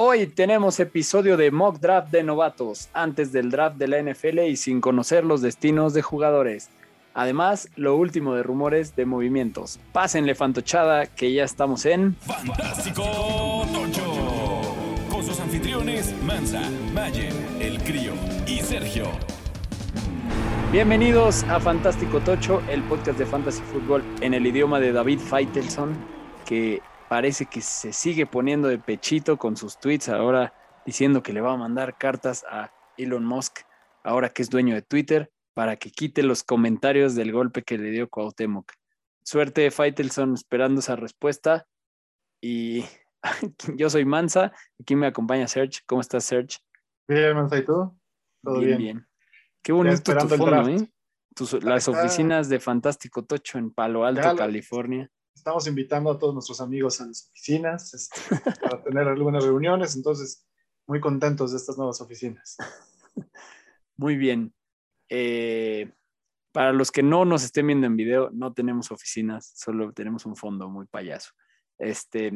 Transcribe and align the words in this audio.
Hoy 0.00 0.28
tenemos 0.28 0.78
episodio 0.78 1.36
de 1.36 1.50
mock 1.50 1.80
draft 1.80 2.12
de 2.12 2.22
novatos, 2.22 2.88
antes 2.92 3.32
del 3.32 3.50
draft 3.50 3.78
de 3.78 3.88
la 3.88 4.00
NFL 4.00 4.38
y 4.46 4.54
sin 4.54 4.80
conocer 4.80 5.24
los 5.24 5.42
destinos 5.42 5.92
de 5.92 6.02
jugadores. 6.02 6.70
Además, 7.14 7.68
lo 7.74 7.96
último 7.96 8.36
de 8.36 8.44
rumores 8.44 8.94
de 8.94 9.06
movimientos. 9.06 9.80
Pásenle 9.90 10.36
fantochada 10.36 11.06
que 11.06 11.32
ya 11.32 11.42
estamos 11.42 11.84
en 11.84 12.14
Fantástico 12.14 13.02
Tocho. 13.74 14.76
Con 15.10 15.24
sus 15.24 15.40
anfitriones 15.40 16.14
Mansa, 16.22 16.62
Mayer, 16.94 17.32
El 17.58 17.82
Crío 17.82 18.12
y 18.46 18.60
Sergio. 18.60 19.06
Bienvenidos 20.70 21.42
a 21.48 21.58
Fantástico 21.58 22.20
Tocho, 22.20 22.62
el 22.70 22.84
podcast 22.84 23.18
de 23.18 23.26
Fantasy 23.26 23.62
Football 23.72 24.04
en 24.20 24.34
el 24.34 24.46
idioma 24.46 24.78
de 24.78 24.92
David 24.92 25.18
Feitelson, 25.18 25.96
que 26.46 26.82
parece 27.08 27.46
que 27.46 27.60
se 27.60 27.92
sigue 27.92 28.26
poniendo 28.26 28.68
de 28.68 28.78
pechito 28.78 29.38
con 29.38 29.56
sus 29.56 29.78
tweets 29.78 30.08
ahora 30.08 30.52
diciendo 30.84 31.22
que 31.22 31.32
le 31.32 31.40
va 31.40 31.52
a 31.52 31.56
mandar 31.56 31.96
cartas 31.98 32.44
a 32.48 32.72
Elon 32.96 33.24
Musk, 33.24 33.60
ahora 34.04 34.30
que 34.30 34.42
es 34.42 34.50
dueño 34.50 34.74
de 34.74 34.82
Twitter, 34.82 35.30
para 35.54 35.76
que 35.76 35.90
quite 35.90 36.22
los 36.22 36.42
comentarios 36.44 37.14
del 37.14 37.32
golpe 37.32 37.62
que 37.62 37.78
le 37.78 37.90
dio 37.90 38.08
Cuauhtémoc. 38.08 38.72
Suerte, 39.22 39.70
Faitelson, 39.70 40.34
esperando 40.34 40.80
esa 40.80 40.96
respuesta. 40.96 41.66
Y 42.40 42.84
yo 43.76 43.90
soy 43.90 44.04
Mansa, 44.04 44.52
aquí 44.80 44.96
me 44.96 45.06
acompaña 45.06 45.48
Serge. 45.48 45.80
¿Cómo 45.86 46.00
estás, 46.00 46.24
Serge? 46.24 46.58
Bien, 47.06 47.34
Mansa, 47.34 47.58
¿y 47.58 47.64
tú? 47.64 47.98
Todo 48.42 48.60
bien, 48.60 48.78
bien. 48.78 49.08
Qué 49.62 49.72
bonito 49.72 50.16
tu 50.16 50.28
fondo, 50.28 50.68
¿eh? 50.68 50.88
las 51.62 51.88
oficinas 51.88 52.48
de 52.48 52.60
Fantástico 52.60 53.24
Tocho 53.24 53.58
en 53.58 53.70
Palo 53.70 54.04
Alto, 54.04 54.34
California 54.36 55.10
estamos 55.38 55.66
invitando 55.66 56.10
a 56.10 56.18
todos 56.18 56.34
nuestros 56.34 56.60
amigos 56.60 57.00
a 57.00 57.06
las 57.06 57.28
oficinas 57.30 57.94
este, 57.94 58.20
para 58.60 58.82
tener 58.82 59.08
algunas 59.08 59.44
reuniones, 59.44 59.96
entonces 59.96 60.46
muy 60.86 61.00
contentos 61.00 61.52
de 61.52 61.58
estas 61.58 61.76
nuevas 61.76 62.00
oficinas. 62.00 62.56
Muy 63.96 64.16
bien. 64.16 64.54
Eh, 65.08 65.90
para 66.52 66.72
los 66.72 66.92
que 66.92 67.02
no 67.02 67.24
nos 67.24 67.42
estén 67.42 67.66
viendo 67.66 67.86
en 67.86 67.96
video, 67.96 68.30
no 68.32 68.52
tenemos 68.52 68.92
oficinas, 68.92 69.52
solo 69.56 69.92
tenemos 69.92 70.24
un 70.24 70.36
fondo 70.36 70.68
muy 70.70 70.86
payaso. 70.86 71.32
Este, 71.78 72.32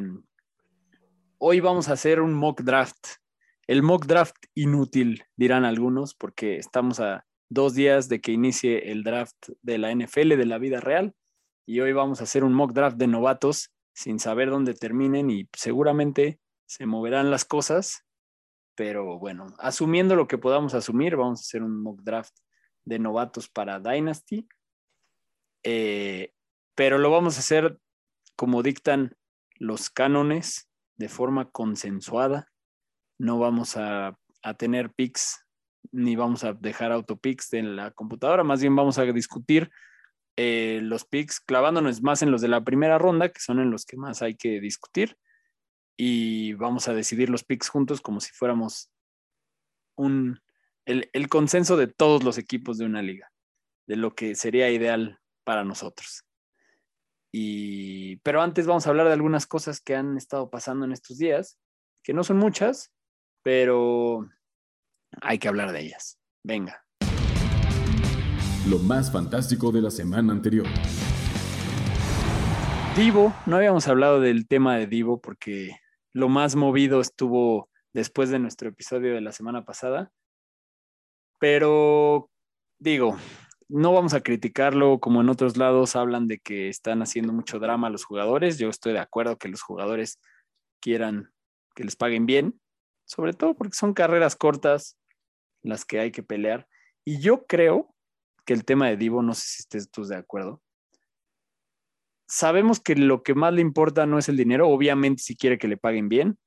hoy 1.39 1.61
vamos 1.61 1.89
a 1.89 1.93
hacer 1.93 2.21
un 2.21 2.35
mock 2.35 2.63
draft. 2.63 3.07
El 3.69 3.83
mock 3.83 4.07
draft 4.07 4.37
inútil, 4.55 5.25
dirán 5.37 5.65
algunos, 5.65 6.15
porque 6.15 6.57
estamos 6.57 6.99
a 6.99 7.25
dos 7.49 7.75
días 7.75 8.09
de 8.09 8.21
que 8.21 8.33
inicie 8.33 8.91
el 8.91 9.05
draft 9.05 9.51
de 9.63 9.79
la 9.79 9.95
NFL 9.95 10.37
de 10.37 10.47
la 10.47 10.59
vida 10.59 10.81
real 10.81 11.15
y 11.67 11.81
hoy 11.81 11.93
vamos 11.93 12.21
a 12.21 12.25
hacer 12.25 12.45
un 12.45 12.55
mock 12.55 12.73
draft 12.73 12.97
de 12.97 13.07
novatos 13.07 13.73
sin 13.95 14.19
saber 14.19 14.51
dónde 14.51 14.75
terminen 14.75 15.31
y 15.31 15.49
seguramente 15.53 16.41
se 16.67 16.87
moverán 16.87 17.31
las 17.31 17.45
cosas, 17.45 18.05
pero 18.75 19.19
bueno, 19.19 19.55
asumiendo 19.59 20.17
lo 20.17 20.27
que 20.27 20.39
podamos 20.39 20.75
asumir, 20.75 21.17
vamos 21.17 21.41
a 21.41 21.43
hacer 21.43 21.63
un 21.63 21.83
mock 21.83 22.01
draft 22.03 22.35
de 22.85 22.99
novatos 22.99 23.49
para 23.49 23.79
Dynasty, 23.79 24.49
eh, 25.63 26.33
pero 26.75 26.99
lo 26.99 27.11
vamos 27.11 27.37
a 27.37 27.41
hacer 27.41 27.79
como 28.35 28.63
dictan 28.63 29.15
los 29.57 29.91
cánones 29.91 30.69
de 30.97 31.09
forma 31.09 31.51
consensuada, 31.51 32.49
no 33.19 33.39
vamos 33.39 33.77
a, 33.77 34.19
a 34.43 34.55
tener 34.55 34.93
picks 34.93 35.47
ni 35.91 36.17
vamos 36.17 36.43
a 36.43 36.55
dejar 36.55 36.91
autopicks 36.93 37.53
en 37.53 37.77
la 37.77 37.91
computadora, 37.91 38.43
más 38.43 38.63
bien 38.63 38.75
vamos 38.75 38.99
a 38.99 39.05
discutir 39.05 39.71
eh, 40.37 40.81
los 40.83 41.05
picks, 41.05 41.41
clavándonos 41.41 42.03
más 42.03 42.23
en 42.23 42.31
los 42.31 42.41
de 42.41 42.49
la 42.49 42.65
primera 42.65 42.99
ronda, 42.99 43.31
que 43.31 43.41
son 43.41 43.61
en 43.61 43.71
los 43.71 43.85
que 43.85 43.97
más 43.97 44.23
hay 44.23 44.37
que 44.37 44.61
discutir. 44.61 45.19
Y 45.97 46.55
vamos 46.55 46.89
a 46.89 46.95
decidir 46.95 47.29
los 47.29 47.45
picks 47.45 47.69
juntos 47.69 48.01
como 48.01 48.21
si 48.21 48.33
fuéramos 48.33 48.91
un, 49.97 50.41
el, 50.87 51.11
el 51.13 51.29
consenso 51.29 51.77
de 51.77 51.87
todos 51.87 52.25
los 52.25 52.39
equipos 52.39 52.79
de 52.79 52.87
una 52.87 53.03
liga, 53.03 53.31
de 53.87 53.97
lo 53.97 54.15
que 54.15 54.35
sería 54.35 54.71
ideal 54.71 55.21
para 55.45 55.65
nosotros. 55.65 56.25
Y, 57.31 58.17
pero 58.17 58.43
antes 58.43 58.67
vamos 58.67 58.87
a 58.87 58.91
hablar 58.91 59.07
de 59.07 59.15
algunas 59.15 59.47
cosas 59.47 59.81
que 59.81 59.95
han 59.95 60.17
estado 60.17 60.51
pasando 60.51 60.85
en 60.85 60.93
estos 60.93 61.19
días, 61.19 61.59
que 62.03 62.13
no 62.13 62.25
son 62.25 62.39
muchas, 62.39 62.93
pero 63.43 64.29
hay 65.21 65.39
que 65.39 65.49
hablar 65.49 65.73
de 65.73 65.81
ellas. 65.81 66.19
Venga 66.43 66.85
lo 68.69 68.79
más 68.79 69.11
fantástico 69.11 69.73
de 69.73 69.83
la 69.83 69.91
semana 69.91 70.33
anterior. 70.33 70.67
Divo, 72.97 73.35
no 73.47 73.57
habíamos 73.57 73.89
hablado 73.89 74.21
del 74.21 74.47
tema 74.47 74.77
de 74.77 74.87
Divo 74.87 75.21
porque 75.21 75.77
lo 76.13 76.29
más 76.29 76.55
movido 76.55 77.01
estuvo 77.01 77.69
después 77.93 78.31
de 78.31 78.39
nuestro 78.39 78.69
episodio 78.69 79.15
de 79.15 79.21
la 79.21 79.33
semana 79.33 79.65
pasada. 79.65 80.13
Pero 81.41 82.31
digo, 82.79 83.17
no 83.69 83.93
vamos 83.93 84.15
a 84.15 84.21
criticarlo 84.21 85.01
como 85.01 85.23
en 85.23 85.29
otros 85.29 85.57
lados 85.57 85.97
hablan 85.97 86.29
de 86.29 86.39
que 86.39 86.69
están 86.69 87.03
haciendo 87.03 87.33
mucho 87.33 87.59
drama 87.59 87.91
los 87.91 88.05
jugadores. 88.05 88.59
Yo 88.59 88.69
estoy 88.69 88.93
de 88.93 89.01
acuerdo 89.01 89.39
que 89.39 89.49
los 89.49 89.63
jugadores 89.63 90.21
quieran 90.81 91.33
que 91.75 91.85
les 91.85 91.97
paguen 91.97 92.27
bien, 92.27 92.61
sobre 93.07 93.33
todo 93.33 93.55
porque 93.55 93.75
son 93.75 93.95
carreras 93.95 94.37
cortas 94.37 94.99
las 95.63 95.85
que 95.85 95.99
hay 95.99 96.13
que 96.13 96.23
pelear. 96.23 96.69
Y 97.05 97.21
yo 97.21 97.47
creo 97.47 97.93
que 98.45 98.53
el 98.53 98.65
tema 98.65 98.89
de 98.89 98.97
Divo, 98.97 99.23
no 99.23 99.35
sé 99.35 99.43
si 99.47 99.63
estés 99.63 99.91
tú 99.91 100.05
de 100.05 100.17
acuerdo. 100.17 100.63
Sabemos 102.29 102.81
que 102.81 102.97
lo 102.97 103.23
que 103.23 103.35
más 103.35 103.53
le 103.53 103.61
importa 103.61 104.07
no 104.07 104.19
es 104.19 104.29
el 104.29 104.37
dinero, 104.37 104.69
obviamente 104.69 105.23
si 105.23 105.37
quiere 105.37 105.59
que 105.59 105.69
le 105.69 105.77
paguen 105.77 106.09
bien, 106.09 106.39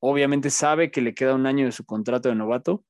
obviamente 0.00 0.50
sabe 0.50 0.90
que 0.90 1.00
le 1.00 1.14
queda 1.14 1.34
un 1.34 1.46
año 1.46 1.66
de 1.66 1.72
su 1.72 1.84
contrato 1.84 2.28
de 2.28 2.34
novato, 2.34 2.84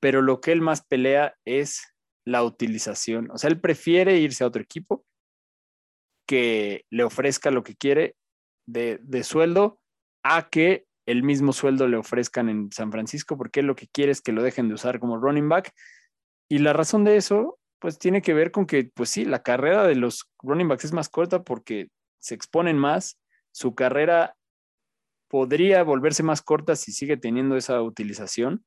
pero 0.00 0.22
lo 0.22 0.40
que 0.40 0.52
él 0.52 0.60
más 0.60 0.82
pelea 0.82 1.36
es 1.44 1.94
la 2.24 2.44
utilización. 2.44 3.30
O 3.30 3.38
sea, 3.38 3.50
él 3.50 3.60
prefiere 3.60 4.18
irse 4.18 4.44
a 4.44 4.46
otro 4.46 4.62
equipo 4.62 5.04
que 6.26 6.86
le 6.90 7.02
ofrezca 7.02 7.50
lo 7.50 7.62
que 7.64 7.74
quiere 7.74 8.16
de, 8.66 8.98
de 9.02 9.24
sueldo 9.24 9.80
a 10.22 10.48
que 10.48 10.86
el 11.06 11.22
mismo 11.22 11.52
sueldo 11.52 11.88
le 11.88 11.96
ofrezcan 11.96 12.48
en 12.48 12.70
San 12.70 12.92
Francisco, 12.92 13.36
porque 13.36 13.60
él 13.60 13.66
lo 13.66 13.74
que 13.74 13.88
quiere 13.88 14.12
es 14.12 14.20
que 14.20 14.32
lo 14.32 14.42
dejen 14.42 14.68
de 14.68 14.74
usar 14.74 15.00
como 15.00 15.18
running 15.18 15.48
back. 15.48 15.72
Y 16.48 16.58
la 16.58 16.72
razón 16.72 17.04
de 17.04 17.16
eso 17.16 17.59
pues 17.80 17.98
tiene 17.98 18.22
que 18.22 18.34
ver 18.34 18.52
con 18.52 18.66
que, 18.66 18.84
pues 18.94 19.08
sí, 19.08 19.24
la 19.24 19.42
carrera 19.42 19.86
de 19.86 19.96
los 19.96 20.30
running 20.42 20.68
backs 20.68 20.84
es 20.84 20.92
más 20.92 21.08
corta 21.08 21.42
porque 21.42 21.88
se 22.18 22.34
exponen 22.34 22.78
más. 22.78 23.18
Su 23.52 23.74
carrera 23.74 24.36
podría 25.28 25.82
volverse 25.82 26.22
más 26.22 26.42
corta 26.42 26.76
si 26.76 26.92
sigue 26.92 27.16
teniendo 27.16 27.56
esa 27.56 27.80
utilización. 27.82 28.64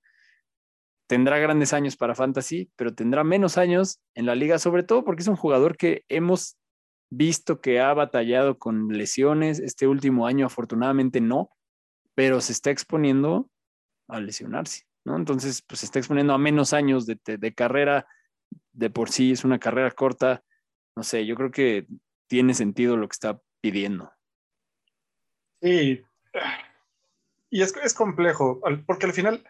Tendrá 1.08 1.38
grandes 1.38 1.74
años 1.74 1.96
para 1.96 2.16
fantasy, 2.16 2.72
pero 2.76 2.96
tendrá 2.96 3.24
menos 3.24 3.58
años 3.58 4.02
en 4.16 4.26
la 4.26 4.34
liga, 4.34 4.58
sobre 4.58 4.84
todo 4.84 5.04
porque 5.04 5.22
es 5.22 5.28
un 5.28 5.36
jugador 5.36 5.78
que 5.78 6.04
hemos 6.10 6.58
visto 7.12 7.62
que 7.62 7.80
ha 7.80 7.94
batallado 7.94 8.58
con 8.58 8.88
lesiones. 8.88 9.60
Este 9.60 9.88
último 9.88 10.26
año, 10.26 10.48
afortunadamente, 10.48 11.22
no, 11.22 11.52
pero 12.16 12.42
se 12.42 12.52
está 12.52 12.72
exponiendo 12.72 13.48
a 14.08 14.20
lesionarse, 14.20 14.86
¿no? 15.06 15.18
Entonces, 15.18 15.62
pues 15.62 15.82
se 15.82 15.86
está 15.86 16.00
exponiendo 16.00 16.34
a 16.34 16.40
menos 16.40 16.74
años 16.74 17.06
de, 17.06 17.20
de 17.26 17.54
carrera 17.54 18.08
de 18.72 18.90
por 18.90 19.10
sí 19.10 19.32
es 19.32 19.44
una 19.44 19.60
carrera 19.60 19.92
corta, 19.92 20.44
no 20.96 21.04
sé, 21.04 21.26
yo 21.26 21.36
creo 21.36 21.52
que 21.52 21.88
tiene 22.28 22.54
sentido 22.54 22.98
lo 22.98 23.08
que 23.08 23.14
está 23.14 23.42
pidiendo. 23.62 24.12
Sí, 25.62 26.04
y 27.50 27.62
es, 27.62 27.76
es 27.78 27.94
complejo, 27.94 28.60
porque 28.88 29.06
al 29.06 29.14
final 29.14 29.46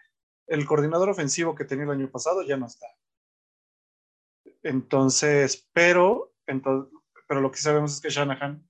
el 0.47 0.66
coordinador 0.66 1.09
ofensivo 1.09 1.56
que 1.56 1.66
tenía 1.66 1.86
el 1.86 1.91
año 1.91 2.12
pasado 2.12 2.41
ya 2.44 2.58
no 2.58 2.66
está. 2.66 2.88
Entonces, 4.62 5.70
pero, 5.72 6.34
entonces, 6.46 6.94
pero 7.28 7.40
lo 7.40 7.50
que 7.50 7.59
sabemos 7.59 7.94
es 7.94 8.02
que 8.02 8.09
Shanahan, 8.09 8.68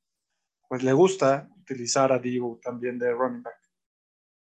pues 0.70 0.84
le 0.84 0.94
gusta 0.94 1.50
utilizar 1.60 2.12
a 2.12 2.20
Divo 2.20 2.60
también 2.62 3.00
de 3.00 3.12
running 3.12 3.42
back. 3.44 3.60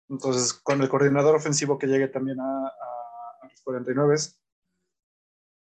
Entonces, 0.09 0.53
con 0.55 0.81
el 0.81 0.89
coordinador 0.89 1.35
ofensivo 1.35 1.77
que 1.77 1.89
llegue 1.89 2.09
también 2.09 2.41
a, 2.41 2.45
a, 2.45 3.43
a 3.43 3.49
los 3.49 3.61
49, 3.63 4.15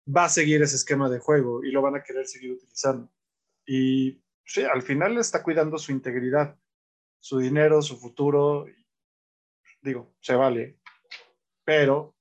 va 0.06 0.24
a 0.24 0.28
seguir 0.28 0.62
ese 0.62 0.76
esquema 0.76 1.08
de 1.08 1.18
juego 1.18 1.64
y 1.64 1.70
lo 1.70 1.82
van 1.82 1.96
a 1.96 2.02
querer 2.02 2.26
seguir 2.26 2.52
utilizando. 2.52 3.10
Y 3.66 4.22
sí, 4.44 4.62
al 4.62 4.82
final 4.82 5.16
está 5.18 5.42
cuidando 5.42 5.78
su 5.78 5.92
integridad, 5.92 6.58
su 7.18 7.38
dinero, 7.38 7.80
su 7.82 7.96
futuro. 7.96 8.66
Digo, 9.80 10.14
se 10.20 10.34
vale, 10.34 10.78
pero 11.64 12.14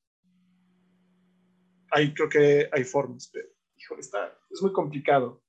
ahí 1.92 2.14
creo 2.14 2.30
que 2.30 2.70
hay 2.72 2.84
formas. 2.84 3.30
Pero, 3.32 3.50
híjole, 3.76 4.02
está, 4.02 4.38
es 4.50 4.62
muy 4.62 4.72
complicado 4.72 5.44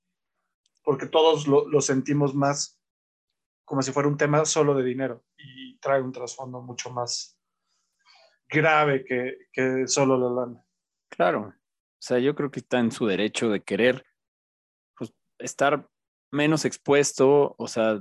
porque 0.84 1.06
todos 1.06 1.46
lo, 1.48 1.80
sentimos 1.80 2.34
más 2.34 2.80
como 3.64 3.80
si 3.80 3.92
fuera 3.92 4.08
un 4.08 4.18
tema 4.18 4.44
solo 4.44 4.74
de 4.74 4.84
dinero 4.84 5.24
y 5.38 5.78
trae 5.78 6.02
un 6.02 6.12
trasfondo 6.12 6.60
mucho 6.60 6.90
más 6.90 7.40
grave 8.46 9.04
que, 9.04 9.48
que 9.50 9.88
solo 9.88 10.18
la 10.18 10.42
lana. 10.42 10.66
Claro, 11.08 11.54
sea, 12.06 12.18
yo 12.18 12.34
creo 12.34 12.50
que 12.50 12.60
está 12.60 12.78
en 12.78 12.90
su 12.92 13.06
derecho 13.06 13.48
de 13.50 13.62
querer 13.62 14.04
pues, 14.96 15.12
estar 15.38 15.88
menos 16.32 16.64
expuesto, 16.64 17.54
o 17.58 17.66
sea, 17.68 18.00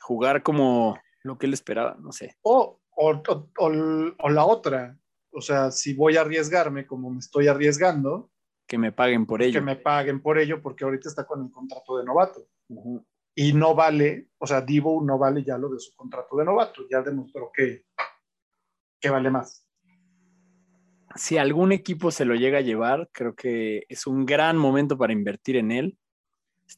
jugar 0.00 0.42
como 0.42 0.98
lo 1.22 1.38
que 1.38 1.46
él 1.46 1.52
esperaba, 1.54 1.96
no 2.00 2.12
sé. 2.12 2.36
O, 2.42 2.80
o, 2.90 3.10
o- 3.10 3.48
o- 3.58 4.14
o 4.18 4.28
la 4.30 4.44
otra. 4.44 4.98
O 5.32 5.40
sea, 5.40 5.70
si 5.72 5.94
voy 5.94 6.16
a 6.16 6.20
arriesgarme 6.20 6.86
como 6.86 7.10
me 7.10 7.18
estoy 7.18 7.48
arriesgando, 7.48 8.30
Que 8.68 8.78
me 8.78 8.92
paguen 8.92 9.26
por 9.26 9.42
ello. 9.42 9.58
que 9.60 9.64
me 9.64 9.76
paguen 9.76 10.22
por 10.22 10.38
ello, 10.38 10.62
porque 10.62 10.84
ahorita 10.84 11.08
está 11.08 11.26
con 11.26 11.44
el 11.44 11.50
contrato 11.50 11.98
de 11.98 12.04
novato. 12.04 12.46
Y 13.36 13.52
no 13.52 13.74
vale, 13.74 14.28
o 14.38 14.46
sea, 14.46 14.60
Divo 14.60 15.02
no 15.04 15.18
vale 15.18 15.42
ya 15.42 15.58
lo 15.58 15.68
de 15.68 15.80
su 15.80 15.94
contrato 15.96 16.36
de 16.36 16.44
novato. 16.44 16.82
Ya 16.88 17.02
demostró 17.02 17.50
que, 17.52 17.84
que 19.00 19.10
vale 19.10 19.28
más. 19.30 19.63
Si 21.16 21.38
algún 21.38 21.72
equipo 21.72 22.10
se 22.10 22.24
lo 22.24 22.34
llega 22.34 22.58
a 22.58 22.62
llevar, 22.62 23.08
creo 23.12 23.34
que 23.34 23.84
es 23.88 24.06
un 24.06 24.26
gran 24.26 24.56
momento 24.56 24.98
para 24.98 25.12
invertir 25.12 25.56
en 25.56 25.70
él. 25.70 25.98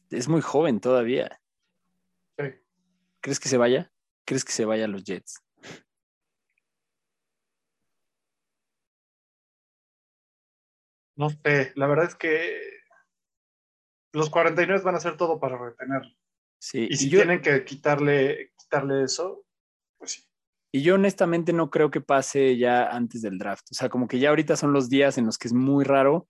Es 0.09 0.27
muy 0.27 0.41
joven 0.41 0.79
todavía. 0.79 1.41
Sí. 2.37 2.45
¿Crees 3.21 3.39
que 3.39 3.49
se 3.49 3.57
vaya? 3.57 3.91
¿Crees 4.25 4.45
que 4.45 4.51
se 4.51 4.65
vaya 4.65 4.85
a 4.85 4.87
los 4.87 5.03
Jets? 5.03 5.41
No 11.15 11.31
sé, 11.31 11.71
la 11.75 11.87
verdad 11.87 12.05
es 12.05 12.15
que 12.15 12.61
los 14.13 14.29
49 14.29 14.83
van 14.83 14.95
a 14.95 14.97
hacer 14.99 15.17
todo 15.17 15.39
para 15.39 15.57
retenerlo. 15.57 16.15
Sí. 16.59 16.87
Y 16.89 16.97
si 16.97 17.09
yo, 17.09 17.19
tienen 17.19 17.41
que 17.41 17.65
quitarle, 17.65 18.53
quitarle 18.55 19.03
eso, 19.03 19.43
pues 19.97 20.11
sí. 20.11 20.26
Y 20.71 20.81
yo 20.81 20.95
honestamente 20.95 21.53
no 21.53 21.69
creo 21.69 21.91
que 21.91 22.01
pase 22.01 22.57
ya 22.57 22.87
antes 22.87 23.21
del 23.21 23.37
draft. 23.37 23.67
O 23.71 23.73
sea, 23.73 23.89
como 23.89 24.07
que 24.07 24.19
ya 24.19 24.29
ahorita 24.29 24.55
son 24.55 24.73
los 24.73 24.89
días 24.89 25.17
en 25.17 25.25
los 25.25 25.37
que 25.37 25.47
es 25.47 25.53
muy 25.53 25.85
raro, 25.85 26.27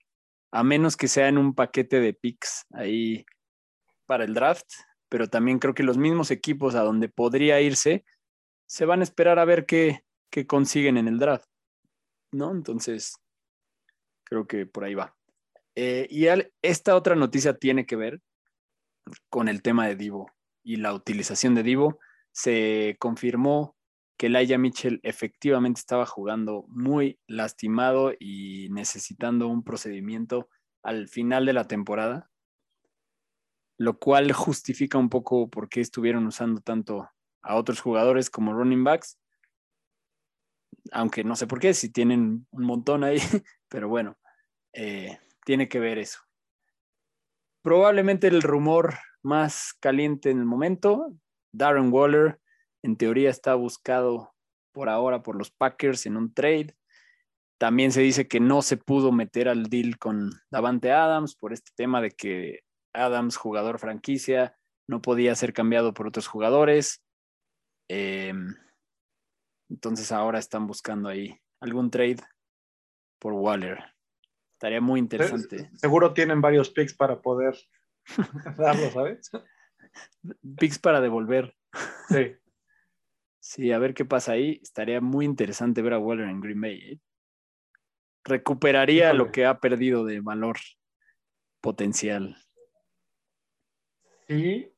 a 0.52 0.64
menos 0.64 0.96
que 0.96 1.08
sea 1.08 1.28
en 1.28 1.38
un 1.38 1.56
paquete 1.56 2.00
de 2.00 2.14
picks 2.14 2.66
ahí 2.72 3.26
para 4.06 4.24
el 4.24 4.34
draft. 4.34 4.68
Pero 5.10 5.28
también 5.30 5.60
creo 5.60 5.74
que 5.74 5.84
los 5.84 5.98
mismos 5.98 6.32
equipos 6.32 6.76
a 6.76 6.84
donde 6.84 7.10
podría 7.10 7.62
irse 7.62 8.06
se 8.68 8.86
van 8.86 9.00
a 9.00 9.04
esperar 9.04 9.40
a 9.40 9.46
ver 9.46 9.66
qué, 9.66 10.04
qué 10.30 10.46
consiguen 10.46 10.98
en 10.98 11.08
el 11.08 11.18
draft. 11.18 11.50
¿No? 12.32 12.52
Entonces, 12.52 13.16
creo 14.26 14.46
que 14.46 14.66
por 14.66 14.84
ahí 14.84 14.96
va. 14.96 15.16
Eh, 15.76 16.08
y 16.10 16.28
esta 16.62 16.96
otra 16.96 17.16
noticia 17.16 17.58
tiene 17.58 17.86
que 17.86 17.96
ver 17.96 18.22
con 19.30 19.48
el 19.48 19.62
tema 19.62 19.88
de 19.88 19.96
Divo 19.96 20.32
y 20.64 20.76
la 20.76 20.94
utilización 20.94 21.56
de 21.56 21.64
Divo. 21.64 22.00
Se 22.32 22.98
confirmó 23.00 23.77
que 24.18 24.30
Laia 24.30 24.58
Mitchell 24.58 25.00
efectivamente 25.04 25.80
estaba 25.80 26.06
jugando 26.06 26.66
muy 26.70 27.20
lastimado 27.28 28.14
y 28.20 28.68
necesitando 28.72 29.48
un 29.48 29.64
procedimiento 29.64 30.50
al 30.82 31.08
final 31.08 31.46
de 31.46 31.54
la 31.54 31.68
temporada, 31.68 32.30
lo 33.78 34.00
cual 34.00 34.32
justifica 34.32 34.98
un 34.98 35.10
poco 35.10 35.50
por 35.50 35.70
qué 35.70 35.82
estuvieron 35.82 36.26
usando 36.26 36.62
tanto 36.62 37.08
a 37.42 37.56
otros 37.56 37.80
jugadores 37.80 38.30
como 38.32 38.54
running 38.54 38.84
backs, 38.84 39.20
aunque 40.92 41.24
no 41.24 41.36
sé 41.36 41.46
por 41.46 41.60
qué, 41.60 41.74
si 41.74 41.92
tienen 41.92 42.48
un 42.50 42.66
montón 42.66 43.04
ahí, 43.04 43.20
pero 43.70 43.88
bueno, 43.88 44.18
eh, 44.74 45.20
tiene 45.46 45.70
que 45.70 45.80
ver 45.80 46.00
eso. 46.00 46.20
Probablemente 47.62 48.28
el 48.28 48.42
rumor 48.42 48.96
más 49.22 49.74
caliente 49.80 50.32
en 50.32 50.40
el 50.40 50.46
momento, 50.46 51.14
Darren 51.52 51.92
Waller, 51.92 52.40
en 52.88 52.96
teoría 52.96 53.30
está 53.30 53.54
buscado 53.54 54.34
por 54.72 54.88
ahora 54.88 55.22
por 55.22 55.36
los 55.36 55.52
Packers 55.52 56.06
en 56.06 56.16
un 56.16 56.34
trade. 56.34 56.74
También 57.60 57.92
se 57.92 58.02
dice 58.02 58.30
que 58.30 58.40
no 58.40 58.62
se 58.62 58.78
pudo 58.78 59.12
meter 59.12 59.50
al 59.50 59.66
deal 59.66 59.98
con 59.98 60.32
Davante 60.50 60.94
Adams 60.94 61.36
por 61.36 61.52
este 61.52 61.72
tema 61.76 62.02
de 62.02 62.12
que 62.12 62.62
Adams, 62.94 63.36
jugador 63.36 63.78
franquicia, 63.80 64.58
no 64.88 65.02
podía 65.02 65.36
ser 65.36 65.52
cambiado 65.52 65.94
por 65.94 66.08
otros 66.08 66.28
jugadores. 66.28 67.04
Eh, 67.90 68.34
entonces 69.70 70.14
ahora 70.14 70.40
están 70.40 70.66
buscando 70.66 71.10
ahí 71.10 71.38
algún 71.60 71.92
trade 71.92 72.24
por 73.20 73.34
Waller. 73.34 73.84
Estaría 74.54 74.80
muy 74.80 75.02
interesante. 75.02 75.70
Seguro 75.76 76.14
tienen 76.14 76.40
varios 76.40 76.70
picks 76.70 76.94
para 76.94 77.22
poder 77.22 77.58
darlo, 78.58 78.90
¿sabes? 78.92 79.30
Picks 80.58 80.80
para 80.80 81.02
devolver. 81.02 81.54
Sí. 82.08 82.38
Sí, 83.48 83.72
a 83.72 83.80
ver 83.80 83.94
qué 83.94 84.04
pasa 84.04 84.34
ahí. 84.34 84.60
Estaría 84.62 85.00
muy 85.00 85.24
interesante 85.24 85.82
ver 85.82 85.94
a 85.94 86.00
Waller 86.00 86.28
en 86.28 86.42
Green 86.42 86.60
Bay. 86.60 86.80
¿eh? 86.80 87.00
Recuperaría 88.26 89.14
lo 89.14 89.32
que 89.32 89.46
ha 89.46 89.62
perdido 89.62 90.04
de 90.04 90.20
valor 90.20 90.58
potencial. 91.62 92.36
Sí, 94.28 94.70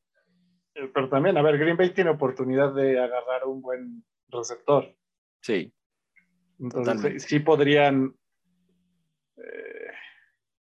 eh, 0.75 0.92
pero 0.94 1.10
también, 1.10 1.36
a 1.38 1.42
ver, 1.42 1.57
Green 1.57 1.77
Bay 1.77 1.95
tiene 1.95 2.12
oportunidad 2.12 2.71
de 2.75 3.00
agarrar 3.00 3.45
un 3.45 3.60
buen 3.60 4.06
receptor. 4.27 4.95
Sí, 5.42 5.74
Entonces, 6.60 6.94
Totalmente. 6.94 7.19
sí, 7.21 7.39
podrían. 7.39 8.16
eh, 9.38 9.92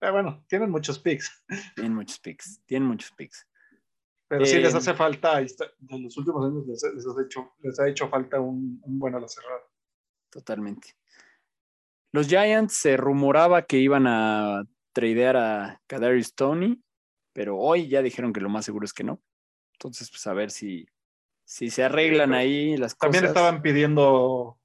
eh, 0.00 0.10
bueno, 0.10 0.44
tienen 0.48 0.68
muchos 0.68 0.98
picks, 0.98 1.44
tienen 1.76 1.94
muchos 1.94 2.18
picks. 2.18 2.60
Tienen 2.66 2.88
muchos 2.88 3.12
picks. 3.12 3.48
Pero 4.38 4.46
sí 4.46 4.56
Eh, 4.56 4.60
les 4.60 4.74
hace 4.74 4.94
falta. 4.94 5.40
En 5.40 6.02
los 6.02 6.16
últimos 6.16 6.44
años 6.46 6.66
les, 6.66 6.82
les 6.94 7.06
ha, 7.06 7.22
hecho, 7.22 7.52
les 7.60 7.78
ha 7.80 7.88
hecho 7.88 8.08
falta 8.08 8.40
un, 8.40 8.80
un 8.82 8.98
buen 8.98 9.14
ala 9.14 9.28
cerrada. 9.28 9.62
Totalmente. 10.30 10.94
Los 12.12 12.28
Giants 12.28 12.74
se 12.74 12.96
rumoraba 12.96 13.62
que 13.62 13.78
iban 13.78 14.06
a 14.06 14.64
tradear 14.92 15.36
a 15.36 15.80
Kadarius 15.86 16.34
Tony, 16.34 16.80
pero 17.32 17.58
hoy 17.58 17.88
ya 17.88 18.02
dijeron 18.02 18.32
que 18.32 18.40
lo 18.40 18.48
más 18.48 18.64
seguro 18.64 18.84
es 18.84 18.92
que 18.92 19.04
no. 19.04 19.20
Entonces, 19.72 20.10
pues 20.10 20.26
a 20.28 20.32
ver 20.34 20.50
si, 20.52 20.86
si 21.44 21.70
se 21.70 21.82
arreglan 21.82 22.30
pero 22.30 22.38
ahí 22.40 22.76
las 22.76 22.96
También 22.96 23.24
cosas. 23.24 23.36
estaban 23.36 23.62
pidiendo. 23.62 24.58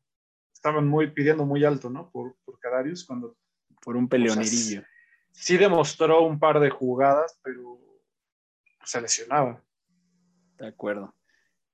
Estaban 0.54 0.88
muy 0.88 1.12
pidiendo 1.12 1.46
muy 1.46 1.64
alto, 1.66 1.90
¿no? 1.90 2.12
Por, 2.12 2.36
por 2.46 2.60
Kadarius, 2.60 3.06
cuando 3.06 3.36
por 3.82 3.96
un 3.96 4.10
peleonerillo. 4.10 4.84
sí 5.32 5.58
demostró 5.58 6.22
un 6.24 6.38
par 6.38 6.60
de 6.60 6.70
jugadas, 6.70 7.40
pero 7.42 7.80
se 8.84 9.02
lesionaba. 9.02 9.64
De 10.58 10.68
acuerdo. 10.68 11.16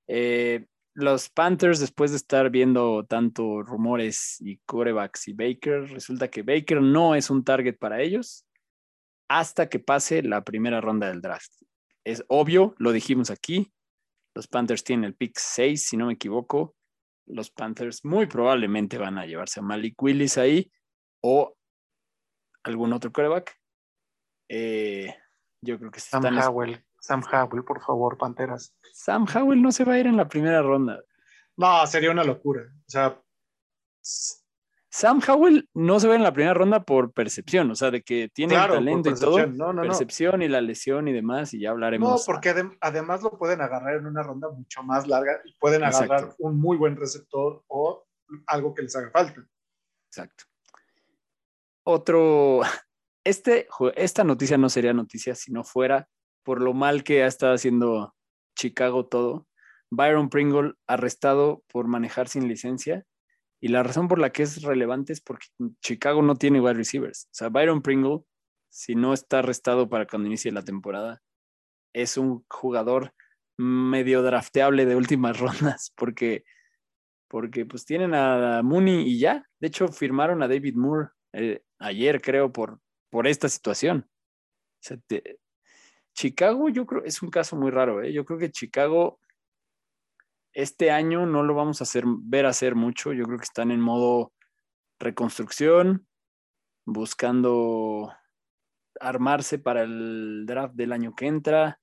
Eh, 0.07 0.66
los 0.94 1.30
Panthers, 1.30 1.80
después 1.80 2.12
de 2.12 2.18
estar 2.18 2.50
viendo 2.50 3.06
tanto 3.06 3.62
rumores 3.63 4.38
y 4.40 4.57
corebacks 4.60 5.28
y 5.28 5.34
Baker, 5.34 5.92
resulta 5.92 6.30
que 6.30 6.42
Baker 6.42 6.81
no 6.81 7.16
es 7.16 7.30
un 7.30 7.44
target 7.44 7.78
para 7.78 8.02
ellos 8.02 8.46
hasta 9.28 9.68
que 9.68 9.80
pase 9.80 10.24
la 10.24 10.44
primera 10.44 10.81
ronda 10.81 11.07
del 11.07 11.22
draft. 11.22 11.52
Es 12.06 12.24
obvio, 12.30 12.75
lo 12.78 12.92
dijimos 12.92 13.30
aquí. 13.30 13.74
Los 14.36 14.48
Panthers 14.48 14.84
tienen 14.84 15.06
el 15.06 15.16
pick 15.16 15.38
6, 15.38 15.86
si 15.86 15.98
no 15.98 16.06
me 16.06 16.13
equivoco. 16.13 16.75
Los 17.25 17.50
Panthers 17.50 18.06
muy 18.06 18.28
probablemente 18.28 18.98
van 18.98 19.18
a 19.18 19.25
llevarse 19.25 19.60
a 19.60 19.63
Malik 19.63 20.02
Willis 20.02 20.38
ahí 20.38 20.71
o 21.21 21.57
algún 22.64 22.94
otro 22.94 23.12
coreback. 23.12 23.59
Eh, 24.47 25.14
yo 25.62 25.80
creo 25.80 25.92
que 25.92 26.00
Sam 26.00 26.26
están 26.26 26.38
Howell, 26.38 26.85
Sam 27.06 27.21
Howell, 27.31 27.64
por 27.64 27.83
favor, 27.83 28.18
Panteras. 28.18 28.74
Sam 28.92 29.28
Howell 29.31 29.62
no 29.62 29.71
se 29.71 29.83
va 29.83 29.94
a 29.94 30.00
ir 30.00 30.07
en 30.07 30.18
la 30.18 30.28
primera 30.28 30.64
ronda. 30.64 31.04
No, 31.56 31.85
sería 31.85 32.09
una 32.09 32.24
locura. 32.24 32.64
O 32.64 32.90
sea, 32.90 33.21
Sam 34.90 35.21
Howell 35.28 35.69
no 35.76 36.00
se 36.00 36.07
va 36.07 36.16
en 36.16 36.24
la 36.24 36.33
primera 36.33 36.56
ronda 36.56 36.83
por 36.83 37.14
percepción, 37.14 37.69
o 37.69 37.76
sea, 37.76 37.92
de 37.92 38.02
que 38.02 38.30
tiene 38.33 38.56
claro, 38.56 38.74
talento 38.74 39.12
y 39.12 39.14
todo, 39.14 39.35
percepción. 39.35 39.56
No, 39.56 39.71
no. 39.71 39.83
y 40.42 40.47
la 40.47 40.62
lesión 40.62 41.07
y 41.07 41.14
demás, 41.14 41.54
y 41.54 41.59
ya 41.59 41.69
hablaremos. 41.69 42.09
No, 42.09 42.18
porque 42.26 42.56
adem- 42.56 42.76
además 42.81 43.21
lo 43.21 43.38
pueden 43.38 43.62
agarrar 43.62 43.97
en 43.97 44.07
una 44.07 44.24
ronda 44.24 44.50
mucho 44.50 44.81
más 44.81 45.07
larga 45.07 45.42
y 45.45 45.54
pueden 45.59 45.83
agarrar 45.83 46.21
Exacto. 46.21 46.35
un 46.40 46.59
muy 46.59 46.76
buen 46.76 46.95
receptor 46.95 47.64
o 47.68 48.07
algo 48.47 48.74
que 48.74 48.81
les 48.81 48.95
haga 48.95 49.12
falta. 49.12 49.45
Exacto. 50.07 50.45
Otro, 51.83 52.62
este, 53.24 53.68
esta 53.95 54.24
noticia 54.24 54.57
no 54.57 54.69
sería 54.69 54.94
noticia 54.94 55.35
si 55.35 55.52
no 55.52 55.64
fuera 55.64 56.09
por 56.45 56.61
lo 56.61 56.73
mal 56.73 57.04
que 57.04 57.23
ha 57.23 57.28
estado 57.28 57.54
haciendo 57.56 58.16
Chicago 58.56 59.07
todo. 59.07 59.47
Byron 59.92 60.30
Pringle 60.30 60.73
arrestado 60.87 61.64
por 61.68 61.87
manejar 61.87 62.30
sin 62.30 62.47
licencia. 62.47 63.04
Y 63.61 63.69
la 63.69 63.81
razón 63.83 64.07
por 64.07 64.19
la 64.19 64.31
que 64.31 64.44
es 64.44 64.61
relevante 64.61 65.11
es 65.11 65.21
porque 65.21 65.47
Chicago 65.81 66.21
no 66.21 66.35
tiene 66.35 66.61
wide 66.61 66.75
receivers. 66.75 67.25
O 67.25 67.33
sea, 67.33 67.49
Byron 67.49 67.81
Pringle, 67.81 68.19
si 68.69 68.94
no 68.95 69.14
está 69.14 69.40
arrestado 69.40 69.90
para 69.90 70.06
cuando 70.06 70.28
inicie 70.28 70.52
la 70.52 70.64
temporada, 70.64 71.21
es 71.94 72.18
un 72.18 72.45
jugador 72.47 73.14
medio 73.57 74.21
drafteable 74.21 74.85
de 74.85 74.95
últimas 74.95 75.40
rondas 75.40 75.92
porque, 75.95 76.44
porque 77.28 77.66
pues 77.66 77.85
tienen 77.85 78.14
a 78.14 78.61
Mooney 78.64 79.02
y 79.09 79.19
ya. 79.19 79.47
De 79.59 79.68
hecho, 79.68 79.87
firmaron 79.87 80.44
a 80.44 80.47
David 80.47 80.75
Moore 80.75 81.09
eh, 81.33 81.64
ayer, 81.80 82.21
creo, 82.21 82.52
por, 82.52 82.80
por 83.09 83.25
esta 83.25 83.49
situación. 83.49 84.07
O 84.09 84.81
sea, 84.81 84.97
te- 85.07 85.40
Chicago, 86.16 86.69
yo 86.69 86.86
creo, 86.86 87.04
es 87.04 87.22
un 87.22 87.30
caso 87.30 87.57
muy 87.57 87.72
raro. 87.72 88.02
¿eh? 88.02 88.14
Yo 88.14 88.26
creo 88.26 88.40
que 88.40 88.50
Chicago 88.50 89.19
este 90.54 90.90
año 90.90 91.26
no 91.26 91.44
lo 91.44 91.54
vamos 91.54 91.81
a 91.81 91.84
hacer, 91.84 92.06
ver 92.07 92.45
hacer 92.45 92.74
mucho. 92.74 93.12
Yo 93.12 93.26
creo 93.26 93.38
que 93.38 93.44
están 93.44 93.69
en 93.69 93.81
modo 93.81 94.31
reconstrucción, 94.98 96.07
buscando 96.86 98.14
armarse 99.02 99.60
para 99.60 99.84
el 99.84 100.45
draft 100.45 100.76
del 100.76 100.94
año 100.94 101.14
que 101.14 101.28
entra. 101.28 101.81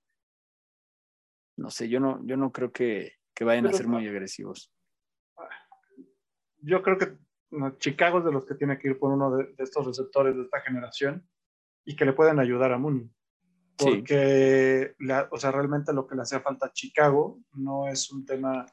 No 1.58 1.70
sé, 1.70 1.90
yo 1.90 2.00
no, 2.00 2.18
yo 2.24 2.38
no 2.38 2.50
creo 2.50 2.72
que, 2.72 3.12
que 3.34 3.44
vayan 3.44 3.66
a 3.66 3.72
ser 3.72 3.86
muy 3.86 4.08
agresivos. 4.08 4.72
yo 6.62 6.82
creo 6.82 6.96
que 6.96 7.18
no, 7.50 7.76
Chicago 7.76 8.20
es 8.20 8.24
de 8.24 8.32
los 8.32 8.46
que 8.46 8.54
tiene 8.54 8.78
que 8.78 8.88
ir 8.88 8.98
por 8.98 9.12
uno 9.12 9.36
de, 9.36 9.52
de 9.52 9.62
estos 9.62 9.84
receptores 9.84 10.34
de 10.34 10.44
esta 10.44 10.62
generación 10.62 11.28
y 11.84 11.94
que 11.94 12.06
le 12.06 12.14
pueden 12.14 12.40
ayudar 12.40 12.72
a 12.72 12.78
Mooney. 12.78 13.10
Sí. 13.78 13.84
Porque, 13.86 14.94
la- 15.00 15.28
o 15.30 15.36
sea, 15.38 15.50
realmente 15.50 15.92
lo 15.92 16.06
que 16.06 16.14
le 16.14 16.22
hacía 16.22 16.40
falta 16.40 16.66
a 16.66 16.72
Chicago 16.72 17.40
no 17.54 17.88
es 17.88 18.10
un 18.12 18.24
tema 18.24 18.66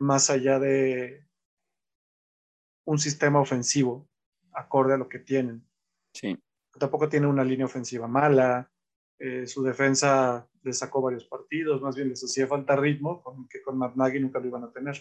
más 0.00 0.30
allá 0.30 0.58
de 0.58 1.26
un 2.84 2.98
sistema 2.98 3.40
ofensivo 3.40 4.08
acorde 4.52 4.94
a 4.94 4.98
lo 4.98 5.08
que 5.08 5.18
tienen. 5.18 5.66
Sí, 6.14 6.38
Tampoco 6.78 7.08
tiene 7.08 7.26
una 7.26 7.44
línea 7.44 7.66
ofensiva 7.66 8.06
mala. 8.08 8.70
eh, 9.18 9.46
su 9.46 9.62
defensa 9.62 10.48
le 10.62 10.72
sacó 10.72 11.00
varios 11.02 11.24
partidos, 11.26 11.80
más 11.80 11.94
bien 11.94 12.08
les 12.08 12.24
hacía 12.24 12.46
falta 12.48 12.74
ritmo, 12.74 13.22
con, 13.22 13.46
que 13.48 13.62
con 13.62 13.78
Matt 13.78 13.94
Nagy 13.94 14.18
nunca 14.20 14.40
lo 14.40 14.46
iban 14.48 14.64
a 14.64 14.72
tener. 14.72 14.96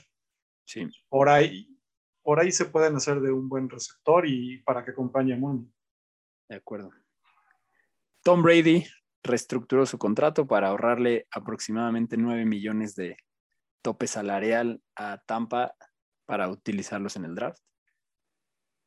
sí. 0.65 0.87
Por 1.09 1.27
ahí, 1.29 1.75
por 2.21 2.39
ahí 2.39 2.51
se 2.51 2.65
pueden 2.65 2.95
hacer 2.95 3.19
de 3.19 3.31
un 3.31 3.49
buen 3.49 3.67
receptor 3.69 4.27
y 4.27 4.59
para 4.63 4.83
que 4.85 4.91
acompañe 4.91 5.33
a 5.33 5.37
Mooney. 5.37 5.65
De 6.49 6.55
acuerdo. 6.57 6.91
Tom 8.23 8.43
Brady 8.43 8.85
reestructuró 9.23 9.85
su 9.85 9.97
contrato 9.97 10.47
para 10.47 10.69
ahorrarle 10.69 11.27
aproximadamente 11.31 12.17
9 12.17 12.45
millones 12.45 12.95
de 12.95 13.17
tope 13.83 14.07
salarial 14.07 14.81
a 14.95 15.19
Tampa 15.25 15.75
para 16.25 16.49
utilizarlos 16.49 17.15
en 17.15 17.25
el 17.25 17.35
draft. 17.35 17.61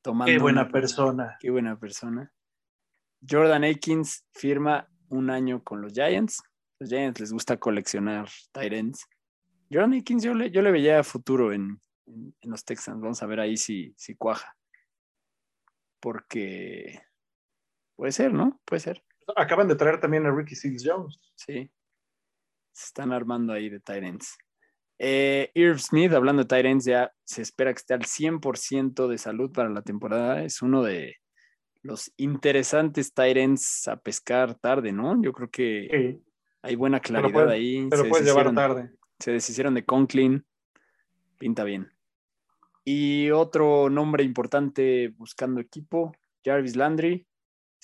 Tomando 0.02 0.32
Qué 0.32 0.38
buena 0.38 0.62
una- 0.62 0.70
persona. 0.70 1.36
Qué 1.40 1.50
buena 1.50 1.78
persona. 1.78 2.32
Jordan 3.28 3.64
Akins 3.64 4.26
firma 4.32 4.88
un 5.08 5.30
año 5.30 5.62
con 5.62 5.80
los 5.80 5.92
Giants. 5.92 6.42
Los 6.78 6.90
Giants 6.90 7.20
les 7.20 7.32
gusta 7.32 7.56
coleccionar 7.56 8.28
ends. 8.54 9.06
Jordan 9.70 9.94
Akins 9.94 10.22
yo 10.24 10.34
le, 10.34 10.50
yo 10.50 10.60
le 10.62 10.70
veía 10.72 11.02
futuro 11.04 11.52
en, 11.52 11.80
en- 12.06 12.36
en 12.40 12.50
los 12.50 12.64
Texans. 12.64 13.00
Vamos 13.00 13.22
a 13.22 13.26
ver 13.26 13.40
ahí 13.40 13.56
si, 13.56 13.94
si 13.96 14.14
cuaja. 14.14 14.54
Porque 16.00 17.00
puede 17.96 18.12
ser, 18.12 18.32
¿no? 18.32 18.60
Puede 18.64 18.80
ser. 18.80 19.04
Acaban 19.36 19.68
de 19.68 19.76
traer 19.76 20.00
también 20.00 20.26
a 20.26 20.34
Ricky 20.34 20.54
Seals 20.54 20.82
Jones. 20.84 21.18
Sí. 21.34 21.70
Se 22.72 22.86
están 22.86 23.12
armando 23.12 23.52
ahí 23.52 23.68
de 23.68 23.80
ends. 23.88 24.36
Eh, 24.98 25.50
Irv 25.54 25.78
Smith, 25.80 26.12
hablando 26.12 26.44
de 26.44 26.60
ends, 26.60 26.84
ya 26.84 27.12
se 27.24 27.42
espera 27.42 27.72
que 27.72 27.78
esté 27.78 27.94
al 27.94 28.02
100% 28.04 29.08
de 29.08 29.18
salud 29.18 29.52
para 29.52 29.68
la 29.68 29.82
temporada. 29.82 30.42
Es 30.44 30.62
uno 30.62 30.82
de 30.82 31.16
los 31.82 32.12
interesantes 32.16 33.12
ends 33.16 33.88
a 33.88 33.96
pescar 33.96 34.54
tarde, 34.54 34.92
¿no? 34.92 35.20
Yo 35.22 35.32
creo 35.32 35.50
que 35.50 35.88
Sí, 35.90 36.24
hay 36.62 36.76
buena 36.76 37.00
claridad 37.00 37.48
ahí. 37.50 37.86
pero 37.90 38.04
se 38.04 38.08
puedes 38.08 38.26
llevar 38.26 38.54
tarde. 38.54 38.90
se 39.18 39.32
deshicieron 39.32 39.74
de 39.74 39.84
Conklin. 39.84 40.44
Pinta 41.38 41.64
bien. 41.64 41.90
Y 42.84 43.30
otro 43.30 43.90
nombre 43.90 44.24
importante 44.24 45.08
buscando 45.16 45.60
equipo, 45.60 46.12
Jarvis 46.44 46.76
Landry, 46.76 47.26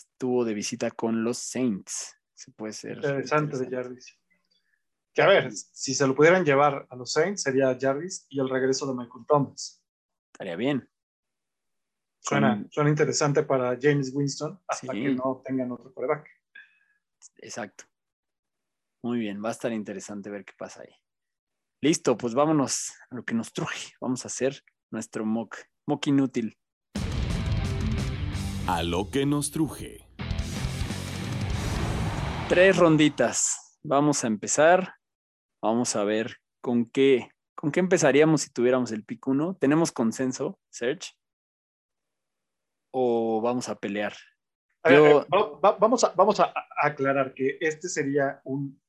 estuvo 0.01 0.45
de 0.45 0.55
visita 0.55 0.91
con 0.91 1.25
los 1.25 1.39
Saints. 1.39 2.17
Se 2.35 2.51
puede 2.53 2.73
ser. 2.73 2.97
Interesante 2.97 3.59
de. 3.59 3.71
Jarvis. 3.71 4.17
Que 5.13 5.23
a 5.23 5.27
ver, 5.27 5.53
si 5.53 5.95
se 5.95 6.07
lo 6.07 6.15
pudieran 6.15 6.45
llevar 6.45 6.87
a 6.89 6.97
los 6.97 7.13
Saints 7.13 7.43
sería 7.43 7.77
Jarvis 7.79 8.27
y 8.29 8.41
el 8.41 8.49
regreso 8.49 8.87
de 8.87 8.95
Michael 8.95 9.25
Thomas. 9.27 9.83
Estaría 10.33 10.57
bien. 10.57 10.89
Suena, 12.21 12.65
interesante 12.87 13.43
para 13.43 13.77
James 13.81 14.13
Winston 14.15 14.61
hasta 14.69 14.93
Sí. 14.93 15.03
que 15.03 15.15
no 15.15 15.43
tengan 15.45 15.73
otro 15.73 15.93
coreback. 15.93 16.29
Exacto. 17.39 17.85
Muy 19.03 19.19
bien, 19.19 19.43
va 19.43 19.49
a 19.49 19.53
estar 19.53 19.73
interesante 19.73 20.31
ver 20.31 20.45
qué 20.45 20.53
pasa 20.57 20.83
ahí. 20.83 20.95
Listo, 21.81 22.17
pues 22.17 22.35
vámonos 22.35 22.93
a 23.11 23.15
lo 23.17 23.25
que 23.25 23.35
nos 23.35 23.53
truje. 23.53 23.95
Vamos 24.01 24.25
a 24.25 24.29
hacer 24.29 24.63
nuestro 24.91 25.25
mock, 25.25 25.57
mock 25.87 26.07
inútil. 26.09 26.59
A 28.73 28.85
lo 28.85 29.11
que 29.11 29.27
nos 29.27 29.51
truje. 29.51 30.07
Tres 32.49 32.77
ronditas. 32.77 33.79
Vamos 33.83 34.23
a 34.23 34.29
empezar. 34.29 34.95
Vamos 35.61 35.97
a 35.97 36.05
ver 36.05 36.37
con 36.63 36.87
qué, 36.87 37.29
con 37.57 37.73
qué 37.73 37.81
empezaríamos 37.81 38.43
si 38.43 38.51
tuviéramos 38.53 38.93
el 38.93 39.05
pick 39.05 39.27
1. 39.27 39.57
¿Tenemos 39.57 39.91
consenso, 39.91 40.61
Serge? 40.71 41.11
¿O 42.93 43.41
vamos 43.41 43.69
a 43.69 43.75
pelear? 43.75 44.15
A 44.85 44.89
ver, 44.91 44.99
Yo- 44.99 45.27
va- 45.29 45.59
va- 45.73 45.79
vamos, 45.79 46.05
a, 46.05 46.11
vamos 46.11 46.39
a, 46.39 46.45
a 46.45 46.87
aclarar 46.87 47.35
que 47.35 47.59
este 47.61 47.89
sería 47.89 48.41
un 48.45 48.81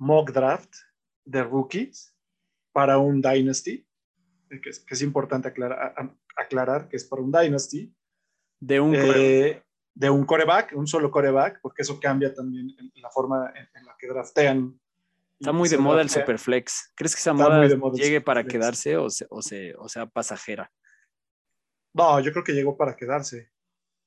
mock 0.00 0.32
draft 0.32 0.74
de 1.24 1.44
rookies 1.44 2.16
para 2.72 2.98
un 2.98 3.22
Dynasty, 3.22 3.86
que 4.62 4.68
es, 4.68 4.80
que 4.80 4.94
es 4.94 5.02
importante 5.02 5.46
aclarar 6.36 6.88
que 6.88 6.96
es 6.96 7.04
para 7.04 7.22
un 7.22 7.30
Dynasty, 7.30 7.94
De 8.64 8.78
un 8.78 8.94
eh, 8.94 9.60
de 9.94 10.08
un 10.08 10.24
coreback, 10.24 10.72
un 10.76 10.86
solo 10.86 11.10
coreback, 11.10 11.58
porque 11.60 11.82
eso 11.82 11.98
cambia 11.98 12.32
también 12.32 12.70
en 12.78 13.02
la 13.02 13.10
forma 13.10 13.52
en, 13.56 13.68
en 13.74 13.84
la 13.86 13.96
que 13.98 14.06
draftean. 14.06 14.78
Está 15.40 15.50
muy 15.52 15.68
de 15.68 15.78
moda 15.78 16.00
el. 16.00 16.08
Superflex. 16.08 16.92
¿Crees 16.94 17.14
que 17.16 17.20
esa 17.20 17.32
moda 17.32 17.66
llegue 17.92 18.20
para 18.20 18.42
Superflex. 18.42 18.52
quedarse 18.52 18.96
o, 18.96 19.10
se- 19.10 19.26
o, 19.30 19.42
se- 19.42 19.74
o 19.76 19.88
sea 19.88 20.06
pasajera? 20.06 20.70
No, 21.92 22.20
yo 22.20 22.30
creo 22.32 22.44
que 22.44 22.52
llegó 22.52 22.76
para 22.76 22.94
quedarse. 22.96 23.50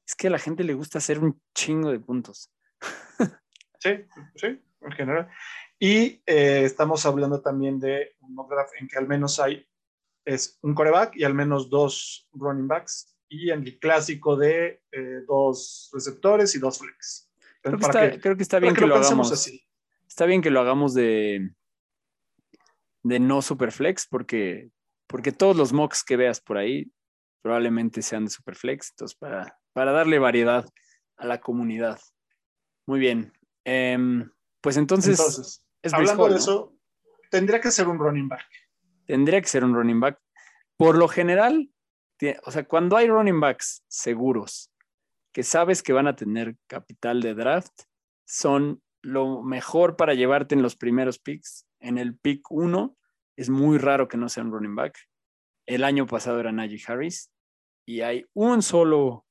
Es 0.07 0.15
que 0.15 0.27
a 0.27 0.29
la 0.31 0.39
gente 0.39 0.63
le 0.63 0.73
gusta 0.73 0.99
hacer 0.99 1.19
un 1.19 1.41
chingo 1.53 1.91
de 1.91 1.99
puntos. 1.99 2.49
Sí, 3.79 3.91
sí, 4.35 4.47
en 4.81 4.91
general. 4.93 5.27
Y 5.77 6.23
eh, 6.25 6.63
estamos 6.63 7.05
hablando 7.05 7.41
también 7.41 7.79
de 7.79 8.15
un 8.21 8.33
mock 8.33 8.49
draft 8.49 8.71
en 8.79 8.87
que 8.87 8.97
al 8.97 9.07
menos 9.07 9.39
hay 9.39 9.67
es 10.25 10.57
un 10.63 10.73
coreback 10.73 11.15
y 11.17 11.23
al 11.23 11.35
menos 11.35 11.69
dos 11.69 12.27
running 12.33 12.67
backs 12.67 13.14
y 13.29 13.49
en 13.51 13.63
el 13.63 13.79
clásico 13.79 14.35
de 14.35 14.81
eh, 14.91 15.21
dos 15.27 15.89
receptores 15.93 16.53
y 16.55 16.59
dos 16.59 16.79
flex. 16.79 17.31
Creo 17.61 17.77
que, 17.77 17.85
está, 17.85 18.11
que- 18.11 18.19
creo 18.19 18.37
que 18.37 18.43
está 18.43 18.59
bien 18.59 18.73
que 18.73 18.81
que, 18.81 18.87
lo 18.87 18.95
lo 18.95 19.01
hagamos. 19.01 19.31
así. 19.31 19.61
Está 20.07 20.25
bien 20.25 20.41
que 20.41 20.51
lo 20.51 20.59
hagamos 20.61 20.93
de, 20.93 21.51
de 23.03 23.19
no 23.19 23.41
Superflex, 23.41 24.07
porque, 24.07 24.69
porque 25.07 25.31
todos 25.31 25.55
los 25.55 25.73
mocks 25.73 26.03
que 26.03 26.15
veas 26.17 26.39
por 26.41 26.57
ahí 26.57 26.91
probablemente 27.41 28.01
sean 28.01 28.25
de 28.25 28.31
Superflex. 28.31 28.91
Entonces, 28.91 29.17
para, 29.17 29.59
para 29.73 29.91
darle 29.91 30.19
variedad 30.19 30.67
a 31.17 31.25
la 31.25 31.39
comunidad. 31.41 31.99
Muy 32.87 32.99
bien. 32.99 33.33
Em, 33.63 34.29
pues 34.61 34.77
entonces, 34.77 35.19
Entonces, 35.19 35.63
es 35.81 35.93
hablando 35.93 36.23
Hall, 36.23 36.29
de 36.29 36.35
¿no? 36.35 36.41
eso, 36.41 36.77
tendría 37.31 37.59
que 37.61 37.71
ser 37.71 37.87
un 37.87 37.97
running 37.99 38.27
back. 38.29 38.45
tendría 39.05 39.41
que 39.41 39.47
ser 39.47 39.63
un 39.63 39.73
running 39.73 39.99
back. 39.99 40.19
Por 40.77 40.97
lo 40.97 41.07
general, 41.07 41.69
o 42.43 42.51
sea, 42.51 42.65
cuando 42.65 42.97
hay 42.97 43.07
running 43.07 43.39
backs 43.39 43.83
seguros 43.87 44.71
que 45.33 45.43
sabes 45.43 45.83
que 45.83 45.93
van 45.93 46.07
a 46.07 46.15
tener 46.15 46.55
capital 46.67 47.21
de 47.21 47.33
draft, 47.33 47.81
son 48.25 48.81
lo 49.01 49.43
mejor 49.43 49.97
para 49.97 50.13
llevarte 50.13 50.55
en 50.55 50.61
los 50.61 50.75
primeros 50.77 51.19
picks. 51.19 51.67
En 51.79 51.97
el 51.97 52.17
pick 52.17 52.49
1 52.49 52.95
es 53.35 53.49
muy 53.49 53.77
raro 53.77 54.07
que 54.07 54.17
no 54.17 54.29
sea 54.29 54.43
un 54.43 54.51
running 54.51 54.75
back. 54.75 54.97
El 55.67 55.83
año 55.83 56.07
pasado 56.07 56.39
era 56.39 56.51
Najee 56.51 56.81
Harris 56.87 57.31
y 57.85 58.01
hay 58.01 58.25
un 58.33 58.61
solo 58.61 59.25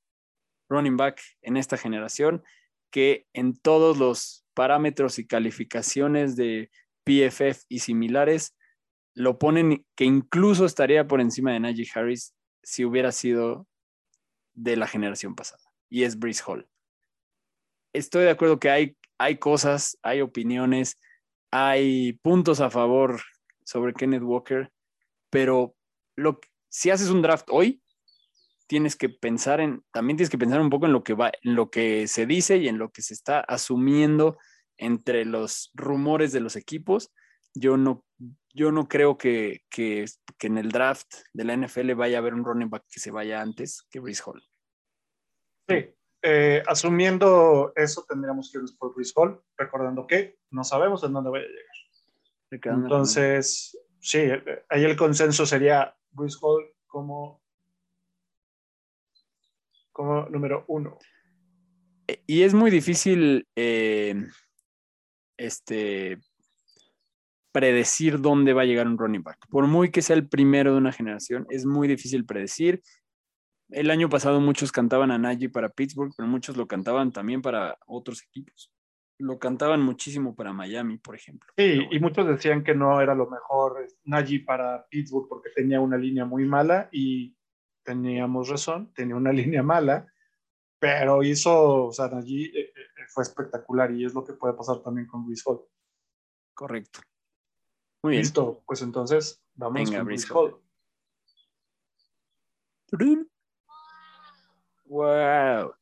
running 0.68 0.96
back 0.96 1.20
en 1.42 1.56
esta 1.56 1.76
generación 1.76 2.44
que 2.90 3.26
en 3.32 3.56
todos 3.56 3.98
los 3.98 4.44
parámetros 4.54 5.18
y 5.18 5.26
calificaciones 5.26 6.36
de 6.36 6.70
PFF 7.04 7.64
y 7.68 7.80
similares 7.80 8.54
lo 9.14 9.38
ponen 9.38 9.86
que 9.96 10.04
incluso 10.04 10.64
estaría 10.64 11.06
por 11.06 11.20
encima 11.20 11.52
de 11.52 11.60
Najee 11.60 11.88
Harris 11.94 12.34
si 12.64 12.84
hubiera 12.84 13.12
sido 13.12 13.66
de 14.54 14.76
la 14.76 14.86
generación 14.86 15.34
pasada. 15.34 15.62
Y 15.88 16.02
es 16.02 16.18
Breeze 16.18 16.42
Hall. 16.46 16.68
Estoy 17.92 18.24
de 18.24 18.30
acuerdo 18.30 18.58
que 18.58 18.70
hay, 18.70 18.96
hay 19.18 19.38
cosas, 19.38 19.98
hay 20.02 20.20
opiniones, 20.20 20.98
hay 21.52 22.14
puntos 22.14 22.60
a 22.60 22.70
favor 22.70 23.22
sobre 23.64 23.94
Kenneth 23.94 24.22
Walker, 24.22 24.72
pero 25.30 25.76
lo, 26.16 26.40
si 26.68 26.90
haces 26.90 27.10
un 27.10 27.22
draft 27.22 27.46
hoy, 27.50 27.80
tienes 28.66 28.96
que 28.96 29.08
pensar 29.08 29.60
en, 29.60 29.84
también 29.92 30.16
tienes 30.16 30.30
que 30.30 30.38
pensar 30.38 30.60
un 30.60 30.70
poco 30.70 30.86
en 30.86 30.92
lo 30.92 31.04
que 31.04 31.14
va, 31.14 31.30
en 31.42 31.54
lo 31.54 31.70
que 31.70 32.08
se 32.08 32.26
dice 32.26 32.56
y 32.56 32.68
en 32.68 32.78
lo 32.78 32.90
que 32.90 33.02
se 33.02 33.14
está 33.14 33.40
asumiendo 33.40 34.38
entre 34.76 35.24
los 35.24 35.70
rumores 35.74 36.32
de 36.32 36.40
los 36.40 36.56
equipos. 36.56 37.12
Yo 37.54 37.76
no, 37.76 38.04
yo 38.52 38.72
no 38.72 38.88
creo 38.88 39.16
que, 39.16 39.62
que, 39.70 40.06
que 40.38 40.46
en 40.46 40.58
el 40.58 40.70
draft 40.70 41.14
de 41.32 41.44
la 41.44 41.56
NFL 41.56 41.94
vaya 41.94 42.18
a 42.18 42.20
haber 42.20 42.34
un 42.34 42.44
running 42.44 42.70
back 42.70 42.84
que 42.90 43.00
se 43.00 43.10
vaya 43.10 43.40
antes 43.40 43.86
que 43.90 44.00
Breeze 44.00 44.22
Hall. 44.26 44.42
Sí. 45.68 45.94
Eh, 46.26 46.62
asumiendo 46.66 47.72
eso, 47.76 48.04
tendríamos 48.08 48.50
que 48.50 48.58
irnos 48.58 48.72
por 48.72 48.94
Breeze 48.94 49.12
Hall, 49.14 49.42
recordando 49.58 50.06
que 50.06 50.38
no 50.50 50.64
sabemos 50.64 51.04
en 51.04 51.12
dónde 51.12 51.30
vaya 51.30 51.44
a 51.44 51.48
llegar. 51.48 51.74
Entonces, 52.62 53.78
sí, 54.00 54.18
ahí 54.68 54.84
el 54.84 54.96
consenso 54.96 55.46
sería 55.46 55.96
Bruce 56.10 56.38
Hall 56.40 56.72
como, 56.86 57.42
como 59.92 60.28
número 60.28 60.64
uno. 60.68 60.98
Eh, 62.06 62.22
Y 62.26 62.42
es 62.42 62.54
muy 62.54 62.70
difícil, 62.70 63.48
eh, 63.56 64.14
este, 65.36 66.18
predecir 67.54 68.20
dónde 68.20 68.52
va 68.52 68.62
a 68.62 68.64
llegar 68.64 68.88
un 68.88 68.98
running 68.98 69.22
back. 69.22 69.46
Por 69.48 69.68
muy 69.68 69.92
que 69.92 70.02
sea 70.02 70.16
el 70.16 70.28
primero 70.28 70.72
de 70.72 70.78
una 70.78 70.90
generación, 70.90 71.46
es 71.50 71.64
muy 71.64 71.86
difícil 71.86 72.26
predecir. 72.26 72.82
El 73.70 73.92
año 73.92 74.08
pasado 74.08 74.40
muchos 74.40 74.72
cantaban 74.72 75.12
a 75.12 75.18
Najee 75.18 75.50
para 75.50 75.68
Pittsburgh, 75.68 76.12
pero 76.16 76.28
muchos 76.28 76.56
lo 76.56 76.66
cantaban 76.66 77.12
también 77.12 77.42
para 77.42 77.78
otros 77.86 78.24
equipos. 78.24 78.72
Lo 79.20 79.38
cantaban 79.38 79.82
muchísimo 79.82 80.34
para 80.34 80.52
Miami, 80.52 80.98
por 80.98 81.14
ejemplo. 81.14 81.52
Sí, 81.56 81.86
y 81.88 82.00
muchos 82.00 82.26
decían 82.26 82.64
que 82.64 82.74
no 82.74 83.00
era 83.00 83.14
lo 83.14 83.30
mejor 83.30 83.86
Najee 84.02 84.40
para 84.40 84.84
Pittsburgh 84.88 85.28
porque 85.28 85.50
tenía 85.54 85.80
una 85.80 85.96
línea 85.96 86.24
muy 86.24 86.44
mala 86.44 86.88
y 86.90 87.36
teníamos 87.84 88.48
razón, 88.48 88.92
tenía 88.94 89.14
una 89.14 89.32
línea 89.32 89.62
mala, 89.62 90.12
pero 90.80 91.22
hizo, 91.22 91.86
o 91.86 91.92
sea, 91.92 92.08
Najee 92.08 92.46
eh, 92.46 92.72
eh, 92.74 93.04
fue 93.06 93.22
espectacular 93.22 93.92
y 93.92 94.04
es 94.04 94.12
lo 94.12 94.24
que 94.24 94.32
puede 94.32 94.54
pasar 94.54 94.82
también 94.82 95.06
con 95.06 95.24
Luis 95.24 95.40
Hall. 95.46 95.60
Correcto. 96.52 96.98
Muy 98.04 98.10
bien. 98.10 98.22
Listo, 98.22 98.62
pues 98.66 98.82
entonces 98.82 99.42
vamos 99.54 99.76
Venga, 99.76 99.96
con 99.96 100.06
Brees 100.06 100.28
Luis 100.28 100.30
Hall. 100.30 100.60
Wow. 104.84 105.74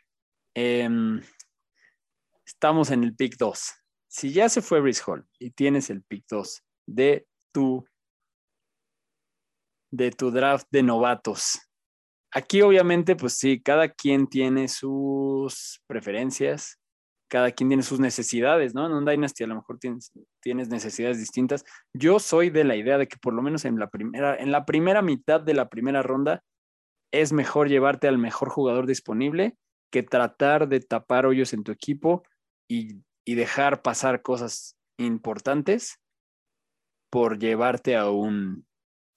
Em, 0.55 1.21
estamos 2.47 2.93
en 2.93 3.03
el 3.03 3.17
pick 3.17 3.37
2. 3.37 3.73
Si 4.07 4.33
ya 4.33 4.49
se 4.49 4.63
fue 4.63 4.81
Brice 4.81 5.03
Hall 5.05 5.27
y 5.41 5.51
tienes 5.51 5.91
el 5.91 6.05
pick 6.05 6.25
2 6.31 6.63
de 6.87 7.27
tu 7.51 7.85
de 9.91 10.13
tu 10.13 10.31
draft 10.31 10.69
de 10.71 10.85
novatos. 10.85 11.59
Aquí 12.31 12.63
obviamente, 12.63 13.17
pues 13.17 13.37
sí, 13.37 13.61
cada 13.61 13.89
quien 13.89 14.29
tiene 14.29 14.69
sus 14.69 15.83
preferencias, 15.89 16.79
cada 17.33 17.51
quien 17.51 17.71
tiene 17.71 17.83
sus 17.83 17.99
necesidades, 17.99 18.75
¿no? 18.75 18.85
En 18.85 18.93
un 18.93 19.07
Dynasty 19.07 19.43
a 19.43 19.47
lo 19.47 19.55
mejor 19.55 19.79
tienes, 19.79 20.13
necesidades 20.45 21.19
distintas. 21.19 21.65
Yo 21.95 22.19
soy 22.19 22.51
de 22.51 22.63
la 22.63 22.77
idea 22.77 22.99
de 22.99 23.09
que 23.09 23.17
por 23.17 23.33
lo 23.33 23.41
menos 23.41 23.65
en 23.65 23.79
la 23.79 23.89
primera, 23.89 24.37
en 24.37 24.53
la 24.53 24.67
primera 24.67 25.01
mitad 25.01 25.41
de 25.41 25.55
la 25.55 25.71
primera 25.71 26.03
ronda 26.03 26.45
es 27.11 27.33
mejor 27.33 27.71
llevarte 27.71 28.07
al 28.07 28.19
mejor 28.19 28.51
jugador 28.51 28.87
disponible 28.87 29.57
que 29.91 30.03
tratar 30.03 30.69
de 30.69 30.81
tapar 30.81 31.25
hoyos 31.25 31.55
en 31.55 31.65
tu 31.65 31.73
equipo 31.73 32.23
y, 32.69 33.03
y 33.25 33.35
dejar 33.35 33.81
pasar 33.81 34.21
cosas 34.21 34.77
importantes 34.99 36.03
por 37.09 37.39
llevarte 37.39 37.97
a 37.97 38.11
un, 38.11 38.67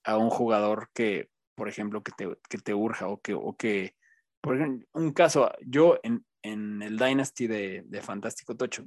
a 0.05 0.17
un 0.17 0.29
jugador 0.29 0.87
que, 0.93 1.27
por 1.53 1.67
ejemplo, 1.67 2.01
que 2.01 2.13
te, 2.13 2.29
que 2.49 2.59
te 2.59 2.73
urja 2.73 3.09
o 3.09 3.19
que, 3.19 3.33
o 3.33 3.57
que, 3.57 3.93
por 4.39 4.55
ejemplo, 4.55 4.87
un 4.93 5.11
caso, 5.11 5.51
yo 5.65 5.99
en, 6.01 6.25
en 6.45 6.81
el 6.81 6.97
Dynasty 6.97 7.47
de, 7.47 7.83
de 7.85 8.01
Fantástico 8.01 8.55
Tocho, 8.55 8.85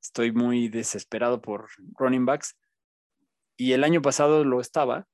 estoy 0.00 0.32
muy 0.32 0.68
desesperado 0.68 1.40
por 1.40 1.68
running 1.98 2.24
backs 2.24 2.56
y 3.56 3.72
el 3.72 3.84
año 3.84 4.00
pasado 4.00 4.44
lo 4.44 4.60
estaba, 4.60 5.06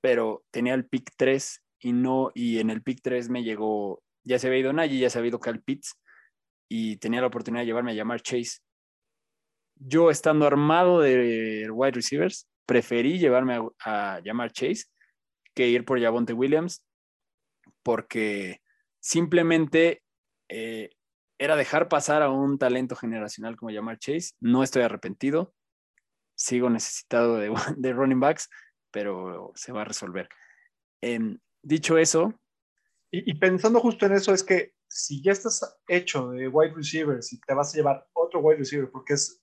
pero 0.00 0.44
tenía 0.50 0.74
el 0.74 0.86
pick 0.86 1.12
3 1.16 1.62
y 1.80 1.92
no, 1.92 2.30
y 2.34 2.60
en 2.60 2.70
el 2.70 2.82
pick 2.82 3.00
3 3.02 3.28
me 3.28 3.42
llegó, 3.42 4.02
ya 4.22 4.38
se 4.38 4.46
había 4.46 4.60
ido 4.60 4.72
Nagy, 4.72 4.98
ya 4.98 5.10
se 5.10 5.18
había 5.18 5.28
ido 5.28 5.40
Cal 5.40 5.60
Pitts 5.62 6.00
y 6.68 6.96
tenía 6.96 7.20
la 7.20 7.26
oportunidad 7.26 7.62
de 7.62 7.66
llevarme 7.66 7.90
a 7.90 7.94
llamar 7.94 8.22
Chase. 8.22 8.60
Yo 9.76 10.10
estando 10.10 10.46
armado 10.46 11.00
de 11.00 11.68
wide 11.70 11.92
receivers, 11.92 12.48
preferí 12.64 13.18
llevarme 13.18 13.60
a, 13.80 14.14
a 14.16 14.20
llamar 14.20 14.52
Chase 14.52 14.84
que 15.52 15.68
ir 15.68 15.84
por 15.84 16.00
Javonte 16.00 16.32
Williams 16.32 16.84
porque 17.82 18.62
simplemente 19.00 20.03
eh, 20.56 20.90
era 21.36 21.56
dejar 21.56 21.88
pasar 21.88 22.22
a 22.22 22.30
un 22.30 22.58
talento 22.58 22.94
generacional 22.94 23.56
como 23.56 23.72
llamar 23.72 23.98
Chase. 23.98 24.34
No 24.38 24.62
estoy 24.62 24.82
arrepentido, 24.82 25.52
sigo 26.36 26.70
necesitado 26.70 27.38
de, 27.76 27.92
running 27.92 28.20
backs, 28.20 28.48
pero 28.92 29.50
se 29.56 29.72
va 29.72 29.82
a 29.82 29.84
resolver. 29.84 30.28
Em, 31.00 31.38
dicho 31.60 31.98
eso, 31.98 32.38
Y, 33.10 33.34
pensando 33.34 33.80
justo 33.80 34.06
en 34.06 34.12
eso, 34.12 34.32
es 34.32 34.44
que 34.44 34.74
si 34.88 35.20
ya 35.22 35.32
estás 35.32 35.80
hecho 35.88 36.30
de 36.30 36.46
wide 36.46 36.74
receivers 36.74 37.32
y 37.32 37.40
te 37.40 37.54
vas 37.54 37.74
a 37.74 37.76
llevar 37.76 38.06
otro 38.12 38.38
wide 38.40 38.58
receiver 38.58 38.90
porque 38.90 39.14
es 39.14 39.42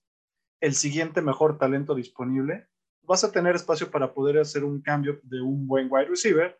el 0.62 0.74
siguiente 0.74 1.20
mejor 1.20 1.58
talento 1.58 1.94
disponible, 1.94 2.68
vas 3.02 3.22
a 3.22 3.32
tener 3.32 3.54
espacio 3.54 3.90
para 3.90 4.14
poder 4.14 4.38
hacer 4.38 4.64
un 4.64 4.80
cambio 4.80 5.20
de 5.24 5.42
un 5.42 5.66
buen 5.66 5.88
wide 5.90 6.08
receiver 6.08 6.58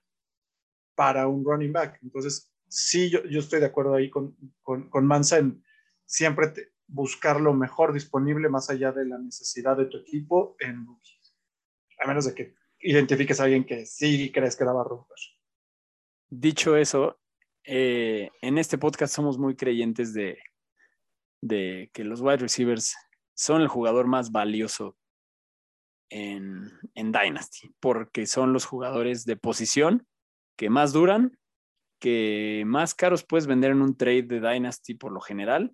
para 0.94 1.26
un 1.26 1.42
running 1.42 1.72
back. 1.72 1.98
Entonces, 2.02 2.51
sí, 2.72 3.10
yo, 3.10 3.20
estoy 3.38 3.60
de 3.60 3.66
acuerdo 3.66 3.94
ahí 3.94 4.08
con, 4.08 4.36
con, 4.62 5.06
Mansa 5.06 5.38
en 5.38 5.62
siempre 6.06 6.52
buscar 6.86 7.40
lo 7.40 7.52
mejor 7.52 7.92
disponible 7.92 8.48
más 8.48 8.70
allá 8.70 8.92
de 8.92 9.04
la 9.04 9.18
necesidad 9.18 9.76
de 9.76 9.86
tu 9.86 9.98
equipo 9.98 10.56
en. 10.58 10.86
A 11.98 12.06
menos 12.08 12.24
de 12.24 12.34
que 12.34 12.54
identifiques 12.80 13.38
a 13.38 13.44
alguien 13.44 13.64
que 13.64 13.86
sí 13.86 14.32
crees 14.32 14.56
que 14.56 14.64
la 14.64 14.72
va 14.72 14.84
dicho 16.32 16.76
eso, 16.76 17.20
eh, 17.64 18.30
en 18.40 18.56
este 18.56 18.78
podcast 18.78 19.14
somos 19.14 19.38
muy 19.38 19.54
creyentes 19.54 20.14
de, 20.14 20.38
de 21.42 21.90
que 21.92 22.04
los 22.04 22.22
wide 22.22 22.38
receivers 22.38 22.96
son 23.34 23.60
el 23.60 23.68
jugador 23.68 24.06
más 24.06 24.32
valioso 24.32 24.96
en, 26.08 26.70
en 26.94 27.12
Dynasty, 27.12 27.74
porque 27.80 28.26
son 28.26 28.54
los 28.54 28.64
jugadores 28.64 29.26
de 29.26 29.36
posición 29.36 30.06
que 30.56 30.70
más 30.70 30.92
duran, 30.92 31.38
que 32.02 32.64
más 32.66 32.96
caros 32.96 33.24
puedes 33.24 33.46
vender 33.46 33.70
en 33.70 33.80
un 33.80 33.96
trade 33.96 34.24
de 34.24 34.40
Dynasty 34.40 34.94
por 34.94 35.12
lo 35.12 35.20
general, 35.20 35.72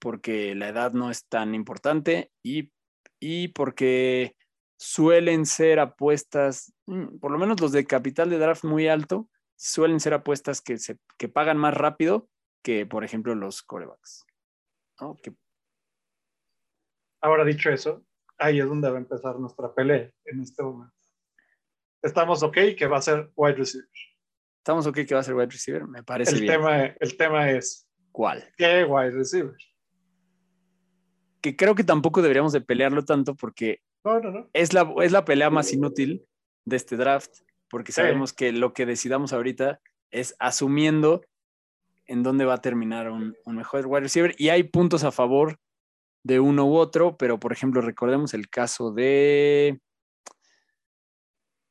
porque 0.00 0.54
la 0.54 0.68
edad 0.68 0.92
no 0.94 1.10
es 1.10 1.26
tan 1.28 1.54
importante 1.54 2.32
y, 2.42 2.72
y 3.20 3.48
porque 3.48 4.34
suelen 4.78 5.44
ser 5.44 5.78
apuestas, 5.78 6.72
mm, 6.86 7.18
por 7.18 7.30
lo 7.30 7.38
menos 7.38 7.60
los 7.60 7.70
de 7.70 7.84
capital 7.84 8.30
de 8.30 8.38
draft 8.38 8.64
muy 8.64 8.88
alto, 8.88 9.28
suelen 9.54 10.00
ser 10.00 10.14
apuestas 10.14 10.62
que, 10.62 10.78
se, 10.78 10.96
que 11.18 11.28
pagan 11.28 11.58
más 11.58 11.74
rápido 11.74 12.30
que, 12.64 12.86
por 12.86 13.04
ejemplo, 13.04 13.34
los 13.34 13.62
corebacks. 13.62 14.24
Ahora 17.20 17.44
dicho 17.44 17.68
eso, 17.68 18.06
ahí 18.38 18.58
es 18.58 18.66
donde 18.66 18.88
va 18.88 18.96
a 18.96 19.00
empezar 19.02 19.38
nuestra 19.38 19.74
pelea 19.74 20.10
en 20.24 20.40
este 20.40 20.62
momento. 20.62 20.96
Estamos 22.00 22.42
ok 22.42 22.56
que 22.78 22.86
va 22.86 22.96
a 22.96 23.02
ser 23.02 23.30
wide 23.36 23.56
receiver. 23.56 23.90
Estamos 24.62 24.86
ok 24.86 24.94
que 25.06 25.14
va 25.14 25.20
a 25.20 25.24
ser 25.24 25.34
wide 25.34 25.50
receiver, 25.50 25.88
me 25.88 26.04
parece 26.04 26.34
El 26.36 26.40
bien. 26.42 26.52
tema, 26.52 26.84
el 26.84 27.16
tema 27.16 27.50
es, 27.50 27.88
¿Cuál? 28.12 28.48
¿qué 28.56 28.84
wide 28.84 29.10
receiver? 29.10 29.56
Que 31.40 31.56
creo 31.56 31.74
que 31.74 31.82
tampoco 31.82 32.22
deberíamos 32.22 32.52
de 32.52 32.60
pelearlo 32.60 33.04
tanto 33.04 33.34
porque 33.34 33.80
No, 34.04 34.20
no, 34.20 34.30
no. 34.30 34.50
es 34.52 34.72
la, 34.72 34.94
es 35.02 35.10
la 35.10 35.24
pelea 35.24 35.50
más 35.50 35.72
inútil 35.72 36.24
de 36.64 36.76
este 36.76 36.96
draft, 36.96 37.32
porque 37.68 37.90
sabemos 37.90 38.32
que 38.32 38.52
lo 38.52 38.72
que 38.72 38.86
decidamos 38.86 39.32
ahorita 39.32 39.80
es 40.12 40.36
asumiendo 40.38 41.22
en 42.06 42.22
dónde 42.22 42.44
va 42.44 42.54
a 42.54 42.60
terminar 42.60 43.10
un, 43.10 43.34
un 43.44 43.56
mejor 43.56 43.86
wide 43.86 44.02
receiver 44.02 44.34
y 44.38 44.50
hay 44.50 44.62
puntos 44.62 45.02
a 45.02 45.10
favor 45.10 45.58
de 46.22 46.38
uno 46.38 46.66
u 46.66 46.76
otro, 46.76 47.16
pero 47.16 47.40
por 47.40 47.52
ejemplo, 47.52 47.80
recordemos 47.80 48.32
el 48.32 48.48
caso 48.48 48.92
de. 48.92 49.80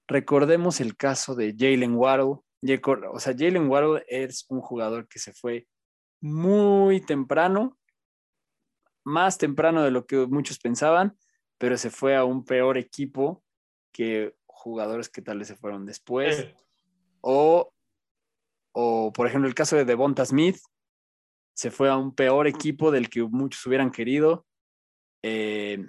Recordemos 0.10 0.82
el 0.82 0.98
caso 0.98 1.36
de 1.36 1.56
Jalen 1.58 1.96
Waddle. 1.96 2.42
O 2.64 3.20
sea, 3.20 3.34
Jalen 3.38 3.70
Waddle 3.70 4.06
es 4.08 4.46
un 4.50 4.62
jugador 4.62 5.08
que 5.08 5.20
se 5.20 5.34
fue 5.34 5.68
muy 6.22 7.02
temprano, 7.02 7.78
más 9.04 9.38
temprano 9.38 9.84
de 9.84 9.92
lo 9.92 10.06
que 10.06 10.28
muchos 10.28 10.60
pensaban, 10.60 11.18
pero 11.58 11.78
se 11.78 11.90
fue 11.90 12.16
a 12.16 12.24
un 12.24 12.46
peor 12.46 12.78
equipo 12.78 13.44
que 13.92 14.36
jugadores 14.46 15.10
que 15.10 15.22
tal 15.22 15.40
vez 15.40 15.48
se 15.48 15.56
fueron 15.56 15.86
después. 15.86 16.54
O, 17.22 17.74
o, 18.74 19.12
por 19.12 19.28
ejemplo, 19.28 19.48
el 19.48 19.56
caso 19.56 19.76
de 19.76 19.86
Devonta 19.86 20.26
Smith, 20.26 20.58
se 21.54 21.72
fue 21.72 21.90
a 21.90 21.98
un 21.98 22.14
peor 22.14 22.48
equipo 22.48 22.92
del 22.92 23.10
que 23.10 23.24
muchos 23.24 23.66
hubieran 23.66 23.92
querido. 23.92 24.46
Eh, 25.24 25.86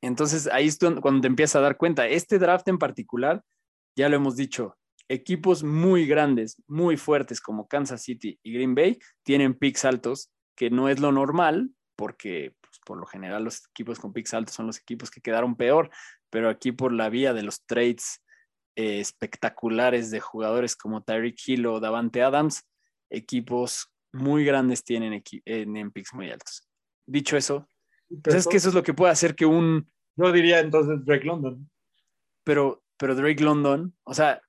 entonces 0.00 0.48
ahí 0.48 0.66
es 0.66 0.78
cuando 0.78 1.20
te 1.20 1.26
empiezas 1.26 1.56
a 1.56 1.60
dar 1.60 1.76
cuenta. 1.76 2.08
Este 2.08 2.38
draft 2.38 2.66
en 2.68 2.78
particular, 2.78 3.44
ya 3.96 4.08
lo 4.08 4.16
hemos 4.16 4.36
dicho, 4.36 4.78
equipos 5.10 5.64
muy 5.64 6.06
grandes, 6.06 6.62
muy 6.68 6.96
fuertes 6.96 7.40
como 7.40 7.66
Kansas 7.66 8.00
City 8.00 8.38
y 8.44 8.52
Green 8.52 8.76
Bay 8.76 9.00
tienen 9.24 9.54
picks 9.54 9.84
altos, 9.84 10.30
que 10.54 10.70
no 10.70 10.88
es 10.88 11.00
lo 11.00 11.10
normal, 11.10 11.70
porque 11.96 12.54
pues, 12.60 12.78
por 12.86 12.96
lo 12.96 13.06
general 13.06 13.42
los 13.42 13.66
equipos 13.66 13.98
con 13.98 14.12
picks 14.12 14.34
altos 14.34 14.54
son 14.54 14.68
los 14.68 14.78
equipos 14.78 15.10
que 15.10 15.20
quedaron 15.20 15.56
peor, 15.56 15.90
pero 16.30 16.48
aquí 16.48 16.70
por 16.70 16.92
la 16.92 17.08
vía 17.08 17.34
de 17.34 17.42
los 17.42 17.66
trades 17.66 18.22
eh, 18.76 19.00
espectaculares 19.00 20.12
de 20.12 20.20
jugadores 20.20 20.76
como 20.76 21.02
Tyreek 21.02 21.36
Hill 21.44 21.66
o 21.66 21.80
Davante 21.80 22.22
Adams, 22.22 22.62
equipos 23.10 23.92
muy 24.12 24.44
grandes 24.44 24.84
tienen 24.84 25.24
en, 25.44 25.76
en 25.76 25.90
picks 25.90 26.14
muy 26.14 26.30
altos. 26.30 26.68
Dicho 27.04 27.36
eso, 27.36 27.66
pues 28.22 28.36
es 28.36 28.46
que 28.46 28.58
eso 28.58 28.68
es 28.68 28.76
lo 28.76 28.84
que 28.84 28.94
puede 28.94 29.10
hacer 29.10 29.34
que 29.34 29.44
un, 29.44 29.90
Yo 30.14 30.30
diría 30.30 30.60
entonces 30.60 31.04
Drake 31.04 31.24
London. 31.24 31.68
pero, 32.44 32.84
pero 32.96 33.16
Drake 33.16 33.42
London, 33.42 33.92
o 34.04 34.14
sea, 34.14 34.40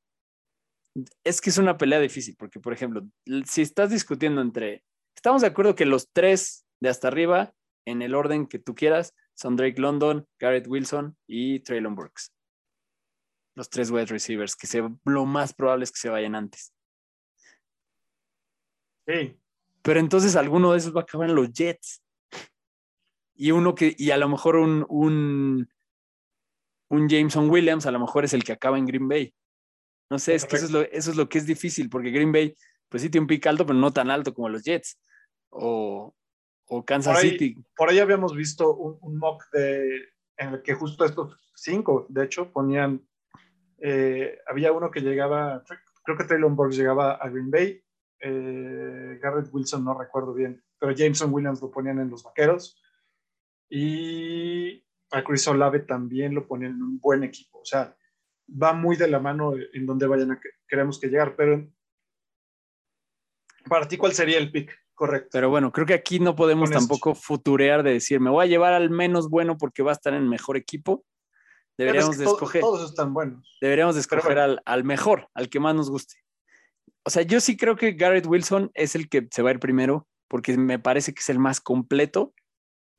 es 1.23 1.41
que 1.41 1.49
es 1.49 1.57
una 1.57 1.77
pelea 1.77 1.99
difícil, 1.99 2.35
porque 2.37 2.59
por 2.59 2.73
ejemplo, 2.73 3.03
si 3.45 3.61
estás 3.61 3.89
discutiendo 3.89 4.41
entre, 4.41 4.83
estamos 5.15 5.41
de 5.41 5.47
acuerdo 5.47 5.75
que 5.75 5.85
los 5.85 6.11
tres 6.11 6.65
de 6.79 6.89
hasta 6.89 7.07
arriba, 7.07 7.53
en 7.85 8.01
el 8.01 8.15
orden 8.15 8.47
que 8.47 8.59
tú 8.59 8.75
quieras, 8.75 9.15
son 9.33 9.55
Drake 9.55 9.79
London, 9.81 10.27
Garrett 10.39 10.67
Wilson 10.67 11.17
y 11.27 11.61
Traylon 11.61 11.95
Burks. 11.95 12.31
Los 13.55 13.69
tres 13.69 13.91
wide 13.91 14.05
receivers, 14.05 14.55
que 14.55 14.67
se, 14.67 14.83
lo 15.05 15.25
más 15.25 15.53
probable 15.53 15.83
es 15.83 15.91
que 15.91 15.99
se 15.99 16.09
vayan 16.09 16.35
antes. 16.35 16.73
Sí. 19.07 19.37
Pero 19.81 19.99
entonces 19.99 20.35
alguno 20.35 20.71
de 20.71 20.77
esos 20.77 20.95
va 20.95 21.01
a 21.01 21.03
acabar 21.03 21.29
en 21.29 21.35
los 21.35 21.51
Jets. 21.51 22.03
Y 23.35 23.51
uno 23.51 23.73
que, 23.73 23.95
y 23.97 24.11
a 24.11 24.17
lo 24.17 24.29
mejor 24.29 24.57
un, 24.57 24.85
un, 24.89 25.67
un 26.89 27.09
Jameson 27.09 27.49
Williams, 27.49 27.87
a 27.87 27.91
lo 27.91 27.99
mejor 27.99 28.25
es 28.25 28.33
el 28.33 28.43
que 28.43 28.51
acaba 28.51 28.77
en 28.77 28.85
Green 28.85 29.07
Bay. 29.07 29.33
No 30.11 30.19
sé, 30.19 30.35
es 30.35 30.45
que 30.45 30.57
eso 30.57 30.65
es, 30.65 30.71
lo, 30.71 30.81
eso 30.81 31.11
es 31.11 31.15
lo 31.15 31.29
que 31.29 31.37
es 31.37 31.45
difícil, 31.45 31.89
porque 31.89 32.11
Green 32.11 32.33
Bay, 32.33 32.53
pues 32.89 33.01
sí 33.01 33.09
tiene 33.09 33.23
un 33.23 33.27
pick 33.27 33.47
alto, 33.47 33.65
pero 33.65 33.79
no 33.79 33.93
tan 33.93 34.09
alto 34.11 34.33
como 34.33 34.49
los 34.49 34.61
Jets. 34.61 34.99
O, 35.49 36.13
o 36.65 36.85
Kansas 36.85 37.13
Por 37.15 37.23
ahí- 37.23 37.29
City. 37.31 37.55
Por 37.77 37.89
ahí 37.89 37.99
habíamos 37.99 38.35
visto 38.35 38.75
un, 38.75 38.97
un 38.99 39.17
mock 39.17 39.45
de, 39.53 40.09
en 40.35 40.55
el 40.55 40.61
que 40.63 40.73
justo 40.73 41.05
estos 41.05 41.37
cinco, 41.55 42.05
de 42.09 42.25
hecho, 42.25 42.51
ponían, 42.51 43.07
eh, 43.77 44.37
había 44.47 44.73
uno 44.73 44.91
que 44.91 44.99
llegaba, 44.99 45.63
creo 46.03 46.17
que 46.17 46.25
Traylon 46.25 46.57
Burks 46.57 46.75
llegaba 46.75 47.13
a 47.13 47.29
Green 47.29 47.49
Bay, 47.49 47.81
eh, 48.19 49.17
Garrett 49.21 49.47
Wilson 49.53 49.85
no 49.85 49.97
recuerdo 49.97 50.33
bien, 50.33 50.61
pero 50.77 50.91
Jameson 50.93 51.33
Williams 51.33 51.61
lo 51.61 51.71
ponían 51.71 51.99
en 51.99 52.09
los 52.09 52.21
Vaqueros 52.23 52.81
y 53.69 54.83
a 55.11 55.23
Chris 55.23 55.47
Olave 55.47 55.79
también 55.79 56.35
lo 56.35 56.45
ponían 56.47 56.73
en 56.73 56.83
un 56.83 56.99
buen 56.99 57.23
equipo, 57.23 57.59
o 57.59 57.65
sea, 57.65 57.95
va 58.49 58.73
muy 58.73 58.95
de 58.95 59.07
la 59.07 59.19
mano 59.19 59.53
en 59.73 59.85
donde 59.85 60.07
vayan 60.07 60.31
a 60.31 60.39
que 60.39 60.49
queremos 60.67 60.99
que 60.99 61.07
llegar, 61.07 61.35
pero 61.35 61.67
para 63.67 63.87
ti, 63.87 63.97
¿cuál 63.97 64.13
sería 64.13 64.37
el 64.37 64.51
pick? 64.51 64.77
Correcto. 64.93 65.29
Pero 65.31 65.49
bueno, 65.49 65.71
creo 65.71 65.85
que 65.85 65.93
aquí 65.93 66.19
no 66.19 66.35
podemos 66.35 66.69
Con 66.69 66.79
tampoco 66.79 67.15
futurear 67.15 67.83
de 67.83 67.93
decir, 67.93 68.19
me 68.19 68.29
voy 68.29 68.45
a 68.45 68.49
llevar 68.49 68.73
al 68.73 68.89
menos 68.89 69.29
bueno 69.29 69.57
porque 69.57 69.83
va 69.83 69.91
a 69.91 69.93
estar 69.93 70.13
en 70.13 70.29
mejor 70.29 70.57
equipo. 70.57 71.03
Deberíamos 71.77 72.11
Es 72.11 72.19
de 72.19 72.25
que 72.25 72.31
escoger, 72.31 72.61
Todos 72.61 72.89
están 72.89 73.13
buenos. 73.13 73.57
deberíamos 73.61 73.95
de 73.95 74.03
pero 74.07 74.19
escoger 74.19 74.37
bueno. 74.37 74.53
al, 74.53 74.61
al 74.65 74.83
mejor, 74.83 75.29
al 75.33 75.49
que 75.49 75.59
más 75.59 75.73
nos 75.73 75.89
guste. 75.89 76.15
O 77.03 77.09
sea, 77.09 77.23
yo 77.23 77.39
sí 77.39 77.57
creo 77.57 77.75
que 77.75 77.93
Garrett 77.93 78.27
Wilson 78.27 78.69
es 78.75 78.93
el 78.95 79.09
que 79.09 79.27
se 79.31 79.41
va 79.41 79.49
a 79.49 79.53
ir 79.53 79.59
primero 79.59 80.07
porque 80.27 80.55
me 80.57 80.77
parece 80.79 81.13
que 81.13 81.19
es 81.19 81.29
el 81.29 81.39
más 81.39 81.59
completo, 81.59 82.33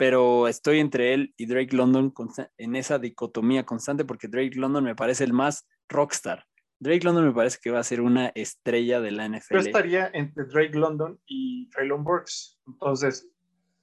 pero 0.03 0.49
estoy 0.49 0.81
entre 0.81 1.15
él 1.15 1.33
y 1.37 1.47
Drake 1.47 1.77
London 1.77 2.13
en 2.59 2.75
esa 2.75 2.99
dicotomía 2.99 3.65
constante 3.65 4.05
porque 4.05 4.27
Drake 4.27 4.57
London 4.57 4.83
me 4.83 4.97
parece 4.97 5.23
el 5.23 5.33
más 5.33 5.69
rockstar. 5.89 6.45
Drake 6.81 7.05
London 7.05 7.27
me 7.27 7.33
parece 7.33 7.59
que 7.63 7.71
va 7.71 7.79
a 7.79 7.85
ser 7.85 8.01
una 8.01 8.33
estrella 8.35 9.01
de 9.01 9.13
la 9.13 9.29
Yo 9.29 9.37
NFL. 9.37 9.57
estaría 9.59 10.11
entre 10.13 10.47
Drake 10.47 10.77
London 10.77 11.21
y 11.25 11.69
Traylon 11.71 12.03
Burks. 12.03 12.59
Entonces, 12.67 13.31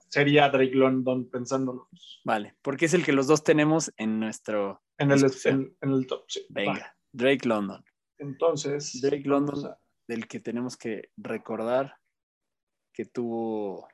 sería 0.09 0.49
Drake 0.49 0.73
London 0.75 1.29
pensándolo 1.29 1.87
Vale, 2.25 2.53
porque 2.61 2.87
es 2.87 2.93
el 2.93 3.05
que 3.05 3.13
los 3.13 3.27
dos 3.27 3.41
tenemos 3.45 3.89
en 3.95 4.19
nuestro... 4.19 4.81
en 4.97 5.11
el, 5.11 5.21
Discusión. 5.21 5.73
en, 5.81 5.89
en 5.89 5.95
el 5.95 6.05
top. 6.05 6.25
sí. 6.27 6.45
Venga. 6.49 6.93
Drake 7.13 7.47
London, 7.47 7.81
Entonces, 8.17 8.99
Drake 9.01 9.23
London. 9.23 9.67
a- 9.67 9.79
del 10.09 10.27
que 10.27 10.41
tenemos 10.41 10.75
que 10.75 11.11
recordar 11.15 11.95
que 12.93 13.05
tuvo 13.05 13.87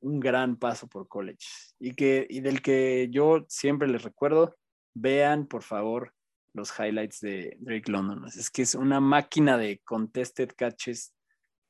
un 0.00 0.20
gran 0.20 0.56
paso 0.56 0.86
por 0.88 1.08
college 1.08 1.46
y, 1.78 1.94
que, 1.94 2.26
y 2.28 2.40
del 2.40 2.62
que 2.62 3.08
yo 3.10 3.44
siempre 3.48 3.88
les 3.88 4.02
recuerdo, 4.02 4.56
vean 4.94 5.46
por 5.46 5.62
favor 5.62 6.14
los 6.54 6.72
highlights 6.78 7.20
de 7.20 7.56
Drake 7.60 7.90
London. 7.90 8.24
Es 8.26 8.50
que 8.50 8.62
es 8.62 8.74
una 8.74 9.00
máquina 9.00 9.58
de 9.58 9.80
contested 9.84 10.50
catches, 10.56 11.14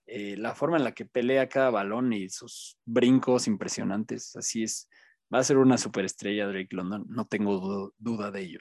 eh, 0.07 0.37
la 0.37 0.55
forma 0.55 0.77
en 0.79 0.85
la 0.85 0.93
que 0.93 1.05
pelea 1.05 1.49
cada 1.49 1.71
balón 1.71 2.12
y 2.12 2.29
sus 2.31 2.79
brincos 2.87 3.47
impresionantes, 3.47 4.35
así 4.37 4.62
es. 4.62 4.88
Va 5.33 5.41
a 5.41 5.45
ser 5.45 5.59
una 5.59 5.77
superestrella 5.77 6.47
Drake 6.47 6.75
London, 6.75 7.05
no 7.09 7.27
tengo 7.27 7.59
du- 7.59 7.95
duda 7.99 8.31
de 8.31 8.41
ello. 8.41 8.61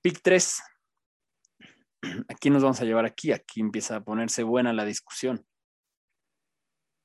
Pick 0.00 0.20
3. 0.22 0.62
Aquí 2.28 2.50
nos 2.50 2.62
vamos 2.62 2.80
a 2.80 2.84
llevar 2.84 3.04
aquí, 3.04 3.32
aquí 3.32 3.60
empieza 3.60 3.96
a 3.96 4.04
ponerse 4.04 4.44
buena 4.44 4.72
la 4.72 4.84
discusión. 4.84 5.44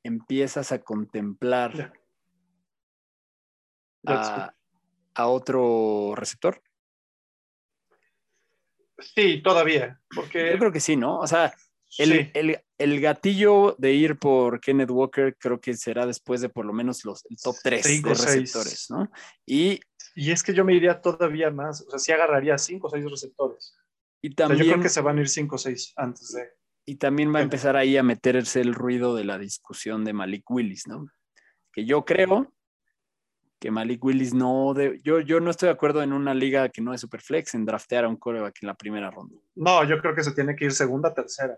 Empiezas 0.04 0.72
a 0.72 0.80
contemplar 0.82 1.94
a, 4.06 4.54
a 5.16 5.28
otro 5.28 6.14
receptor. 6.16 6.62
Sí, 9.00 9.42
todavía. 9.42 10.02
Porque 10.14 10.52
Yo 10.52 10.60
creo 10.60 10.72
que 10.72 10.80
sí, 10.80 10.96
¿no? 10.96 11.20
O 11.20 11.28
sea, 11.28 11.54
el, 11.98 12.10
sí, 12.10 12.32
el- 12.34 12.60
el 12.78 13.00
gatillo 13.02 13.76
de 13.78 13.94
ir 13.94 14.18
por 14.18 14.60
Kenneth 14.60 14.90
Walker 14.92 15.38
creo 15.38 15.60
que 15.62 15.74
será 15.76 16.06
después 16.06 16.42
de 16.42 16.50
por 16.50 16.66
lo 16.66 16.74
menos 16.74 17.06
los 17.06 17.24
el 17.30 17.38
top 17.38 17.56
3 17.64 17.86
Cinco, 17.86 18.10
de 18.10 18.16
seis. 18.16 18.54
receptores, 18.54 18.88
¿no? 18.90 19.10
Y, 19.46 19.80
y 20.16 20.32
es 20.32 20.44
que 20.44 20.54
yo 20.54 20.66
me 20.66 20.74
iría 20.76 21.00
todavía 21.02 21.50
más. 21.50 21.82
O 21.88 21.90
sea, 21.90 22.00
sí 22.00 22.12
agarraría 22.12 22.58
cinco 22.58 22.88
o 22.88 22.90
seis 22.90 23.10
receptores. 23.10 23.76
y 24.22 24.30
O 24.30 24.34
sea, 24.36 24.48
yo 24.48 24.48
también, 24.50 24.68
creo 24.74 24.84
que 24.84 24.90
se 24.90 25.02
van 25.02 25.18
a 25.18 25.22
ir 25.22 25.30
cinco 25.30 25.56
o 25.56 25.60
seis 25.60 25.94
antes 25.96 26.32
de. 26.34 26.50
Y 26.86 26.96
también 26.98 27.34
va 27.34 27.40
a 27.40 27.44
empezar 27.44 27.76
ahí 27.78 27.98
a 27.98 28.04
meterse 28.04 28.62
el 28.62 28.74
ruido 28.74 29.16
de 29.16 29.24
la 29.24 29.38
discusión 29.38 30.04
de 30.04 30.14
Malik 30.14 30.50
Willis, 30.50 30.88
¿no? 30.88 31.08
Que 31.72 31.86
yo 31.86 32.04
creo 32.06 32.54
que 33.60 33.72
Malik 33.72 34.04
Willis 34.04 34.34
no 34.34 34.74
de, 34.74 35.00
yo, 35.04 35.22
yo 35.22 35.40
no 35.40 35.50
estoy 35.50 35.68
de 35.68 35.74
acuerdo 35.74 36.04
en 36.04 36.12
una 36.12 36.34
liga 36.34 36.68
que 36.70 36.82
no 36.82 36.94
es 36.94 37.00
Superflex 37.02 37.54
en 37.56 37.66
draftear 37.66 38.04
a 38.04 38.10
un 38.10 38.18
coreback 38.18 38.58
en 38.62 38.68
la 38.68 38.74
primera 38.76 39.10
ronda. 39.10 39.40
No, 39.56 39.84
yo 39.86 40.00
creo 40.00 40.14
que 40.14 40.24
se 40.24 40.34
tiene 40.34 40.56
que 40.56 40.66
ir 40.66 40.74
segunda, 40.74 41.14
tercera. 41.14 41.58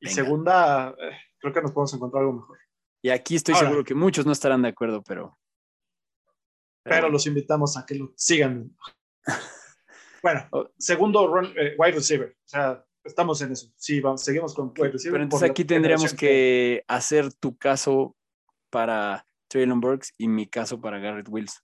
Y 0.00 0.06
Venga. 0.06 0.14
segunda, 0.14 0.90
eh, 0.90 1.16
creo 1.38 1.52
que 1.52 1.62
nos 1.62 1.72
podemos 1.72 1.94
encontrar 1.94 2.20
algo 2.22 2.34
mejor. 2.34 2.58
Y 3.02 3.10
aquí 3.10 3.34
estoy 3.34 3.54
Ahora. 3.54 3.66
seguro 3.66 3.84
que 3.84 3.94
muchos 3.96 4.24
no 4.24 4.30
estarán 4.32 4.62
de 4.62 4.68
acuerdo, 4.68 5.02
pero. 5.02 5.36
pero 6.84 7.08
los 7.08 7.26
invitamos 7.26 7.76
a 7.76 7.84
que 7.86 7.96
lo 7.96 8.12
sigan. 8.16 8.70
Bueno, 10.22 10.46
Oh. 10.52 10.70
segundo 10.78 11.26
run- 11.26 11.52
eh, 11.56 11.74
wide 11.76 11.96
receiver. 11.96 12.30
O 12.30 12.48
sea, 12.48 12.84
estamos 13.04 13.40
en 13.42 13.52
eso. 13.52 13.72
Sí, 13.76 14.00
vamos, 14.00 14.24
seguimos 14.24 14.54
con 14.54 14.68
wide 14.76 14.90
receiver. 14.92 15.12
Pero 15.14 15.24
entonces 15.24 15.48
la 15.48 15.52
aquí 15.52 15.64
tendríamos 15.64 16.14
que 16.14 16.84
hacer 16.88 17.32
tu 17.34 17.56
caso 17.56 18.16
para 18.70 19.26
Traylon 19.48 19.80
Burks 19.80 20.14
y 20.18 20.28
mi 20.28 20.46
caso 20.46 20.80
para 20.80 20.98
Garrett 20.98 21.28
Wilson. 21.28 21.62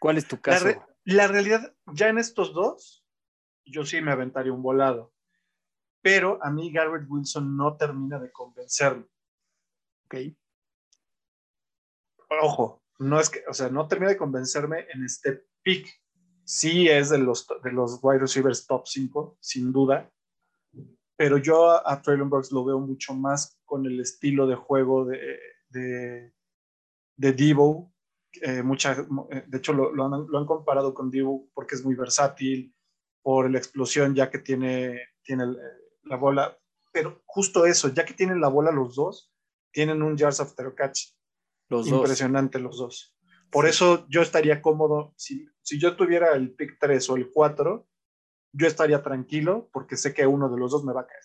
¿Cuál 0.00 0.18
es 0.18 0.26
tu 0.28 0.36
La, 0.36 0.42
caso? 0.42 0.64
re- 0.66 0.80
la 1.04 1.26
realidad, 1.28 1.74
ya 1.92 2.08
en 2.08 2.18
estos 2.18 2.52
dos, 2.54 3.04
yo 3.64 3.84
sí 3.84 4.00
me 4.00 4.12
aventaría 4.12 4.52
un 4.52 4.62
volado. 4.62 5.12
Pero 6.02 6.38
a 6.42 6.50
mí 6.50 6.70
Garrett 6.70 7.06
Wilson 7.08 7.56
no 7.56 7.76
termina 7.76 8.18
de 8.18 8.30
convencerme. 8.30 9.06
Ok. 10.04 10.16
Ojo, 12.42 12.82
no 12.98 13.20
es 13.20 13.30
que, 13.30 13.42
o 13.48 13.54
sea, 13.54 13.68
no 13.70 13.88
termina 13.88 14.10
de 14.10 14.16
convencerme 14.18 14.86
en 14.92 15.04
este 15.04 15.46
pick. 15.62 15.88
Sí 16.44 16.88
es 16.88 17.10
de 17.10 17.18
los, 17.18 17.46
de 17.62 17.72
los 17.72 17.98
wide 18.02 18.18
receivers 18.20 18.66
top 18.66 18.86
5, 18.86 19.38
sin 19.40 19.72
duda. 19.72 20.10
Pero 21.16 21.38
yo 21.38 21.70
a, 21.70 21.82
a 21.84 22.02
Traylon 22.02 22.28
Burks 22.28 22.52
lo 22.52 22.64
veo 22.64 22.78
mucho 22.78 23.14
más 23.14 23.58
con 23.64 23.86
el 23.86 24.00
estilo 24.00 24.46
de 24.46 24.56
juego 24.56 25.04
de, 25.04 25.38
de, 25.68 26.32
de 27.16 27.32
Debo. 27.32 27.92
Eh, 28.42 28.62
mucha, 28.62 28.94
de 28.94 29.58
hecho, 29.58 29.72
lo, 29.72 29.92
lo 29.92 30.04
han, 30.06 30.26
lo 30.28 30.38
han 30.38 30.46
comparado 30.46 30.92
con 30.92 31.10
Debo 31.10 31.48
porque 31.54 31.76
es 31.76 31.84
muy 31.84 31.94
versátil, 31.94 32.74
por 33.22 33.50
la 33.50 33.58
explosión 33.58 34.14
ya 34.14 34.30
que 34.30 34.38
tiene, 34.38 35.00
tiene 35.22 35.44
la 36.02 36.16
bola. 36.16 36.58
Pero 36.92 37.22
justo 37.26 37.64
eso, 37.64 37.88
ya 37.88 38.04
que 38.04 38.14
tienen 38.14 38.40
la 38.40 38.48
bola 38.48 38.70
los 38.70 38.94
dos, 38.94 39.32
tienen 39.72 40.02
un 40.02 40.16
yards 40.16 40.40
after 40.40 40.74
catch 40.74 41.08
Los 41.68 41.88
dos. 41.88 42.00
impresionante 42.00 42.58
los 42.58 42.78
dos. 42.78 43.13
Por 43.50 43.66
eso 43.66 44.06
yo 44.08 44.22
estaría 44.22 44.60
cómodo, 44.60 45.14
si, 45.16 45.46
si 45.62 45.78
yo 45.78 45.96
tuviera 45.96 46.32
el 46.34 46.52
pick 46.54 46.78
3 46.80 47.08
o 47.10 47.16
el 47.16 47.30
4, 47.30 47.86
yo 48.52 48.66
estaría 48.66 49.02
tranquilo 49.02 49.68
porque 49.72 49.96
sé 49.96 50.12
que 50.14 50.26
uno 50.26 50.48
de 50.48 50.58
los 50.58 50.70
dos 50.72 50.84
me 50.84 50.92
va 50.92 51.02
a 51.02 51.06
caer. 51.06 51.22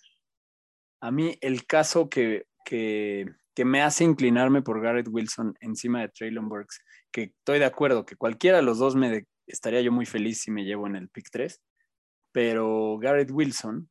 A 1.00 1.10
mí 1.10 1.36
el 1.40 1.66
caso 1.66 2.08
que, 2.08 2.46
que, 2.64 3.26
que 3.54 3.64
me 3.64 3.82
hace 3.82 4.04
inclinarme 4.04 4.62
por 4.62 4.80
Garrett 4.80 5.08
Wilson 5.08 5.56
encima 5.60 6.00
de 6.00 6.08
Traylon 6.08 6.48
Burks, 6.48 6.80
que 7.10 7.32
estoy 7.38 7.58
de 7.58 7.64
acuerdo 7.64 8.04
que 8.04 8.16
cualquiera 8.16 8.58
de 8.58 8.62
los 8.62 8.78
dos 8.78 8.96
me 8.96 9.10
de- 9.10 9.26
estaría 9.46 9.80
yo 9.80 9.92
muy 9.92 10.06
feliz 10.06 10.42
si 10.42 10.50
me 10.50 10.64
llevo 10.64 10.86
en 10.86 10.96
el 10.96 11.08
pick 11.08 11.28
3, 11.30 11.60
pero 12.32 12.98
Garrett 12.98 13.30
Wilson, 13.30 13.90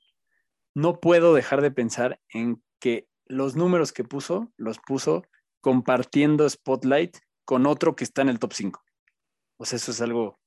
no 0.75 0.99
puedo 0.99 1.33
dejar 1.33 1.61
de 1.61 1.71
pensar 1.71 2.19
en 2.29 2.63
que 2.79 3.07
los 3.25 3.55
números 3.55 3.91
que 3.91 4.03
puso, 4.03 4.53
los 4.55 4.79
puso 4.79 5.23
compartiendo 5.61 6.49
spotlight 6.49 7.17
con 7.49 7.65
otro 7.65 7.95
que 7.95 8.03
está 8.03 8.21
en 8.21 8.29
el 8.29 8.37
top 8.37 8.53
5. 8.53 8.83
O 9.57 9.65
sea, 9.65 9.77
eso 9.77 9.89
es 9.89 10.01
algo 10.01 10.39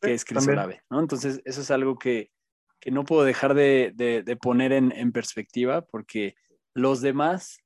que 0.00 0.14
es 0.14 0.24
Chris. 0.24 0.46
Olave, 0.52 0.82
¿no? 0.88 1.00
Entonces, 1.00 1.42
eso 1.44 1.60
es 1.62 1.70
algo 1.72 1.98
que, 1.98 2.30
que 2.78 2.92
no 2.92 3.04
puedo 3.04 3.24
dejar 3.24 3.54
de, 3.54 3.90
de- 3.96 4.22
de 4.22 4.36
poner 4.36 4.70
en, 4.70 4.92
en 4.92 5.10
perspectiva 5.10 5.82
porque 5.84 6.36
los 6.74 7.00
demás, 7.00 7.58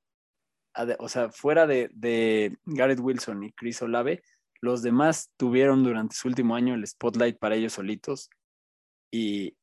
o 0.99 1.09
sea, 1.11 1.31
fuera 1.33 1.67
de, 1.67 1.91
de 1.93 2.57
Garrett 2.65 2.99
Wilson 3.01 3.43
y 3.45 3.53
Chris 3.53 3.83
Olave, 3.83 4.23
los 4.63 4.81
demás 4.83 5.31
tuvieron 5.37 5.85
durante 5.85 6.17
su 6.17 6.27
último 6.29 6.57
año 6.57 6.75
el 6.75 6.87
spotlight 6.87 7.39
para 7.39 7.57
ellos 7.57 7.75
solitos 7.75 8.31
y, 9.13 9.55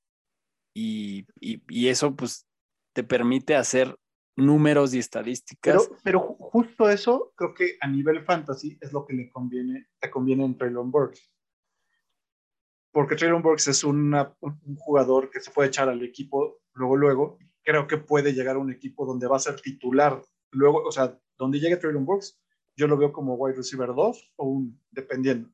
y, 0.76 1.26
y- 1.40 1.64
y 1.68 1.88
eso 1.88 2.16
pues 2.16 2.46
te 2.94 3.04
permite 3.04 3.56
hacer 3.56 3.98
números 4.36 4.94
y 4.94 5.00
estadísticas. 5.00 5.88
Pero, 5.88 5.98
pero 6.04 6.20
ju- 6.22 6.38
justo 6.40 6.90
eso 6.90 7.34
creo 7.36 7.54
que 7.54 7.78
a 7.82 7.88
nivel 7.88 8.24
fantasy 8.24 8.78
es 8.82 8.92
lo 8.94 9.06
que 9.06 9.14
le 9.14 9.30
conviene, 9.30 9.88
te 10.00 10.10
conviene 10.10 10.46
en 10.46 10.58
Traylon 10.58 10.90
Burks. 10.92 11.30
Porque 12.92 13.16
Traylon 13.16 13.42
Burks 13.42 13.68
es 13.68 13.84
una- 13.84 14.36
un 14.42 14.60
un 14.66 14.76
jugador 14.76 15.30
que 15.30 15.40
se 15.40 15.52
puede 15.52 15.70
echar 15.70 15.90
al 15.90 16.04
equipo 16.04 16.60
luego, 16.74 16.98
luego. 16.98 17.40
Creo 17.64 17.88
que 17.88 17.98
puede 17.98 18.34
llegar 18.34 18.56
a 18.56 18.60
un 18.60 18.72
equipo 18.72 19.06
donde 19.06 19.28
va 19.28 19.38
a 19.38 19.40
ser 19.40 19.60
titular. 19.62 20.22
Luego, 20.52 20.84
o 20.84 20.92
sea, 20.92 21.18
donde 21.38 21.60
llegue 21.60 21.78
Traylon 21.78 22.06
Burks, 22.06 22.40
yo 22.76 22.88
lo 22.88 22.98
veo 22.98 23.12
como 23.14 23.36
wide 23.36 23.56
receiver 23.58 23.94
2 23.94 24.32
o 24.38 24.46
un, 24.46 24.82
dependiendo. 24.92 25.50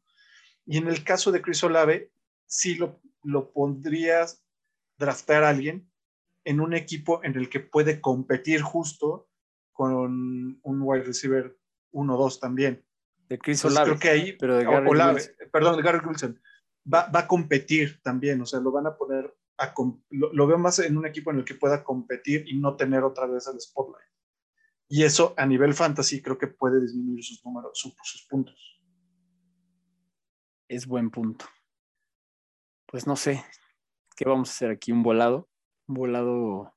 Y 0.65 0.77
en 0.77 0.87
el 0.87 1.03
caso 1.03 1.31
de 1.31 1.41
Chris 1.41 1.63
Olave, 1.63 2.11
sí 2.45 2.75
lo, 2.75 2.99
lo 3.23 3.51
pondrías 3.51 4.43
draftear 4.97 5.43
a 5.43 5.49
alguien 5.49 5.89
en 6.47 6.59
un 6.61 6.73
equipo 6.73 7.23
en 7.23 7.35
el 7.35 7.49
que 7.49 7.59
puede 7.59 7.99
competir 8.01 8.61
justo 8.61 9.29
con 9.73 10.59
un 10.63 10.81
wide 10.81 11.03
receiver 11.03 11.57
1-2 11.91 12.39
también. 12.39 12.83
de 13.29 13.37
Chris 13.37 13.59
Entonces, 13.59 13.79
Olave, 13.81 13.97
creo 13.97 13.99
que 13.99 14.09
ahí, 14.09 14.33
pero 14.39 14.55
de 14.57 14.63
Garrett 14.63 14.89
Olave, 14.91 15.13
Wilson. 15.15 15.35
perdón, 15.51 15.75
de 15.77 15.83
Garrett 15.83 16.05
Wilson, 16.05 16.41
va, 16.91 17.09
va 17.09 17.19
a 17.21 17.27
competir 17.27 18.01
también, 18.01 18.41
o 18.41 18.45
sea, 18.45 18.59
lo 18.59 18.71
van 18.71 18.87
a 18.87 18.95
poner, 18.95 19.35
a 19.57 19.73
lo, 20.09 20.31
lo 20.33 20.47
veo 20.47 20.57
más 20.57 20.79
en 20.79 20.97
un 20.97 21.05
equipo 21.05 21.31
en 21.31 21.39
el 21.39 21.45
que 21.45 21.55
pueda 21.55 21.83
competir 21.83 22.45
y 22.47 22.57
no 22.59 22.75
tener 22.75 23.03
otra 23.03 23.25
vez 23.27 23.47
el 23.47 23.59
spotlight. 23.59 24.07
Y 24.89 25.03
eso 25.03 25.33
a 25.37 25.45
nivel 25.45 25.73
fantasy 25.73 26.21
creo 26.21 26.37
que 26.37 26.47
puede 26.47 26.79
disminuir 26.81 27.23
sus 27.23 27.43
números, 27.45 27.71
su- 27.73 27.93
sus 28.03 28.25
puntos. 28.27 28.79
es 30.69 30.85
buen 30.85 31.09
punto. 31.09 31.45
Pues 32.87 33.05
no 33.07 33.15
sé, 33.15 33.43
¿qué 34.15 34.25
vamos 34.25 34.49
a 34.49 34.51
hacer 34.53 34.69
aquí? 34.71 34.91
¿Un 34.91 35.03
volado? 35.03 35.49
Volado... 35.87 36.73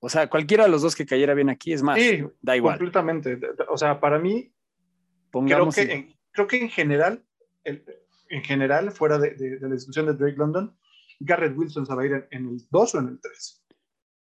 O 0.00 0.08
sea, 0.08 0.30
cualquiera 0.30 0.64
de 0.64 0.70
los 0.70 0.82
dos 0.82 0.94
que 0.94 1.04
cayera 1.06 1.34
bien 1.34 1.50
aquí 1.50 1.72
es 1.72 1.82
más. 1.82 1.98
Sí, 1.98 2.22
da 2.40 2.56
igual. 2.56 2.76
Completamente. 2.78 3.38
O 3.68 3.76
sea, 3.76 3.98
para 3.98 4.18
mí, 4.20 4.42
creo 4.44 5.30
Pongamos 5.32 5.74
que, 5.74 5.82
en, 5.92 6.14
creo 6.30 6.46
que 6.46 6.62
en 6.62 6.70
general, 6.70 7.24
el- 7.64 7.84
en 8.30 8.42
general, 8.44 8.92
fuera 8.92 9.18
de, 9.18 9.34
de- 9.34 9.58
de 9.58 9.68
la 9.68 9.74
discusión 9.74 10.06
de 10.06 10.14
Drake 10.14 10.36
London, 10.36 10.76
Garrett 11.18 11.56
Wilson 11.58 11.84
se 11.84 11.94
va 11.94 12.02
a 12.02 12.06
ir 12.06 12.12
en, 12.12 12.26
en 12.30 12.46
el 12.48 12.58
2 12.70 12.94
o 12.94 12.98
en 13.00 13.08
el 13.08 13.20
3. 13.20 13.64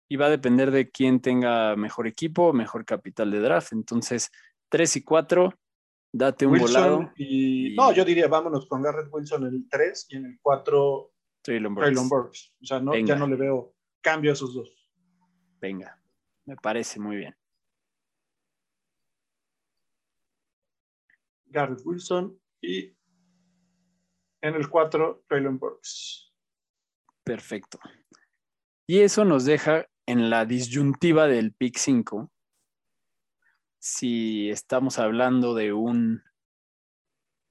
y 0.09 0.15
va 0.15 0.27
a 0.27 0.29
depender 0.29 0.69
de 0.69 0.91
quién 0.91 1.21
tenga 1.21 1.75
mejor 1.75 2.05
equipo, 2.05 2.53
mejor 2.53 2.85
capital 2.85 3.31
de 3.31 3.39
draft. 3.39 3.73
Entonces, 3.73 4.29
3 4.69 4.97
y 4.97 5.03
4, 5.03 5.59
date 6.13 6.45
un 6.45 6.59
volado. 6.59 7.11
Y, 7.15 7.73
y- 7.73 7.75
No, 7.75 7.91
yo 7.93 8.05
diría, 8.05 8.27
vámonos 8.27 8.67
con 8.67 8.83
Garrett 8.83 9.07
Wilson 9.11 9.47
en 9.47 9.55
el 9.55 9.67
3 9.67 10.05
y 10.09 10.17
en 10.17 10.25
el 10.27 10.39
4 10.39 11.12
Traylon 11.43 11.75
Burks. 11.75 11.85
Traylon 11.85 12.09
Burks. 12.09 12.53
O 12.61 12.65
sea, 12.65 12.79
no, 12.79 12.97
ya 12.97 13.15
no 13.15 13.27
le 13.27 13.35
veo 13.35 13.75
cambio 14.01 14.31
a 14.31 14.33
esos 14.33 14.53
dos. 14.53 14.89
Venga, 15.59 16.01
me 16.45 16.55
parece 16.55 16.99
muy 16.99 17.17
bien. 17.17 17.35
Garrett 21.45 21.81
Wilson 21.85 22.39
y 22.61 22.95
en 24.41 24.55
el 24.55 24.69
4 24.69 25.25
Traylon 25.27 25.59
Burks. 25.59 26.33
Perfecto. 27.23 27.79
Y 28.87 28.99
eso 28.99 29.23
nos 29.23 29.45
deja 29.45 29.87
en 30.05 30.29
la 30.29 30.45
disyuntiva 30.45 31.27
del 31.27 31.53
pick 31.53 31.77
5. 31.77 32.31
Si 33.79 34.49
estamos 34.49 34.97
hablando 34.97 35.53
de 35.53 35.73
un 35.73 36.23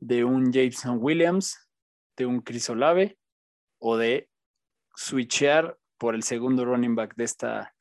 de 0.00 0.24
un 0.24 0.52
Jameson 0.52 0.98
Williams, 1.00 1.70
de 2.16 2.26
un 2.26 2.40
Chris 2.40 2.68
Olave 2.68 3.18
o 3.84 3.96
de 3.96 4.28
switchear 4.94 5.76
por 5.98 6.14
el 6.14 6.22
segundo 6.22 6.64
running 6.64 6.94
back 6.94 7.14
de 7.16 7.24
esta 7.24 7.74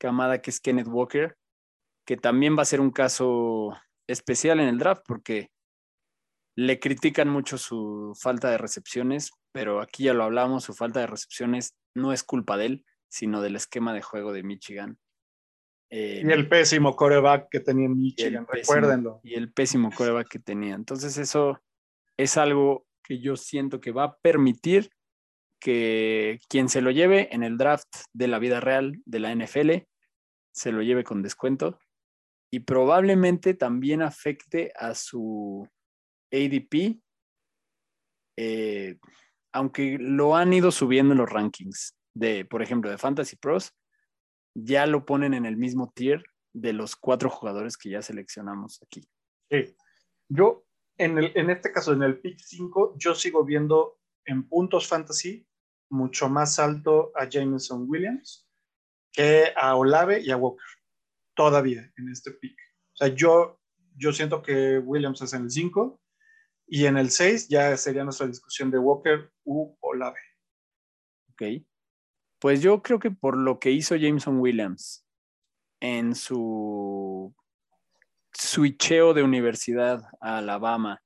camada 0.00 0.40
que 0.42 0.50
es 0.50 0.60
Kenneth 0.60 0.88
Walker, 0.88 1.36
que 2.06 2.16
también 2.16 2.56
va 2.58 2.62
a 2.62 2.66
ser 2.66 2.80
un 2.80 2.90
caso 2.90 3.76
especial 4.08 4.60
en 4.60 4.68
el 4.68 4.78
draft 4.78 5.02
porque 5.06 5.50
le 6.56 6.78
critican 6.78 7.28
mucho 7.28 7.58
su 7.58 8.16
falta 8.20 8.50
de 8.50 8.58
recepciones, 8.58 9.30
pero 9.52 9.80
aquí 9.80 10.04
ya 10.04 10.14
lo 10.14 10.24
hablamos, 10.24 10.64
su 10.64 10.74
falta 10.74 11.00
de 11.00 11.06
recepciones 11.06 11.74
no 11.96 12.12
es 12.12 12.22
culpa 12.22 12.56
de 12.56 12.66
él, 12.66 12.84
sino 13.08 13.40
del 13.40 13.56
esquema 13.56 13.92
de 13.94 14.02
juego 14.02 14.32
de 14.32 14.42
Michigan. 14.42 14.98
Eh, 15.90 16.22
Y 16.24 16.30
el 16.32 16.48
pésimo 16.48 16.96
coreback 16.96 17.48
que 17.50 17.60
tenía 17.60 17.86
y 17.86 17.90
Michigan, 17.90 18.46
pésimo- 18.46 18.74
recuérdenlo. 18.74 19.20
Y 19.22 19.34
el 19.34 19.52
pésimo 19.52 19.90
coreback 19.94 20.28
que 20.28 20.38
tenía. 20.40 20.74
Entonces 20.74 21.16
eso 21.18 21.60
es 22.16 22.36
algo 22.36 22.86
que 23.02 23.20
yo 23.20 23.36
siento 23.36 23.80
que 23.80 23.92
va 23.92 24.04
a 24.04 24.16
permitir 24.18 24.90
que 25.64 26.40
quien 26.50 26.68
se 26.68 26.82
lo 26.82 26.90
lleve 26.90 27.34
en 27.34 27.42
el 27.42 27.56
draft 27.56 27.88
de 28.12 28.28
la 28.28 28.38
vida 28.38 28.60
real 28.60 29.00
de 29.06 29.18
la 29.18 29.34
NFL 29.34 29.88
se 30.52 30.72
lo 30.72 30.82
lleve 30.82 31.04
con 31.04 31.22
descuento 31.22 31.78
y 32.52 32.60
probablemente 32.60 33.54
también 33.54 34.02
afecte 34.02 34.72
a 34.76 34.94
su 34.94 35.66
ADP, 36.30 37.00
eh, 38.36 38.98
aunque 39.54 39.96
lo 39.98 40.36
han 40.36 40.52
ido 40.52 40.70
subiendo 40.70 41.12
en 41.12 41.18
los 41.18 41.30
rankings 41.30 41.96
de, 42.12 42.44
por 42.44 42.60
ejemplo, 42.60 42.90
de 42.90 42.98
Fantasy 42.98 43.36
Pros, 43.36 43.72
ya 44.54 44.86
lo 44.86 45.06
ponen 45.06 45.32
en 45.32 45.46
el 45.46 45.56
mismo 45.56 45.92
tier 45.96 46.22
de 46.52 46.74
los 46.74 46.94
cuatro 46.94 47.30
jugadores 47.30 47.78
que 47.78 47.88
ya 47.88 48.02
seleccionamos 48.02 48.82
aquí. 48.82 49.02
Sí. 49.50 49.74
Yo, 50.28 50.66
en, 50.98 51.16
el, 51.16 51.32
en 51.34 51.48
este 51.48 51.72
caso, 51.72 51.94
en 51.94 52.02
el 52.02 52.20
pick 52.20 52.38
5, 52.38 52.96
yo 52.98 53.14
sigo 53.14 53.46
viendo 53.46 53.98
en 54.26 54.46
puntos 54.46 54.86
fantasy 54.86 55.46
mucho 55.90 56.28
más 56.28 56.58
alto 56.58 57.12
a 57.14 57.28
Jameson 57.28 57.84
Williams 57.88 58.48
que 59.12 59.52
a 59.56 59.76
Olave 59.76 60.20
y 60.20 60.30
a 60.30 60.36
Walker. 60.36 60.64
Todavía 61.34 61.90
en 61.96 62.08
este 62.10 62.32
pick. 62.32 62.56
O 62.94 62.96
sea, 62.96 63.08
yo, 63.08 63.60
yo 63.96 64.12
siento 64.12 64.42
que 64.42 64.78
Williams 64.78 65.22
es 65.22 65.32
en 65.32 65.44
el 65.44 65.50
5 65.50 66.00
y 66.66 66.86
en 66.86 66.96
el 66.96 67.10
6 67.10 67.48
ya 67.48 67.76
sería 67.76 68.04
nuestra 68.04 68.26
discusión 68.26 68.70
de 68.70 68.78
Walker 68.78 69.30
u 69.44 69.76
Olave. 69.80 70.18
Ok. 71.30 71.64
Pues 72.40 72.60
yo 72.60 72.82
creo 72.82 72.98
que 72.98 73.10
por 73.10 73.36
lo 73.36 73.58
que 73.58 73.70
hizo 73.70 73.96
Jameson 73.96 74.38
Williams 74.38 75.06
en 75.80 76.14
su 76.14 77.34
switcheo 78.32 79.14
de 79.14 79.22
universidad 79.22 80.02
a 80.20 80.38
Alabama 80.38 81.02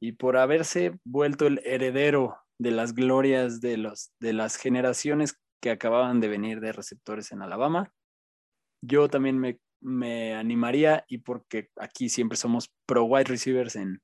y 0.00 0.12
por 0.12 0.36
haberse 0.36 0.98
vuelto 1.04 1.46
el 1.46 1.60
heredero 1.64 2.36
de 2.62 2.70
las 2.70 2.94
glorias 2.94 3.60
de, 3.60 3.76
los, 3.76 4.12
de 4.20 4.32
las 4.32 4.56
generaciones 4.56 5.38
que 5.60 5.70
acababan 5.70 6.20
de 6.20 6.28
venir 6.28 6.60
de 6.60 6.72
receptores 6.72 7.32
en 7.32 7.42
Alabama, 7.42 7.92
yo 8.84 9.08
también 9.08 9.38
me, 9.38 9.58
me 9.80 10.34
animaría 10.34 11.04
y 11.08 11.18
porque 11.18 11.70
aquí 11.76 12.08
siempre 12.08 12.36
somos 12.36 12.72
pro 12.86 13.04
wide 13.04 13.24
receivers 13.24 13.74
en, 13.74 14.00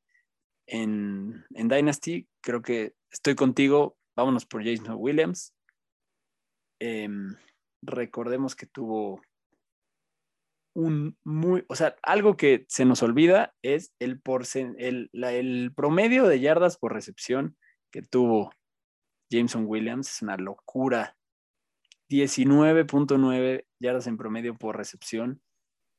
en, 0.67 1.45
en 1.55 1.69
Dynasty, 1.69 2.29
creo 2.41 2.63
que 2.63 2.95
estoy 3.13 3.35
contigo, 3.37 3.97
vámonos 4.17 4.45
por 4.45 4.65
Jameson 4.65 4.97
Williams. 4.99 5.55
Eh, 6.81 7.09
recordemos 7.83 8.57
que 8.57 8.67
tuvo 8.67 9.21
un 10.75 11.17
muy, 11.25 11.65
o 11.69 11.75
sea, 11.75 11.97
algo 12.03 12.37
que 12.37 12.65
se 12.69 12.85
nos 12.85 13.03
olvida 13.03 13.55
es 13.63 13.93
el, 13.99 14.21
porcen, 14.21 14.77
el, 14.79 15.11
el 15.13 15.73
promedio 15.75 16.27
de 16.27 16.41
yardas 16.41 16.77
por 16.77 16.93
recepción 16.93 17.57
que 17.91 18.03
tuvo 18.03 18.53
Jameson 19.31 19.65
Williams, 19.67 20.11
es 20.11 20.23
una 20.23 20.37
locura. 20.37 21.17
19.9 22.11 23.67
yardas 23.81 24.07
en 24.07 24.17
promedio 24.17 24.57
por 24.57 24.77
recepción 24.77 25.43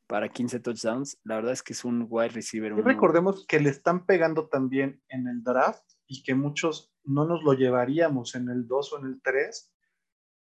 para 0.08 0.30
15 0.30 0.60
touchdowns. 0.60 1.19
La 1.23 1.36
verdad 1.36 1.54
es 1.54 1.62
que 1.62 1.73
es 1.73 1.86
un 1.86 2.08
wide 2.10 2.30
receiver. 2.30 2.71
Y 2.71 2.82
recordemos 2.82 3.45
que 3.47 3.60
le 3.60 3.69
están 3.69 4.06
pegando 4.08 4.47
también 4.47 5.04
en 5.10 5.28
el 5.28 5.43
draft 5.43 5.84
y 6.08 6.23
que 6.23 6.34
muchos 6.34 6.91
no 7.04 7.25
nos 7.25 7.43
lo 7.43 7.54
llevaríamos 7.54 8.34
en 8.34 8.49
el 8.49 8.67
2 8.67 8.93
o 8.93 8.99
en 8.99 9.06
el 9.06 9.21
3 9.21 9.71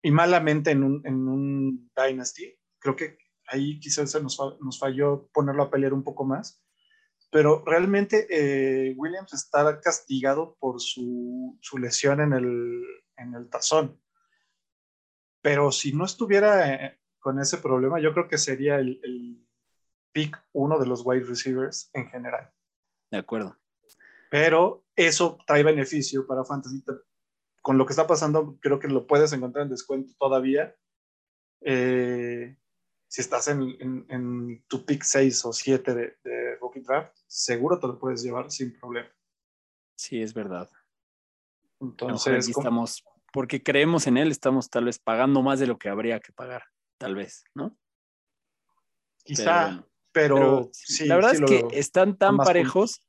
y 0.02 0.12
malamente 0.12 0.72
en 0.72 0.84
un, 0.84 1.02
en 1.06 1.28
un 1.28 1.92
Dynasty. 1.96 2.54
Creo 2.80 2.98
que 2.98 3.18
ahí 3.48 3.80
quizás 3.80 4.12
se 4.12 4.22
nos, 4.22 4.38
nos 4.60 4.78
falló 4.78 5.30
ponerlo 5.34 5.64
a 5.64 5.72
pelear 5.72 5.94
un 5.94 6.04
poco 6.04 6.26
más. 6.26 6.62
Pero 7.34 7.64
realmente 7.66 8.28
eh, 8.30 8.94
Williams 8.96 9.34
está 9.34 9.82
castigado 9.82 10.56
por 10.60 10.80
su, 10.80 11.58
su 11.62 11.80
lesión 11.80 12.22
en 12.22 12.32
el, 12.32 12.84
en 13.18 13.34
el 13.34 13.50
tazón. 13.50 14.00
Pero 15.42 15.72
si 15.72 15.94
no 15.94 16.06
estuviera 16.06 16.72
eh, 16.72 17.00
con 17.18 17.40
ese 17.40 17.58
problema, 17.58 18.00
yo 18.00 18.14
creo 18.14 18.28
que 18.28 18.38
sería 18.38 18.76
el, 18.76 19.00
el 19.02 19.48
pick 20.12 20.40
uno 20.52 20.78
de 20.78 20.86
los 20.86 21.02
wide 21.04 21.26
receivers 21.26 21.90
en 21.94 22.08
general. 22.08 22.52
De 23.10 23.18
acuerdo. 23.18 23.58
Pero 24.30 24.86
eso 24.96 25.40
trae 25.48 25.64
beneficio 25.64 26.28
para 26.28 26.46
Fantasy. 26.46 26.84
Con 27.64 27.80
lo 27.80 27.88
que 27.88 27.94
está 27.94 28.06
pasando, 28.06 28.60
creo 28.62 28.78
que 28.78 28.90
lo 28.90 29.08
puedes 29.08 29.34
encontrar 29.34 29.64
en 29.64 29.72
descuento 29.72 30.14
todavía. 30.20 30.76
Eh, 31.62 32.58
si 33.08 33.22
estás 33.22 33.48
en, 33.48 33.76
en, 33.80 34.06
en, 34.10 34.64
tu 34.68 34.86
pick 34.86 35.02
6 35.02 35.46
o 35.46 35.54
7 35.54 35.96
de, 35.96 36.18
de 36.24 36.43
Seguro 37.28 37.80
te 37.80 37.88
lo 37.88 38.00
puedes 38.00 38.24
llevar 38.24 38.52
sin 38.52 38.78
problema. 38.80 39.10
Sí, 39.96 40.22
es 40.22 40.34
verdad. 40.34 40.70
Entonces, 41.80 42.46
aquí 42.46 42.52
estamos, 42.52 43.04
porque 43.32 43.62
creemos 43.62 44.08
en 44.08 44.18
él, 44.18 44.32
estamos 44.32 44.70
tal 44.70 44.86
vez 44.86 45.00
pagando 45.00 45.42
más 45.42 45.60
de 45.60 45.68
lo 45.68 45.78
que 45.78 45.90
habría 45.90 46.20
que 46.20 46.32
pagar, 46.32 46.64
tal 46.98 47.16
vez, 47.16 47.44
¿no? 47.54 47.78
Quizá, 49.24 49.86
pero, 50.12 50.36
Pero 50.36 50.70
sí. 50.74 51.06
la 51.06 51.16
verdad 51.16 51.34
sí 51.34 51.44
es 51.44 51.50
que 51.50 51.80
están 51.80 52.18
tan 52.18 52.38
parejos 52.38 53.02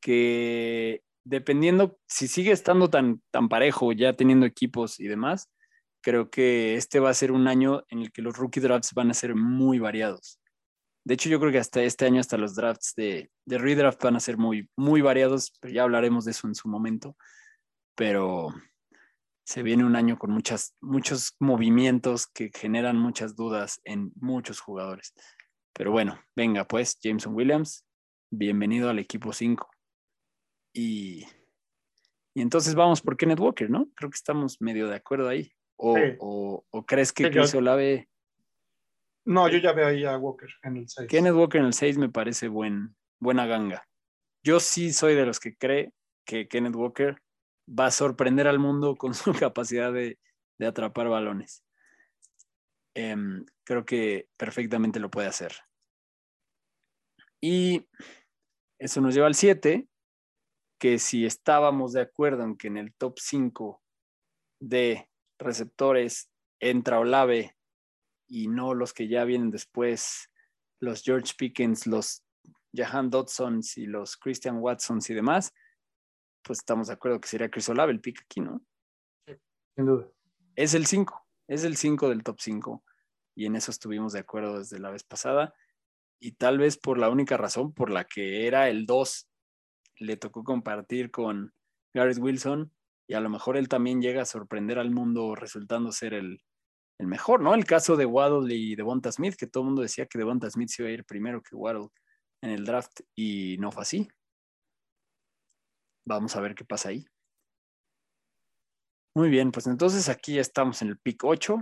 que 0.00 1.02
dependiendo, 1.24 1.98
si 2.08 2.28
sigue 2.28 2.52
estando 2.52 2.90
tan, 2.90 3.22
tan 3.30 3.48
parejo, 3.48 3.92
ya 3.92 4.14
teniendo 4.14 4.46
equipos 4.46 5.00
y 5.00 5.06
demás, 5.06 5.48
creo 6.02 6.30
que 6.30 6.74
este 6.74 7.00
va 7.00 7.10
a 7.10 7.14
ser 7.14 7.32
un 7.32 7.48
año 7.48 7.84
en 7.88 8.00
el 8.00 8.12
que 8.12 8.22
los 8.22 8.36
rookie 8.36 8.60
drafts 8.60 8.92
van 8.94 9.10
a 9.10 9.14
ser 9.14 9.34
muy 9.34 9.78
variados. 9.78 10.40
De 11.04 11.14
hecho, 11.14 11.28
yo 11.28 11.40
creo 11.40 11.50
que 11.50 11.58
hasta 11.58 11.82
este 11.82 12.06
año, 12.06 12.20
hasta 12.20 12.38
los 12.38 12.54
drafts 12.54 12.94
de, 12.96 13.30
de 13.44 13.58
redraft 13.58 14.02
van 14.02 14.16
a 14.16 14.20
ser 14.20 14.36
muy, 14.38 14.68
muy 14.76 15.00
variados, 15.00 15.52
pero 15.60 15.74
ya 15.74 15.82
hablaremos 15.82 16.24
de 16.24 16.30
eso 16.30 16.46
en 16.46 16.54
su 16.54 16.68
momento. 16.68 17.16
Pero 17.96 18.54
se 19.44 19.62
viene 19.64 19.84
un 19.84 19.96
año 19.96 20.16
con 20.18 20.30
muchas, 20.30 20.76
muchos 20.80 21.34
movimientos 21.40 22.26
que 22.28 22.50
generan 22.54 22.96
muchas 22.96 23.34
dudas 23.34 23.80
en 23.84 24.12
muchos 24.14 24.60
jugadores. 24.60 25.12
Pero 25.74 25.90
bueno, 25.90 26.20
venga 26.36 26.66
pues, 26.66 26.98
Jameson 27.02 27.34
Williams, 27.34 27.84
bienvenido 28.30 28.88
al 28.88 28.98
equipo 29.00 29.32
5. 29.32 29.68
Y, 30.72 31.26
y 32.34 32.40
entonces 32.42 32.74
vamos 32.74 33.00
por 33.02 33.16
Kenneth 33.16 33.40
Walker, 33.40 33.68
¿no? 33.68 33.90
Creo 33.94 34.08
que 34.10 34.16
estamos 34.16 34.60
medio 34.60 34.88
de 34.88 34.96
acuerdo 34.96 35.28
ahí. 35.28 35.52
O, 35.76 35.96
Sí. 35.96 36.02
o- 36.20 36.64
o 36.70 36.86
crees 36.86 37.12
que 37.12 37.24
Sí, 37.24 37.30
Chris 37.30 37.54
Olave, 37.54 38.08
No, 39.24 39.48
yo 39.48 39.58
ya 39.58 39.72
veo 39.72 39.86
ahí 39.86 40.04
a 40.04 40.16
Walker 40.18 40.48
en 40.62 40.78
el 40.78 40.88
6. 40.88 41.08
Kenneth 41.08 41.34
Walker 41.34 41.60
en 41.60 41.66
el 41.66 41.74
6 41.74 41.98
me 41.98 42.08
parece 42.08 42.48
buen, 42.48 42.96
buena 43.20 43.46
ganga. 43.46 43.86
Yo 44.44 44.58
sí 44.58 44.92
soy 44.92 45.14
de 45.14 45.26
los 45.26 45.38
que 45.38 45.56
cree 45.56 45.92
que 46.24 46.48
Kenneth 46.48 46.74
Walker 46.74 47.22
va 47.68 47.86
a 47.86 47.90
sorprender 47.90 48.48
al 48.48 48.58
mundo 48.58 48.96
con 48.98 49.14
su 49.14 49.32
capacidad 49.32 49.92
de, 49.92 50.18
de 50.58 50.66
atrapar 50.66 51.08
balones. 51.08 51.64
Em, 52.94 53.46
creo 53.64 53.84
que 53.84 54.28
perfectamente 54.36 55.00
lo 55.00 55.10
puede 55.10 55.28
hacer. 55.28 55.52
Y 57.40 57.88
eso 58.78 59.00
nos 59.00 59.14
lleva 59.14 59.26
al 59.26 59.34
7, 59.34 59.88
que 60.78 60.98
si 60.98 61.24
estábamos 61.24 61.92
de 61.92 62.02
acuerdo 62.02 62.42
en 62.42 62.56
que 62.56 62.68
en 62.68 62.76
el 62.76 62.92
top 62.94 63.18
5 63.18 63.82
de 64.60 65.08
receptores 65.38 66.30
entra 66.60 66.98
Olave 66.98 67.56
y 68.32 68.48
no 68.48 68.72
los 68.72 68.94
que 68.94 69.08
ya 69.08 69.24
vienen 69.24 69.50
después, 69.50 70.30
los 70.80 71.02
George 71.02 71.34
Pickens, 71.36 71.86
los 71.86 72.24
Jahan 72.74 73.10
Dodsons 73.10 73.76
y 73.76 73.84
los 73.84 74.16
Christian 74.16 74.56
Watsons 74.56 75.10
y 75.10 75.14
demás, 75.14 75.52
pues 76.42 76.60
estamos 76.60 76.86
de 76.86 76.94
acuerdo 76.94 77.20
que 77.20 77.28
sería 77.28 77.50
Chris 77.50 77.68
Olave 77.68 77.92
el 77.92 78.00
pick 78.00 78.22
aquí, 78.22 78.40
¿no? 78.40 78.62
Sin 79.76 79.84
duda. 79.84 80.08
Es 80.56 80.72
el 80.72 80.86
5, 80.86 81.26
es 81.46 81.64
el 81.64 81.76
5 81.76 82.08
del 82.08 82.22
top 82.22 82.40
5 82.40 82.82
y 83.34 83.44
en 83.44 83.54
eso 83.54 83.70
estuvimos 83.70 84.14
de 84.14 84.20
acuerdo 84.20 84.60
desde 84.60 84.78
la 84.78 84.90
vez 84.90 85.04
pasada 85.04 85.54
y 86.18 86.32
tal 86.32 86.56
vez 86.56 86.78
por 86.78 86.96
la 86.96 87.10
única 87.10 87.36
razón 87.36 87.74
por 87.74 87.90
la 87.90 88.04
que 88.04 88.46
era 88.46 88.70
el 88.70 88.86
2 88.86 89.28
le 89.98 90.16
tocó 90.16 90.42
compartir 90.42 91.10
con 91.10 91.52
Garrett 91.92 92.18
Wilson 92.18 92.72
y 93.06 93.12
a 93.12 93.20
lo 93.20 93.28
mejor 93.28 93.58
él 93.58 93.68
también 93.68 94.00
llega 94.00 94.22
a 94.22 94.26
sorprender 94.26 94.78
al 94.78 94.90
mundo 94.90 95.34
resultando 95.34 95.92
ser 95.92 96.14
el, 96.14 96.42
el 97.02 97.08
mejor, 97.08 97.40
¿no? 97.40 97.54
El 97.54 97.64
caso 97.64 97.96
de 97.96 98.06
Waddle 98.06 98.54
y 98.54 98.76
Devonta 98.76 99.10
Smith, 99.10 99.34
que 99.34 99.46
todo 99.46 99.64
el 99.64 99.66
mundo 99.66 99.82
decía 99.82 100.06
que 100.06 100.18
Devonta 100.18 100.48
Smith 100.48 100.68
se 100.68 100.82
iba 100.82 100.88
a 100.88 100.92
ir 100.92 101.04
primero 101.04 101.42
que 101.42 101.56
Waddle 101.56 101.88
en 102.40 102.50
el 102.50 102.64
draft 102.64 103.00
y 103.14 103.56
no 103.58 103.72
fue 103.72 103.82
así. 103.82 104.08
Vamos 106.06 106.34
a 106.36 106.40
ver 106.40 106.54
qué 106.54 106.64
pasa 106.64 106.90
ahí. 106.90 107.04
Muy 109.14 109.28
bien, 109.30 109.50
pues 109.52 109.66
entonces 109.66 110.08
aquí 110.08 110.34
ya 110.34 110.40
estamos 110.40 110.80
en 110.82 110.88
el 110.88 110.98
pick 110.98 111.24
8. 111.24 111.58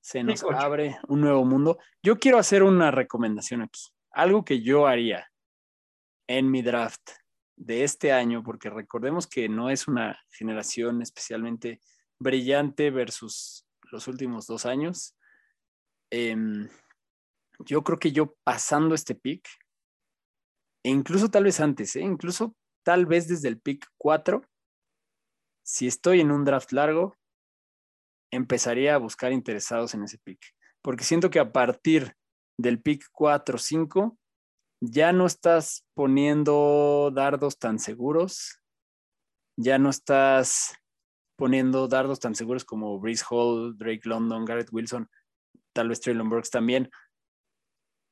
Se 0.00 0.22
nos 0.22 0.42
Pick 0.42 0.52
abre 0.52 0.98
un 1.08 1.20
nuevo 1.20 1.44
mundo. 1.44 1.78
Yo 2.02 2.18
quiero 2.18 2.38
hacer 2.38 2.62
una 2.62 2.90
recomendación 2.90 3.62
aquí. 3.62 3.82
Algo 4.10 4.44
que 4.44 4.62
yo 4.62 4.86
haría 4.86 5.30
en 6.28 6.50
mi 6.50 6.62
draft 6.62 7.10
de 7.56 7.84
este 7.84 8.12
año, 8.12 8.42
porque 8.42 8.68
recordemos 8.68 9.26
que 9.26 9.48
no 9.48 9.70
es 9.70 9.88
una 9.88 10.20
generación 10.30 11.02
especialmente 11.02 11.80
brillante 12.18 12.90
versus 12.90 13.65
los 13.90 14.08
últimos 14.08 14.46
dos 14.46 14.66
años. 14.66 15.16
Em, 16.10 16.68
yo 17.60 17.82
creo 17.82 17.98
que 17.98 18.12
yo 18.12 18.34
pasando 18.44 18.94
este 18.94 19.14
pick, 19.14 19.48
e 20.84 20.90
incluso 20.90 21.30
tal 21.30 21.44
vez 21.44 21.60
antes, 21.60 21.96
¿eh? 21.96 22.00
incluso 22.00 22.54
tal 22.84 23.06
vez 23.06 23.26
desde 23.26 23.48
el 23.48 23.60
pick 23.60 23.86
4, 23.98 24.42
si 25.64 25.88
estoy 25.88 26.20
en 26.20 26.30
un 26.30 26.44
draft 26.44 26.70
largo, 26.72 27.16
empezaría 28.30 28.94
a 28.94 28.98
buscar 28.98 29.32
interesados 29.32 29.94
en 29.94 30.04
ese 30.04 30.18
pick. 30.18 30.54
Porque 30.82 31.02
siento 31.02 31.30
que 31.30 31.40
a 31.40 31.52
partir 31.52 32.14
del 32.56 32.80
pick 32.80 33.04
4 33.10 33.58
5, 33.58 34.16
ya 34.80 35.12
no 35.12 35.26
estás 35.26 35.84
poniendo 35.94 37.10
dardos 37.12 37.58
tan 37.58 37.78
seguros, 37.78 38.62
ya 39.58 39.78
no 39.78 39.90
estás 39.90 40.74
poniendo 41.36 41.88
dardos 41.88 42.20
tan 42.20 42.34
seguros 42.34 42.64
como 42.64 42.98
Breeze 42.98 43.24
Hall, 43.28 43.76
Drake 43.76 44.08
London, 44.08 44.44
Garrett 44.44 44.72
Wilson, 44.72 45.08
tal 45.72 45.88
vez 45.88 46.00
Traylon 46.00 46.28
Burks 46.28 46.50
también. 46.50 46.90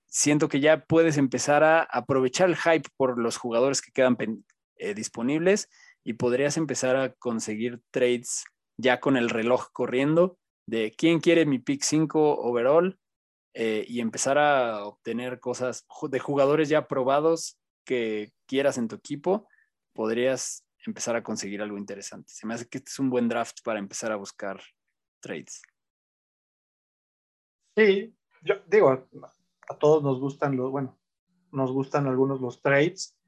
Siento 0.07 0.49
que 0.49 0.61
ya 0.61 0.85
puedes 0.85 1.17
empezar 1.17 1.65
a 1.65 1.83
aprovechar 1.83 2.49
el 2.49 2.57
hype 2.57 2.89
por 2.97 3.19
los 3.19 3.37
jugadores 3.37 3.83
que 3.83 3.91
quedan 3.91 4.17
eh, 4.77 4.95
disponibles 4.95 5.69
y 6.05 6.13
podrías 6.15 6.57
empezar 6.57 6.97
a 6.97 7.13
conseguir 7.15 7.81
trades 7.91 8.45
ya 8.77 9.01
con 9.01 9.17
el 9.17 9.31
reloj 9.31 9.69
corriendo 9.73 10.39
de 10.67 10.95
quién 10.97 11.21
quiere 11.21 11.47
mi 11.47 11.59
pick 11.59 11.83
5 11.83 12.39
overall 12.41 12.99
eh, 13.55 13.85
y 13.89 14.01
empezar 14.01 14.39
a 14.39 14.85
obtener 14.85 15.41
cosas 15.41 15.87
de 16.11 16.19
jugadores 16.19 16.69
ya 16.69 16.89
probados 16.89 17.59
que 17.85 18.33
quieras 18.47 18.79
en 18.79 18.89
tu 18.89 18.97
equipo, 18.97 19.49
podrías 19.93 20.64
empezar 20.91 21.17
a 21.17 21.23
conseguir 21.23 21.63
algo 21.63 21.79
interesante. 21.79 22.33
Se 22.33 22.47
me 22.47 22.55
hace 22.55 22.69
que 22.69 22.79
este 22.79 22.91
es 22.91 22.99
un 22.99 23.11
buen 23.11 23.29
draft 23.29 23.59
para 23.65 23.79
empezar 23.79 24.13
a 24.13 24.17
buscar 24.17 24.61
trades. 25.21 25.63
Sí, 27.77 28.15
yo 28.43 28.55
digo, 28.67 28.91
a, 28.91 29.79
todos 29.79 30.03
nos 30.03 30.21
gustan 30.21 30.57
los, 30.57 30.71
bueno, 30.71 30.99
nos 31.51 31.73
gustan 31.73 32.07
algunos 32.07 32.41
los 32.41 32.61
trades. 32.63 33.19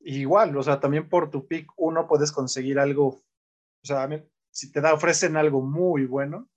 Igual, 0.00 0.56
o 0.56 0.62
sea, 0.62 0.80
también 0.80 1.08
por 1.08 1.30
tu 1.30 1.46
pick 1.46 1.72
uno 1.76 2.06
puedes 2.06 2.30
conseguir 2.30 2.78
algo, 2.78 3.06
o 3.08 3.86
sea, 3.86 4.08
si 4.50 4.70
te 4.70 4.80
da, 4.80 4.92
ofrecen 4.92 5.36
algo 5.36 5.62
muy 5.62 6.04
bueno, 6.04 6.50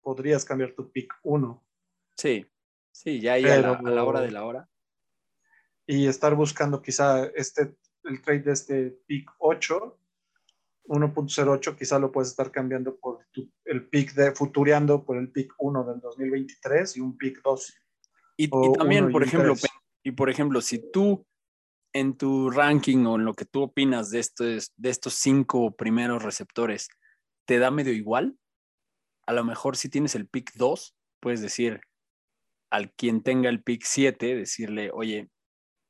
podrías 0.00 0.44
cambiar 0.44 0.72
tu 0.72 0.90
pick 0.92 1.12
uno 1.24 1.66
Sí, 2.16 2.46
sí, 2.92 3.20
ya 3.20 3.34
ahí 3.34 3.44
a, 3.44 3.56
la, 3.60 3.78
Pero- 3.78 3.88
a 3.88 3.90
la 3.90 4.04
hora 4.04 4.20
de 4.20 4.30
la 4.30 4.44
hora. 4.44 4.70
y 5.86 6.06
estar 6.06 6.34
buscando 6.34 6.80
quizá 6.80 7.26
este, 7.26 7.76
el 8.06 8.22
trade 8.22 8.40
de 8.40 8.52
este 8.52 8.90
pick 9.06 9.30
8, 9.38 9.98
1.08, 10.88 11.76
quizá 11.76 11.98
lo 11.98 12.12
puedes 12.12 12.30
estar 12.30 12.50
cambiando 12.50 12.96
por 12.96 13.26
tu- 13.32 13.50
el 13.64 13.88
pick 13.88 14.14
de, 14.14 14.32
futureando 14.32 15.04
por 15.04 15.16
el 15.16 15.30
pick 15.30 15.52
1 15.58 15.84
del 15.84 16.00
2023 16.00 16.96
y 16.96 17.00
un 17.00 17.16
pick 17.16 17.42
2. 17.42 17.74
Y, 18.36 18.44
y 18.44 18.72
también, 18.78 19.08
y 19.08 19.12
por 19.12 19.22
un 19.22 19.28
ejemplo, 19.28 19.54
y 20.04 20.10
por 20.12 20.30
ejemplo, 20.30 20.60
si 20.60 20.90
tú 20.92 21.26
en 21.92 22.16
tu 22.16 22.50
ranking 22.50 23.04
o 23.06 23.16
en 23.16 23.24
lo 23.24 23.34
que 23.34 23.46
tú 23.46 23.62
opinas 23.62 24.10
de 24.10 24.20
estos, 24.20 24.72
de 24.76 24.90
estos 24.90 25.14
cinco 25.14 25.74
primeros 25.74 26.22
receptores 26.22 26.88
te 27.46 27.58
da 27.58 27.70
medio 27.70 27.92
igual, 27.92 28.38
a 29.26 29.32
lo 29.32 29.42
mejor 29.44 29.76
si 29.76 29.88
tienes 29.88 30.14
el 30.14 30.28
pick 30.28 30.52
2, 30.54 30.94
puedes 31.20 31.40
decir 31.40 31.80
al 32.70 32.92
quien 32.92 33.22
tenga 33.22 33.48
el 33.48 33.62
pick 33.62 33.82
7, 33.84 34.36
decirle, 34.36 34.90
oye, 34.92 35.30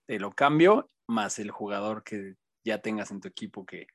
te 0.07 0.19
lo 0.21 0.31
cambio, 0.33 0.91
más 1.09 1.39
el 1.39 1.51
jugador 1.51 2.03
que 2.05 2.35
ya 2.65 2.81
tengas 2.81 3.11
en 3.11 3.21
tu 3.21 3.29
equipo 3.29 3.65
que, 3.65 3.87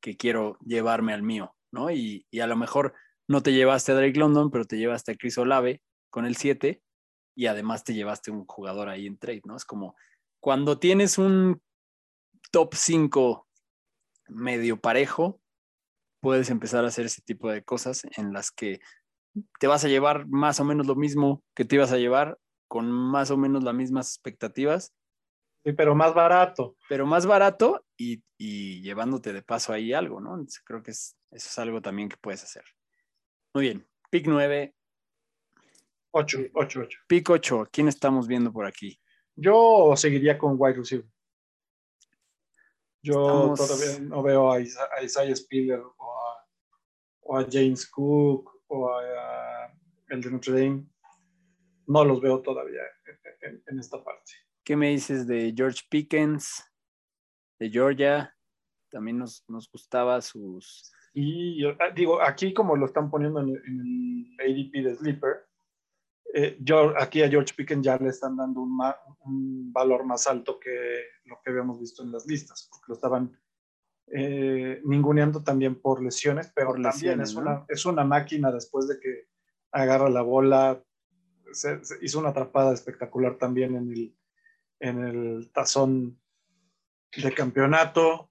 que 0.00 0.16
quiero 0.16 0.58
llevarme 0.60 1.12
al 1.12 1.22
mío, 1.22 1.54
¿no? 1.72 1.90
Y, 1.90 2.26
y 2.30 2.40
a 2.40 2.46
lo 2.46 2.56
mejor 2.56 2.94
no 3.28 3.42
te 3.42 3.52
llevaste 3.52 3.92
a 3.92 3.94
Drake 3.94 4.18
London, 4.18 4.50
pero 4.50 4.64
te 4.64 4.76
llevaste 4.76 5.12
a 5.12 5.14
Chris 5.14 5.38
Olave 5.38 5.82
con 6.10 6.26
el 6.26 6.36
7 6.36 6.82
y 7.36 7.46
además 7.46 7.84
te 7.84 7.94
llevaste 7.94 8.30
un 8.30 8.44
jugador 8.44 8.88
ahí 8.88 9.06
en 9.06 9.18
trade, 9.18 9.42
¿no? 9.44 9.56
Es 9.56 9.64
como 9.64 9.94
cuando 10.40 10.78
tienes 10.78 11.18
un 11.18 11.62
top 12.50 12.74
5 12.74 13.46
medio 14.28 14.80
parejo, 14.80 15.40
puedes 16.20 16.50
empezar 16.50 16.84
a 16.84 16.88
hacer 16.88 17.06
ese 17.06 17.22
tipo 17.22 17.50
de 17.50 17.62
cosas 17.62 18.02
en 18.16 18.32
las 18.32 18.50
que 18.50 18.80
te 19.58 19.66
vas 19.66 19.84
a 19.84 19.88
llevar 19.88 20.26
más 20.26 20.60
o 20.60 20.64
menos 20.64 20.86
lo 20.86 20.96
mismo 20.96 21.42
que 21.54 21.64
te 21.64 21.76
ibas 21.76 21.92
a 21.92 21.98
llevar 21.98 22.38
con 22.68 22.90
más 22.90 23.30
o 23.30 23.36
menos 23.36 23.64
las 23.64 23.74
mismas 23.74 24.08
expectativas, 24.08 24.92
Sí, 25.64 25.72
pero 25.72 25.94
más 25.94 26.14
barato. 26.14 26.76
pero 26.88 27.04
más 27.06 27.26
barato 27.26 27.84
y, 27.96 28.22
y 28.38 28.80
llevándote 28.82 29.32
de 29.32 29.42
paso 29.42 29.72
ahí 29.72 29.92
algo, 29.92 30.20
¿no? 30.20 30.30
Entonces, 30.34 30.62
creo 30.64 30.82
que 30.82 30.92
es, 30.92 31.16
eso 31.30 31.48
es 31.48 31.58
algo 31.58 31.82
también 31.82 32.08
que 32.08 32.16
puedes 32.16 32.42
hacer. 32.42 32.64
Muy 33.54 33.64
bien, 33.64 33.86
pick 34.10 34.26
9, 34.26 34.74
8, 36.12 36.38
8, 36.54 36.80
8. 36.80 36.98
pick 37.08 37.28
8, 37.30 37.68
¿quién 37.70 37.88
estamos 37.88 38.26
viendo 38.26 38.52
por 38.52 38.64
aquí? 38.66 38.98
Yo 39.36 39.92
seguiría 39.96 40.38
con 40.38 40.54
wide 40.58 40.76
receiver. 40.78 41.06
Yo 43.02 43.52
Estamos- 43.54 43.58
todavía 43.58 43.98
no 44.08 44.22
veo 44.22 44.52
a, 44.52 44.60
Isa- 44.60 44.88
a 44.96 45.02
Isaiah 45.02 45.34
Spiller 45.36 45.80
o 45.80 46.18
a, 46.18 46.46
o 47.22 47.38
a 47.38 47.46
James 47.50 47.86
Cook 47.88 48.50
o 48.66 48.88
a, 48.92 49.64
a 49.66 49.74
el 50.08 50.20
de 50.20 50.30
Notre 50.30 50.52
Dame. 50.52 50.86
no 51.86 52.04
los 52.04 52.20
veo 52.20 52.40
todavía 52.42 52.82
en, 53.06 53.48
en- 53.54 53.62
en 53.66 53.78
esta 53.78 54.02
parte. 54.02 54.32
¿Qué 54.64 54.76
me 54.76 54.90
dices 54.90 55.26
de 55.26 55.52
George 55.56 55.82
Pickens, 55.88 56.64
de 57.58 57.70
Georgia? 57.70 58.34
También 58.90 59.18
nos, 59.18 59.44
nos 59.48 59.70
gustaba 59.70 60.20
sus... 60.20 60.92
Y 61.12 61.60
yo, 61.60 61.70
ah, 61.80 61.90
digo, 61.94 62.22
aquí 62.22 62.54
como 62.54 62.76
lo 62.76 62.86
están 62.86 63.10
poniendo 63.10 63.40
en, 63.40 63.48
el- 63.48 63.62
en 63.66 63.80
el 63.80 64.36
ADP 64.40 64.82
de 64.84 64.96
Sleeper, 64.96 65.30
eh, 66.32 66.56
yo, 66.60 66.94
aquí 66.96 67.22
a 67.22 67.28
George 67.28 67.52
Pickens 67.56 67.84
ya 67.84 67.96
le 67.96 68.10
están 68.10 68.36
dando 68.36 68.60
un, 68.60 68.76
ma- 68.76 68.96
un 69.24 69.72
valor 69.72 70.04
más 70.04 70.28
alto 70.28 70.60
que 70.60 71.02
lo 71.24 71.40
que 71.42 71.50
habíamos 71.50 71.80
visto 71.80 72.04
en 72.04 72.12
las 72.12 72.26
listas, 72.26 72.68
porque 72.70 72.84
lo 72.88 72.94
estaban 72.94 73.36
eh, 74.12 74.80
ninguneando 74.84 75.42
también 75.42 75.80
por 75.80 76.00
lesiones, 76.02 76.52
pero 76.54 76.68
Por 76.68 76.82
también 76.82 77.18
lesiones, 77.18 77.30
es, 77.30 77.34
¿no? 77.34 77.40
una, 77.42 77.64
es 77.68 77.84
una 77.86 78.04
máquina 78.04 78.52
después 78.52 78.86
de 78.86 79.00
que 79.00 79.28
agarra 79.72 80.08
la 80.08 80.22
bola, 80.22 80.80
se, 81.52 81.84
se 81.84 81.96
hizo 82.02 82.20
una 82.20 82.28
atrapada 82.28 82.72
espectacular 82.72 83.36
también 83.36 83.74
en 83.74 83.90
el, 83.90 84.16
en 84.80 85.04
el 85.04 85.50
tazón 85.52 86.20
de 87.16 87.32
campeonato. 87.32 88.30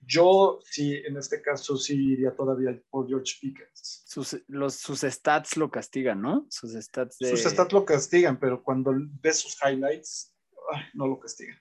Yo 0.00 0.60
sí, 0.64 0.94
en 1.04 1.18
este 1.18 1.42
caso 1.42 1.76
sí 1.76 2.12
iría 2.12 2.34
todavía 2.34 2.80
por 2.88 3.06
George 3.06 3.34
Pickens. 3.40 4.04
Sus, 4.06 4.42
los, 4.46 4.76
sus 4.76 5.00
stats 5.00 5.58
lo 5.58 5.70
castigan, 5.70 6.22
¿no? 6.22 6.46
Sus 6.48 6.72
stats 6.72 7.18
de... 7.18 7.28
Sus 7.28 7.42
stats 7.42 7.72
lo 7.74 7.84
castigan, 7.84 8.38
pero 8.38 8.62
cuando 8.62 8.92
ves 9.20 9.40
sus 9.40 9.58
highlights, 9.62 10.34
ay, 10.72 10.84
no 10.94 11.06
lo 11.06 11.18
castigan. 11.20 11.58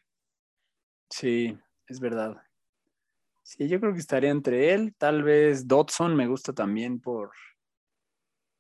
Sí, 1.09 1.57
es 1.88 1.99
verdad. 1.99 2.41
Sí, 3.43 3.67
yo 3.67 3.79
creo 3.79 3.93
que 3.93 3.99
estaría 3.99 4.29
entre 4.29 4.73
él. 4.73 4.95
Tal 4.97 5.23
vez 5.23 5.67
Dodson 5.67 6.15
me 6.15 6.27
gusta 6.27 6.53
también 6.53 7.01
por, 7.01 7.31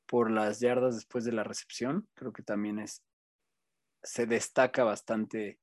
por 0.05 0.31
las 0.31 0.59
yardas 0.59 0.95
después 0.95 1.23
de 1.23 1.33
la 1.33 1.43
recepción. 1.43 2.09
Creo 2.13 2.33
que 2.33 2.43
también 2.43 2.79
es, 2.79 3.03
se 4.03 4.25
destaca 4.25 4.83
bastante 4.83 5.59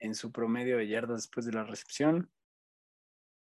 en 0.00 0.14
su 0.14 0.32
promedio 0.32 0.78
de 0.78 0.88
yardas 0.88 1.22
después 1.22 1.46
de 1.46 1.52
la 1.52 1.64
recepción. 1.64 2.30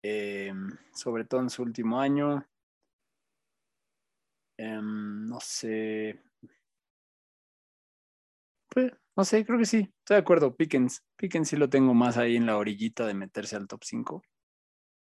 Eh, 0.04 0.52
sobre 0.94 1.26
todo 1.26 1.42
en 1.42 1.50
su 1.50 1.62
último 1.64 2.00
año. 2.02 2.46
Em, 4.58 5.28
no 5.28 5.40
sé. 5.42 6.20
Pues, 8.70 8.92
no 9.16 9.24
sé, 9.26 9.46
creo 9.46 9.60
que 9.60 9.66
sí. 9.66 9.94
Estoy 10.00 10.16
de 10.16 10.22
acuerdo. 10.22 10.56
Pickens. 10.56 11.04
Pickens 11.16 11.50
sí 11.50 11.56
lo 11.58 11.70
tengo 11.70 11.94
más 11.94 12.18
ahí 12.18 12.36
en 12.38 12.46
la 12.46 12.58
orillita 12.58 13.06
de 13.06 13.14
meterse 13.14 13.56
al 13.56 13.68
top 13.68 13.84
5. 13.84 14.24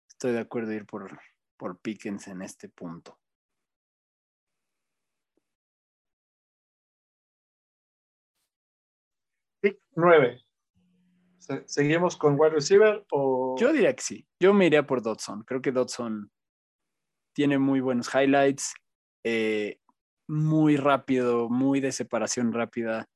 Estoy 0.09 0.33
de 0.33 0.39
acuerdo 0.39 0.73
ir 0.73 0.85
por, 0.85 1.19
por 1.57 1.79
Pickens 1.79 2.27
en 2.27 2.41
este 2.41 2.69
punto. 2.69 3.19
Pick 9.61 9.77
9. 9.95 10.46
Se- 11.47 11.63
¿Seguimos 11.67 12.17
con 12.17 12.35
wide 12.37 12.49
receiver 12.51 13.05
o...? 13.11 13.55
Yo 13.57 13.71
diría 13.71 13.95
que 13.95 14.03
sí. 14.03 14.27
Yo 14.41 14.53
me 14.53 14.65
iría 14.67 14.85
por 14.85 15.01
Dodson. 15.01 15.43
Creo 15.43 15.61
que 15.61 15.71
Dodson 15.71 16.29
tiene 17.33 17.57
muy 17.57 17.79
buenos 17.79 18.13
highlights. 18.13 18.73
eh, 19.23 19.79
muy 20.29 20.75
rápido, 20.75 21.47
muy 21.49 21.79
de 21.79 21.91
separación 21.93 22.51
rápida. 22.51 23.07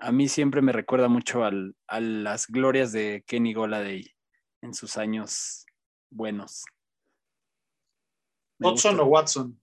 A 0.00 0.10
mí 0.12 0.26
siempre 0.28 0.62
me 0.62 0.72
recuerda 0.72 1.06
mucho 1.08 1.44
al- 1.44 1.76
a 1.86 2.00
las 2.00 2.46
glorias 2.48 2.90
de 2.92 3.22
Kenny 3.26 3.52
Goladay 3.54 4.04
en 4.62 4.74
sus 4.74 4.96
años 4.96 5.64
buenos. 6.10 6.64
Me 8.58 8.68
¿Watson 8.68 8.92
gusta. 8.92 9.02
o 9.04 9.06
Watson? 9.06 9.60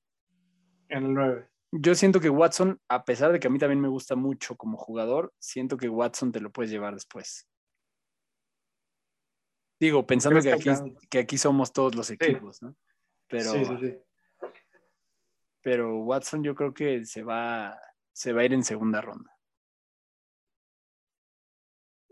En 0.90 1.06
el 1.08 1.14
9. 1.14 1.50
Yo 1.74 1.94
siento 1.96 2.20
que 2.22 2.30
Watson, 2.30 2.80
a 2.90 3.04
pesar 3.04 3.32
de 3.34 3.40
que 3.42 3.48
a 3.48 3.50
mí 3.50 3.60
también 3.60 3.82
me 3.82 3.90
gusta 3.90 4.16
mucho 4.16 4.56
como 4.56 4.78
jugador, 4.78 5.34
siento 5.40 5.76
que 5.78 5.90
Watson 5.90 6.32
te 6.32 6.40
lo 6.40 6.52
puedes 6.52 6.72
llevar 6.72 6.94
después. 6.94 7.48
Digo, 9.80 10.06
pensando 10.08 10.42
que 10.42 10.50
¿Crees 10.52 10.64
que 10.64 10.70
aquí, 10.72 11.08
que 11.10 11.20
aquí 11.20 11.38
somos 11.38 11.72
todos 11.72 11.96
los 11.96 12.10
equipos, 12.10 12.62
¿no? 12.62 12.76
Pero, 13.28 13.52
Sí, 13.52 13.66
sí, 13.66 13.78
sí. 13.82 13.98
pero 15.62 15.98
Watson 16.00 16.44
yo 16.44 16.56
creo 16.56 16.74
que 16.74 17.06
se 17.06 17.24
va, 17.24 17.80
se 18.14 18.34
va 18.34 18.42
a 18.42 18.46
ir 18.46 18.54
en 18.54 18.64
segunda 18.64 19.02
ronda. 19.02 19.32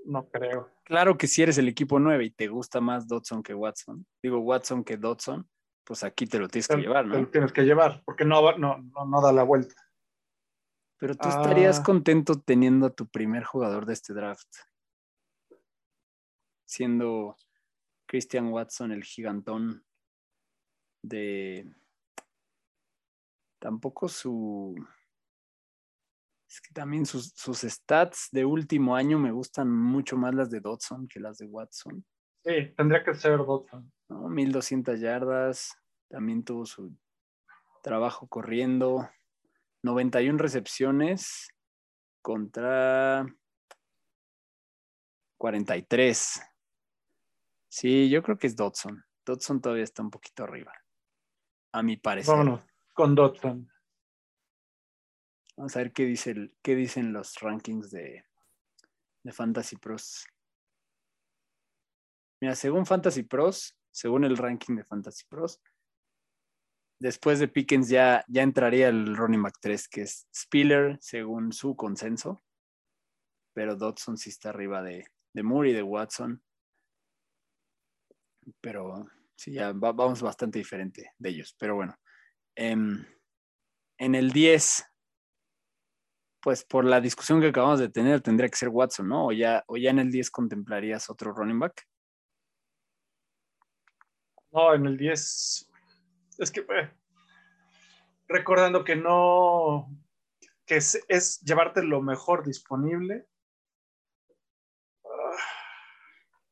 No 0.05 0.29
creo. 0.29 0.69
Claro 0.83 1.17
que 1.17 1.27
si 1.27 1.41
eres 1.41 1.57
el 1.57 1.67
equipo 1.67 1.97
9 1.99 2.25
y 2.25 2.31
te 2.31 2.47
gusta 2.47 2.79
más 2.79 3.07
Dodson 3.07 3.41
que 3.41 3.55
Watson, 3.55 4.05
digo 4.21 4.39
Watson 4.39 4.83
que 4.83 4.97
Dodson, 4.97 5.49
pues 5.83 6.03
aquí 6.03 6.27
te 6.27 6.37
lo 6.37 6.47
tienes 6.47 6.67
que 6.67 6.77
llevar, 6.77 7.05
te 7.05 7.09
lo 7.11 7.21
¿no? 7.21 7.27
tienes 7.29 7.51
que 7.51 7.63
llevar, 7.63 8.03
porque 8.05 8.23
no, 8.25 8.55
no, 8.57 8.77
no, 8.77 9.05
no 9.05 9.21
da 9.21 9.31
la 9.31 9.41
vuelta. 9.43 9.73
Pero 10.99 11.15
tú 11.15 11.27
estarías 11.27 11.79
Ah. 11.79 11.83
contento 11.83 12.39
teniendo 12.39 12.85
a 12.85 12.89
tu 12.93 13.07
primer 13.07 13.43
jugador 13.43 13.85
de 13.87 13.93
este 13.93 14.13
draft, 14.13 14.47
siendo 16.65 17.35
Christian 18.07 18.51
Watson 18.51 18.91
el 18.91 19.03
gigantón 19.03 19.85
de 21.01 21.71
tampoco 23.59 24.07
su 24.07 24.75
es 26.47 26.61
que 26.61 26.73
también 26.73 27.05
sus, 27.05 27.33
sus 27.35 27.61
stats 27.61 28.29
de 28.31 28.45
último 28.45 28.95
año 28.95 29.19
me 29.19 29.31
gustan 29.31 29.69
mucho 29.69 30.15
más 30.15 30.33
las 30.33 30.49
de 30.49 30.61
Dodson 30.61 31.07
que 31.07 31.19
las 31.19 31.37
de 31.37 31.47
Watson. 31.47 32.05
Sí, 32.45 32.73
tendría 32.77 33.03
que 33.03 33.13
ser 33.15 33.39
Dodson. 33.39 33.91
¿no? 34.07 34.29
1200 34.29 34.99
yardas, 34.99 35.75
también 36.07 36.43
tuvo 36.43 36.65
su 36.65 36.95
trabajo 37.83 38.27
corriendo, 38.27 39.09
91 39.83 40.37
recepciones 40.37 41.49
contra 42.21 43.25
43. 45.37 46.41
Sí, 47.75 48.09
yo 48.09 48.23
creo 48.23 48.37
que 48.37 48.47
es 48.47 48.55
Dodson. 48.55 49.03
Dodson 49.25 49.59
todavía 49.59 49.83
está 49.83 50.01
un 50.01 50.09
poquito 50.09 50.45
arriba, 50.45 50.71
a 51.73 51.83
mi 51.83 51.97
parecer. 51.97 52.33
Vámonos, 52.33 52.61
con 52.93 53.15
Dodson. 53.15 53.69
Vamos 55.57 55.75
a 55.75 55.79
ver 55.79 55.91
qué, 55.91 56.05
dice 56.05 56.31
el- 56.31 56.55
qué 56.61 56.73
dicen 56.73 57.11
los 57.11 57.35
rankings 57.41 57.91
de, 57.91 58.23
de 59.23 59.31
Fantasy 59.33 59.75
Pros. 59.75 60.25
Mira, 62.41 62.55
según 62.55 62.85
Fantasy 62.85 63.23
Pros, 63.23 63.77
según 63.91 64.23
el 64.23 64.37
ranking 64.37 64.77
de 64.77 64.85
Fantasy 64.85 65.25
Pros, 65.27 65.61
después 67.01 67.39
de 67.39 67.49
Pickens 67.49 67.89
ya, 67.89 68.23
ya 68.29 68.41
entraría 68.41 68.87
el 68.87 69.17
running 69.17 69.43
back 69.43 69.57
3, 69.59 69.89
que 69.89 70.03
es 70.03 70.29
Spiller, 70.33 70.97
según 71.01 71.51
su 71.51 71.75
consenso. 71.75 72.41
Pero 73.53 73.75
Dodson 73.75 74.15
sí 74.17 74.29
está 74.29 74.51
arriba 74.51 74.81
de, 74.81 75.05
de 75.33 75.43
Moore 75.43 75.71
y 75.71 75.73
de 75.73 75.83
Watson. 75.83 76.41
Pero 78.61 79.05
sí, 79.35 79.53
ya 79.53 79.71
va- 79.71 79.91
vamos 79.91 80.21
bastante 80.21 80.59
diferente 80.59 81.11
de 81.17 81.29
ellos. 81.29 81.55
Pero 81.59 81.75
bueno. 81.75 81.95
Em, 82.55 83.05
en 83.97 84.15
el 84.15 84.31
10, 84.31 84.85
pues 86.41 86.63
por 86.63 86.85
la 86.85 87.01
discusión 87.01 87.41
que 87.41 87.47
acabamos 87.47 87.79
de 87.79 87.89
tener, 87.89 88.21
tendría 88.21 88.49
que 88.49 88.57
ser 88.57 88.69
Watson, 88.69 89.07
¿no? 89.07 89.27
O 89.27 89.31
ya, 89.31 89.63
o 89.67 89.77
ya 89.77 89.89
en 89.89 89.99
el 89.99 90.11
10 90.11 90.29
contemplarías 90.29 91.09
otro 91.09 91.33
running 91.33 91.59
back. 91.59 91.87
No, 94.51 94.73
en 94.73 94.85
el 94.85 94.95
10. 94.97 95.69
Es 96.37 96.51
que, 96.51 96.61
eh, 96.61 96.91
recordando 98.27 98.83
que 98.83 98.95
no, 98.95 99.89
que 100.65 100.77
es 100.77 101.41
llevarte 101.41 101.83
lo 101.83 102.01
mejor 102.01 102.45
disponible. 102.45 103.27
Ah, 105.03 105.37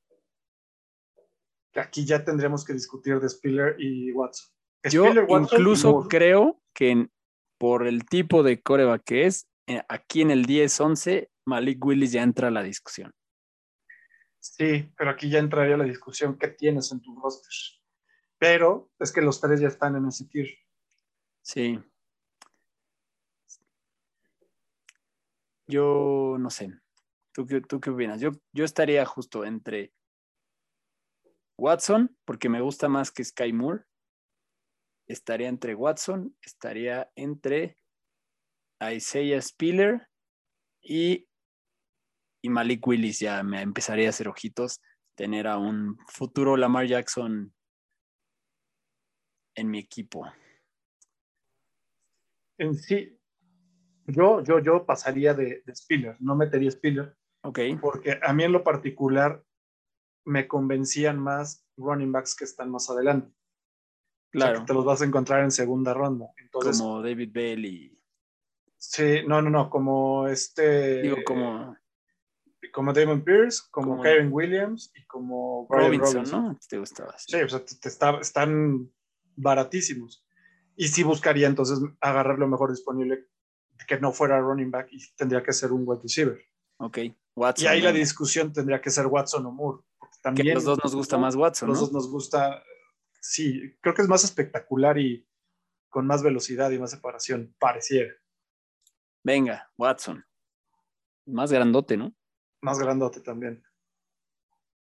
que 0.05 1.62
aquí 1.79 2.05
ya 2.05 2.23
tendríamos 2.23 2.63
que 2.65 2.73
discutir 2.73 3.19
de 3.19 3.29
Spiller 3.29 3.75
y 3.79 4.11
Watson. 4.11 4.53
Yo 4.89 5.05
Spiller, 5.05 5.25
Watson 5.27 5.59
y 5.59 5.61
incluso 5.61 6.07
creo 6.09 6.61
que 6.73 6.89
en- 6.91 7.11
por 7.57 7.87
el 7.87 8.05
tipo 8.05 8.43
de 8.43 8.61
coreback 8.61 9.03
que 9.03 9.25
es, 9.25 9.47
eh, 9.67 9.81
aquí 9.87 10.21
en 10.21 10.31
el 10.31 10.45
10-11, 10.45 11.29
Malik 11.45 11.83
Willis 11.85 12.11
ya 12.11 12.23
entra 12.23 12.49
a 12.49 12.51
la 12.51 12.63
discusión. 12.63 13.13
Sí, 14.39 14.91
pero 14.97 15.09
aquí 15.11 15.29
ya 15.29 15.39
entraría 15.39 15.77
la 15.77 15.85
discusión 15.85 16.37
que 16.37 16.49
tienes 16.49 16.91
en 16.91 17.01
tu 17.01 17.17
roster. 17.21 17.53
Pero 18.37 18.91
es 18.99 19.13
que 19.13 19.21
los 19.21 19.39
tres 19.39 19.61
ya 19.61 19.69
están 19.69 19.95
en 19.95 20.05
ese 20.07 20.25
tier. 20.25 20.49
Sí. 21.41 21.79
Yo 25.67 26.35
no 26.39 26.49
sé. 26.49 26.73
¿Tú 27.31 27.45
qué, 27.45 27.61
tú 27.61 27.79
qué 27.79 27.89
opinas? 27.89 28.19
Yo, 28.19 28.31
yo 28.51 28.65
estaría 28.65 29.05
justo 29.05 29.45
entre 29.45 29.93
Watson, 31.57 32.15
porque 32.25 32.49
me 32.49 32.61
gusta 32.61 32.89
más 32.89 33.11
que 33.11 33.23
Sky 33.23 33.53
Moore. 33.53 33.83
Estaría 35.07 35.49
entre 35.49 35.75
Watson, 35.75 36.35
estaría 36.41 37.11
entre 37.15 37.77
Isaiah 38.81 39.41
Spiller 39.41 40.07
y, 40.81 41.27
y 42.41 42.49
Malik 42.49 42.85
Willis. 42.87 43.19
Ya 43.19 43.43
me 43.43 43.61
empezaría 43.61 44.07
a 44.07 44.09
hacer 44.09 44.27
ojitos 44.27 44.81
tener 45.15 45.47
a 45.47 45.57
un 45.57 45.97
futuro 46.07 46.57
Lamar 46.57 46.87
Jackson 46.87 47.53
en 49.55 49.69
mi 49.69 49.79
equipo. 49.79 50.25
En 52.57 52.75
sí, 52.75 53.19
Yo, 54.07 54.43
yo, 54.43 54.59
yo 54.59 54.85
pasaría 54.85 55.33
de, 55.33 55.63
de 55.65 55.75
Spiller, 55.75 56.17
no 56.19 56.35
metería 56.35 56.71
Spiller, 56.71 57.15
Ok, 57.45 57.59
porque 57.81 58.17
a 58.21 58.33
mí 58.33 58.43
en 58.43 58.53
lo 58.53 58.63
particular 58.63 59.43
me 60.25 60.47
convencían 60.47 61.19
más 61.19 61.65
running 61.77 62.11
backs 62.11 62.35
que 62.35 62.45
están 62.45 62.69
más 62.69 62.89
adelante. 62.89 63.27
O 63.27 64.39
sea, 64.39 64.47
claro. 64.47 64.59
que 64.61 64.65
te 64.65 64.73
los 64.73 64.85
vas 64.85 65.01
a 65.01 65.05
encontrar 65.05 65.43
en 65.43 65.51
segunda 65.51 65.93
ronda. 65.93 66.27
Entonces, 66.37 66.79
como 66.79 67.01
David 67.01 67.29
Bell 67.31 67.65
y. 67.65 67.99
sí, 68.77 69.21
no, 69.27 69.41
no, 69.41 69.49
no, 69.49 69.69
como 69.69 70.27
este, 70.27 71.01
Digo, 71.01 71.17
como 71.25 71.75
como 72.73 72.91
Damon 72.91 73.23
Pierce, 73.23 73.61
como, 73.71 73.91
como- 73.91 74.03
Kyron 74.03 74.33
Williams 74.33 74.91
y 74.95 75.05
como 75.05 75.67
Brian 75.67 75.85
Robinson, 75.85 76.13
Robinson. 76.13 76.43
¿no? 76.43 76.59
Te 76.67 76.79
gustaba. 76.79 77.15
sí. 77.17 77.37
Sí, 77.37 77.41
o 77.43 77.49
sea, 77.49 77.63
te- 77.63 77.75
te 77.75 77.87
está- 77.87 78.19
están 78.19 78.91
baratísimos. 79.35 80.25
Y 80.75 80.87
sí 80.87 81.03
buscaría 81.03 81.47
entonces 81.47 81.79
agarrar 82.01 82.39
lo 82.39 82.47
mejor 82.47 82.71
disponible 82.71 83.27
que 83.87 83.99
no 83.99 84.11
fuera 84.11 84.39
running 84.39 84.71
back 84.71 84.87
y 84.91 84.97
tendría 85.15 85.43
que 85.43 85.53
ser 85.53 85.71
un 85.71 85.83
wide 85.85 86.01
receiver. 86.01 86.41
Ok, 86.77 86.97
Watson. 87.35 87.65
Y 87.65 87.67
ahí 87.67 87.81
la 87.81 87.91
discusión 87.91 88.51
tendría 88.51 88.81
que 88.81 88.89
ser 88.89 89.05
Watson 89.05 89.45
o 89.45 89.51
Moore. 89.51 89.83
Que 90.23 90.29
también 90.29 90.51
a 90.51 90.53
los 90.55 90.63
dos 90.63 90.79
nos 90.83 90.95
gusta 90.95 91.17
más 91.17 91.35
Watson, 91.35 91.67
los 91.67 91.77
¿no? 91.77 91.81
dos 91.81 91.91
nos 91.91 92.09
gusta, 92.09 92.63
sí, 93.19 93.75
creo 93.81 93.93
que 93.93 94.01
es 94.03 94.07
más 94.07 94.23
espectacular 94.23 94.97
y 94.97 95.27
con 95.89 96.07
más 96.07 96.23
velocidad 96.23 96.71
y 96.71 96.79
más 96.79 96.91
separación, 96.91 97.53
pareciera. 97.59 98.13
Venga, 99.21 99.69
Watson. 99.77 100.25
Más 101.25 101.51
grandote, 101.51 101.97
¿no? 101.97 102.13
Más 102.61 102.79
grandote 102.79 103.19
también. 103.19 103.63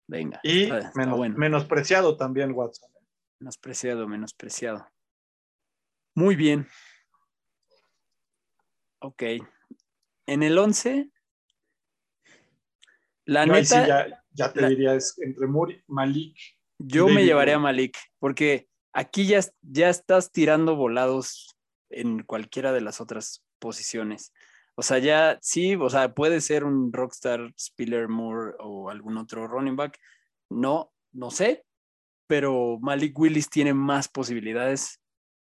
Venga. 0.07 0.39
Y 0.43 0.63
está- 0.63 0.77
está 0.79 0.91
menos- 0.99 1.17
bueno. 1.17 1.35
menospreciado 1.37 2.15
también 2.17 2.51
Watson. 2.51 2.91
Menospreciado, 3.39 4.07
menospreciado. 4.07 4.87
Muy 6.13 6.35
bien. 6.35 6.67
Ok. 8.99 9.23
En 10.27 10.43
el 10.43 10.57
11, 10.57 11.11
la 13.25 13.41
ahí 13.41 13.49
neta, 13.49 13.63
sí 13.81 13.87
ya, 13.87 14.20
ya 14.31 14.51
te 14.53 14.61
la- 14.61 14.69
diría, 14.69 14.93
es 14.95 15.17
entre 15.19 15.47
Moore, 15.47 15.83
Malik. 15.87 16.35
yo 16.77 17.07
me 17.07 17.23
llevaría 17.25 17.55
a. 17.55 17.59
Malik, 17.59 17.97
porque 18.19 18.67
aquí 18.93 19.25
ya, 19.27 19.39
ya 19.61 19.89
estás 19.89 20.31
tirando 20.31 20.75
volados 20.75 21.55
en 21.89 22.23
cualquiera 22.23 22.71
de 22.71 22.81
las 22.81 23.01
otras 23.01 23.43
posiciones. 23.59 24.33
O 24.75 24.81
sea, 24.83 24.97
ya 24.99 25.37
sí, 25.41 25.75
o 25.75 25.89
sea, 25.89 26.13
puede 26.13 26.39
ser 26.41 26.63
un 26.63 26.91
Rockstar, 26.93 27.53
Spiller 27.59 28.07
Moore 28.07 28.55
o 28.59 28.89
algún 28.89 29.17
otro 29.17 29.45
running 29.47 29.75
back. 29.75 29.99
No, 30.49 30.91
no 31.11 31.29
sé, 31.29 31.65
pero 32.27 32.79
Malik 32.81 33.17
Willis 33.19 33.49
tiene 33.49 33.73
más 33.73 34.07
posibilidades 34.07 34.99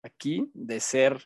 aquí 0.03 0.49
de 0.53 0.79
ser 0.79 1.25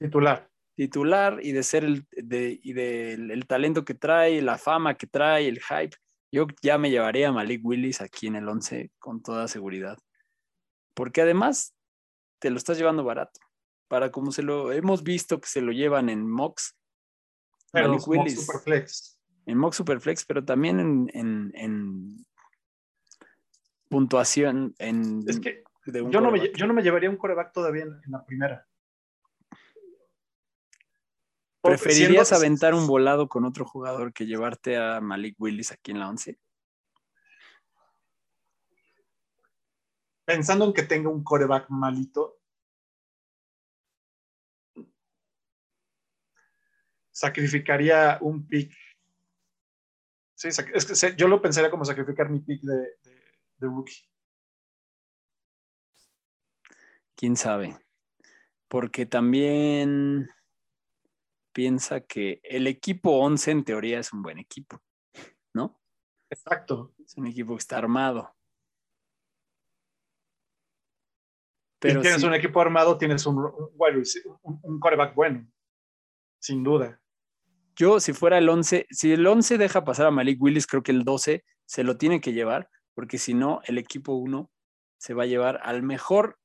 Titular. 0.00 0.50
titular 0.76 1.38
y 1.42 1.52
de 1.52 1.62
ser 1.62 1.84
el, 1.84 2.06
de, 2.10 2.58
y 2.62 2.72
del 2.72 3.30
el 3.30 3.46
talento 3.46 3.84
que 3.84 3.94
trae, 3.94 4.42
la 4.42 4.58
fama 4.58 4.96
que 4.96 5.06
trae, 5.06 5.48
el 5.48 5.60
hype. 5.60 5.96
Yo 6.30 6.46
ya 6.62 6.76
me 6.78 6.90
llevaría 6.90 7.28
a 7.28 7.32
Malik 7.32 7.64
Willis 7.64 8.00
aquí 8.00 8.26
en 8.26 8.36
el 8.36 8.48
11 8.48 8.90
con 8.98 9.22
toda 9.22 9.48
seguridad. 9.48 9.98
Porque 10.94 11.22
además 11.22 11.74
te 12.38 12.50
lo 12.50 12.56
estás 12.58 12.76
llevando 12.78 13.04
barato. 13.04 13.40
Para 13.88 14.10
como 14.10 14.32
se 14.32 14.42
lo 14.42 14.70
hemos 14.72 15.02
visto 15.02 15.40
que 15.40 15.48
se 15.48 15.62
lo 15.62 15.72
llevan 15.72 16.08
en 16.10 16.28
Mox, 16.28 16.76
Pero 17.72 17.88
Malik 17.88 18.06
Willis. 18.08 18.44
Superflex. 18.44 19.18
en 19.46 19.56
Mox 19.58 19.76
Superflex, 19.76 20.24
pero 20.26 20.44
también 20.44 20.78
en, 20.80 21.10
en- 21.14 21.52
en 21.54 22.26
puntuación 23.88 24.74
en, 24.78 25.24
Es 25.26 25.40
que 25.40 25.62
yo 25.86 26.20
no, 26.20 26.30
me, 26.30 26.52
yo 26.52 26.66
no 26.66 26.74
me 26.74 26.82
llevaría 26.82 27.08
un 27.08 27.16
coreback 27.16 27.52
todavía 27.52 27.84
en, 27.84 27.92
en 28.04 28.10
la 28.12 28.24
primera. 28.26 28.66
¿Preferirías 31.60 32.28
siendo- 32.28 32.36
aventar 32.46 32.74
un 32.74 32.86
volado 32.86 33.28
con 33.28 33.44
otro 33.44 33.64
jugador 33.64 34.12
que 34.12 34.26
llevarte 34.26 34.76
a 34.76 35.00
Malik 35.00 35.34
Willis 35.38 35.72
aquí 35.72 35.90
en 35.90 35.98
la 35.98 36.08
11? 36.08 36.38
Pensando 40.24 40.66
en 40.66 40.72
que 40.72 40.82
tenga 40.82 41.08
un 41.08 41.24
coreback 41.24 41.68
malito, 41.70 42.38
sacrificaría 47.10 48.18
un 48.20 48.46
pick. 48.46 48.72
Sí, 50.34 50.48
es 50.48 51.02
que 51.02 51.16
yo 51.16 51.26
lo 51.26 51.42
pensaría 51.42 51.70
como 51.70 51.84
sacrificar 51.84 52.28
mi 52.30 52.40
pick 52.40 52.62
de, 52.62 52.74
de- 52.76 53.22
de 53.58 53.66
rookie. 53.66 54.04
quién 57.16 57.36
sabe. 57.36 57.76
Porque 58.68 59.04
también 59.04 60.30
piensa 61.62 62.02
que 62.02 62.40
el 62.44 62.68
equipo 62.68 63.18
11 63.18 63.50
en 63.50 63.64
teoría 63.64 63.98
es 63.98 64.12
un 64.12 64.22
buen 64.22 64.38
equipo, 64.38 64.80
¿no? 65.52 65.80
Exacto. 66.30 66.94
Es 67.04 67.16
un 67.16 67.26
equipo 67.26 67.54
que 67.54 67.58
está 67.58 67.78
armado. 67.78 68.32
Pero 71.80 71.94
Pero 71.94 72.00
tienes 72.02 72.20
sí, 72.20 72.26
un 72.28 72.34
equipo 72.34 72.60
armado, 72.60 72.96
tienes 72.96 73.26
un, 73.26 73.38
un, 73.38 74.60
un- 74.62 74.78
coreback 74.78 75.16
bueno, 75.16 75.50
sin 76.40 76.62
duda. 76.62 77.00
yo 77.74 77.98
si 77.98 78.12
fuera 78.12 78.38
el 78.38 78.48
11, 78.48 78.86
si 78.90 79.12
el 79.12 79.26
11 79.26 79.58
deja 79.58 79.82
pasar 79.82 80.06
a 80.06 80.10
Malik 80.12 80.40
Willis, 80.40 80.68
creo 80.68 80.84
que 80.84 80.92
el 80.92 81.02
12 81.02 81.44
se 81.66 81.82
lo 81.82 81.98
tiene 81.98 82.20
que 82.20 82.32
llevar, 82.34 82.70
porque 82.94 83.18
si 83.18 83.34
no, 83.34 83.62
el 83.64 83.78
equipo 83.78 84.12
1 84.12 84.48
se 84.96 85.12
va 85.12 85.24
a 85.24 85.26
llevar 85.26 85.58
al 85.64 85.82
mejor 85.82 86.38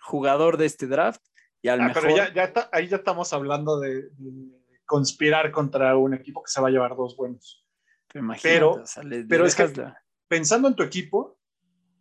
jugador 0.00 0.56
de 0.56 0.64
este 0.64 0.86
draft 0.86 1.20
y 1.68 1.70
al 1.70 1.80
Ah, 1.80 1.88
mejor... 1.88 2.02
pero 2.02 2.16
ya, 2.16 2.68
ahí 2.72 2.88
ya 2.88 2.96
estamos 2.96 3.32
hablando 3.32 3.78
de, 3.80 4.10
de 4.10 4.58
conspirar 4.86 5.50
contra 5.52 5.96
un 5.96 6.14
equipo 6.14 6.42
que 6.42 6.50
se 6.50 6.60
va 6.60 6.68
a 6.68 6.70
llevar 6.70 6.96
dos 6.96 7.16
buenos. 7.16 7.64
Pero 8.12 8.26
pero- 8.42 8.70
o 8.82 8.86
sea, 8.86 9.02
le- 9.02 9.18
le 9.20 9.24
pero 9.26 9.44
es 9.46 9.54
que- 9.54 9.68
la- 9.68 10.02
Pensando 10.28 10.68
en 10.68 10.74
tu 10.74 10.82
equipo, 10.82 11.38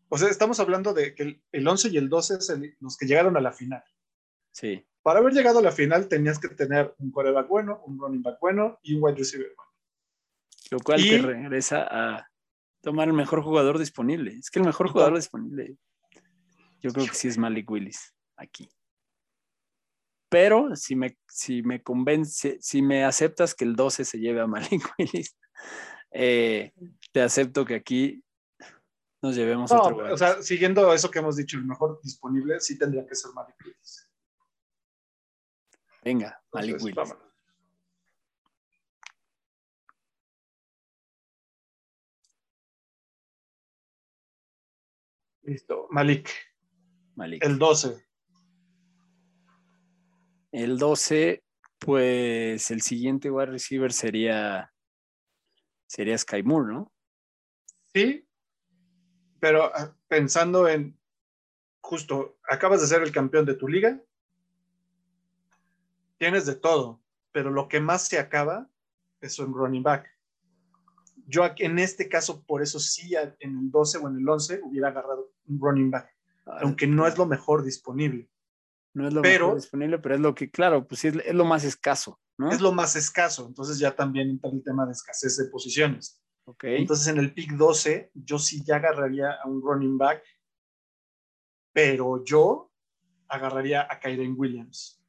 o 0.10 0.18
sea, 0.18 0.30
estamos 0.30 0.60
hablando 0.60 0.94
de 0.94 1.16
que 1.16 1.24
el, 1.24 1.44
el 1.52 1.68
11 1.68 1.90
y 1.90 1.98
el 1.98 2.10
12 2.10 2.36
es 2.36 2.50
el- 2.50 2.76
los 2.80 2.98
que 2.98 3.06
llegaron 3.06 3.38
a 3.38 3.42
la 3.42 3.52
final. 3.54 3.84
Sí, 4.52 4.86
Para 5.04 5.20
haber 5.20 5.32
llegado 5.34 5.60
a 5.60 5.62
la 5.62 5.72
final 5.72 6.08
tenías 6.10 6.38
que 6.40 6.50
tener 6.50 6.94
un 6.98 7.12
quarterback 7.12 7.48
bueno, 7.48 7.82
un 7.86 7.98
running 8.00 8.22
back 8.24 8.40
bueno 8.42 8.80
y 8.84 8.96
un 8.96 9.04
wide 9.04 9.16
receiver 9.18 9.54
bueno. 9.56 9.72
lo 10.72 10.80
cual 10.80 11.00
Y- 11.00 11.10
te 11.12 11.18
regresa 11.22 11.88
a 11.90 12.28
tomar 12.82 13.08
el 13.08 13.14
mejor 13.14 13.42
jugador 13.44 13.78
disponible. 13.80 14.32
Es 14.38 14.50
que 14.50 14.60
el 14.60 14.66
mejor 14.66 14.90
jugador 14.90 15.16
disponible, 15.16 15.78
yo 16.82 16.92
creo 16.92 17.06
que 17.06 17.14
sí 17.14 17.28
es 17.30 17.38
Malik 17.38 17.70
Willis 17.72 18.14
aquí. 18.36 18.70
Pero 20.30 20.76
si 20.76 20.96
me, 20.96 21.18
si 21.28 21.62
me 21.64 21.82
convence, 21.82 22.58
si 22.62 22.82
me 22.82 23.04
aceptas 23.06 23.56
que 23.56 23.64
el 23.66 23.76
12 23.76 24.04
se 24.06 24.20
lleve 24.20 24.42
a 24.42 24.48
Malik 24.48 24.84
Willis, 24.98 25.38
eh, 26.12 26.74
te 27.12 27.22
acepto 27.22 27.66
que 27.66 27.76
aquí 27.76 28.24
nos 29.22 29.36
llevemos 29.36 29.72
No, 29.72 29.82
otro. 29.82 30.14
o 30.14 30.18
sea, 30.18 30.42
siguiendo 30.42 30.94
eso 30.94 31.10
que 31.10 31.20
hemos 31.20 31.38
dicho, 31.38 31.58
el 31.58 31.66
mejor 31.66 32.00
disponible 32.04 32.60
sí 32.60 32.78
tendría 32.78 33.06
que 33.08 33.16
ser 33.16 33.32
Malik 33.34 33.56
Willis. 33.64 34.10
Venga, 36.04 36.42
Malik 36.54 36.72
Entonces, 36.76 36.84
Willis. 36.84 36.96
vámonos. 36.96 37.28
Listo, 45.44 45.88
Malik, 45.92 46.30
Malik. 47.16 47.44
el 47.44 47.58
12. 47.58 48.07
El 50.52 50.78
12, 50.78 51.44
pues 51.80 52.72
el 52.72 52.82
siguiente 52.82 53.30
wide 53.30 53.48
receiver 53.48 53.92
sería 53.92 54.72
sería 55.88 56.18
Sky 56.18 56.44
Moore, 56.44 56.74
¿no? 56.74 56.92
Sí, 57.94 58.28
pero 59.40 59.72
ah, 59.74 59.96
pensando 60.08 60.68
en 60.68 60.98
justo, 61.82 62.38
acabas 62.50 62.82
de 62.82 62.88
ser 62.88 63.02
el 63.02 63.12
campeón 63.12 63.46
de 63.46 63.54
tu 63.54 63.68
liga, 63.68 64.02
tienes 66.18 66.46
de 66.46 66.56
todo, 66.56 67.02
pero 67.32 67.50
lo 67.50 67.68
que 67.70 67.80
más 67.80 68.08
se 68.08 68.20
acaba 68.20 68.70
es 69.22 69.40
un 69.40 69.54
running 69.54 69.84
back. 69.84 70.10
Yo 71.28 71.44
aquí, 71.44 71.64
en 71.64 71.80
este 71.80 72.10
caso, 72.10 72.44
por 72.46 72.62
eso 72.62 72.80
sí, 72.80 73.14
en 73.40 73.58
el 73.58 73.72
12 73.72 73.98
o 74.00 74.08
en 74.10 74.18
el 74.18 74.28
11 74.28 74.62
hubiera 74.64 74.90
agarrado 74.90 75.32
un 75.48 75.60
running 75.60 75.92
back, 75.92 76.14
aunque 76.46 76.88
no 76.88 77.08
es 77.08 77.18
lo 77.18 77.26
mejor 77.26 77.64
disponible. 77.64 78.30
No 78.98 79.08
es 79.08 79.14
lo 79.14 79.22
Pero- 79.22 79.46
mejor 79.48 79.62
disponible, 79.62 80.00
pero 80.00 80.16
es 80.16 80.22
lo 80.22 80.34
que, 80.34 80.50
claro, 80.50 80.88
pues 80.88 81.02
sí, 81.02 81.10
es, 81.10 81.16
es 81.18 81.34
lo 81.36 81.46
más 81.46 81.64
escaso, 81.64 82.20
¿no? 82.38 82.50
Es 82.50 82.62
lo 82.62 82.72
más 82.72 82.96
escaso, 82.96 83.46
entonces 83.48 83.78
ya 83.78 83.96
también 83.96 84.30
entra 84.30 84.50
el 84.50 84.64
tema 84.64 84.86
de 84.88 84.94
escasez 84.94 85.38
de 85.38 85.46
posiciones. 85.50 86.20
Ok. 86.46 86.64
Entonces 86.64 87.08
en 87.08 87.18
el 87.20 87.34
pick 87.34 87.52
12 87.52 88.10
yo 88.16 88.40
sí 88.40 88.64
ya 88.66 88.78
agarraría 88.78 89.34
a 89.34 89.48
un 89.48 89.62
running 89.62 89.98
back, 90.00 90.24
pero 91.74 92.24
yo 92.24 92.72
agarraría 93.28 93.86
a 93.90 94.00
Kyren 94.00 94.34
Williams. 94.38 95.00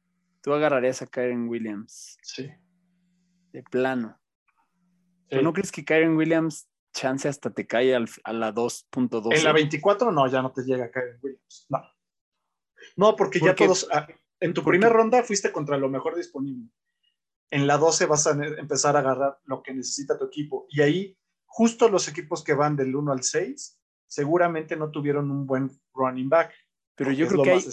Tú 0.41 0.53
agarrarías 0.53 1.01
a 1.01 1.07
Kyren 1.07 1.47
Williams 1.49 2.17
Sí. 2.21 2.49
de 3.51 3.63
plano. 3.63 4.19
Sí. 4.19 5.25
¿Pero 5.29 5.41
no 5.43 5.53
crees 5.53 5.71
que 5.71 5.83
Kyren 5.85 6.15
Williams 6.15 6.69
chance 6.93 7.27
hasta 7.27 7.49
te 7.51 7.65
cae 7.65 7.95
al- 7.95 8.09
a 8.23 8.33
la 8.33 8.51
2.12? 8.53 9.35
En 9.37 9.43
la 9.43 9.53
24 9.53 10.11
no, 10.11 10.27
ya 10.27 10.41
no 10.41 10.51
te 10.51 10.61
llega 10.63 10.91
Kyren 10.91 11.19
Williams. 11.21 11.65
No. 11.69 11.79
No, 12.95 13.15
porque 13.15 13.39
ya 13.39 13.55
todos, 13.55 13.87
ah, 13.91 14.07
en 14.39 14.53
tu 14.53 14.63
primera 14.63 14.91
ronda 14.91 15.23
fuiste 15.23 15.51
contra 15.51 15.77
lo 15.77 15.89
mejor 15.89 16.15
disponible. 16.15 16.69
en 17.51 17.65
la 17.65 17.77
12 17.77 18.05
vas 18.05 18.27
a 18.27 18.31
empezar 18.31 18.95
a 18.95 18.99
agarrar 18.99 19.39
lo 19.45 19.63
que 19.63 19.73
necesita 19.73 20.19
tu 20.19 20.25
equipo. 20.25 20.67
Y 20.69 20.81
ahí, 20.81 21.17
justo 21.45 21.89
los 21.89 22.07
equipos 22.07 22.43
que 22.43 22.53
van 22.53 22.75
del 22.75 22.95
1 22.95 23.11
al 23.11 23.23
6, 23.23 23.79
seguramente 24.05 24.75
no 24.75 24.91
tuvieron 24.91 25.31
un 25.31 25.47
buen 25.47 25.71
running 25.93 26.29
back. 26.29 26.53
Pero 26.95 27.11
yo 27.11 27.27
creo 27.27 27.41
que 27.41 27.51
hay, 27.51 27.63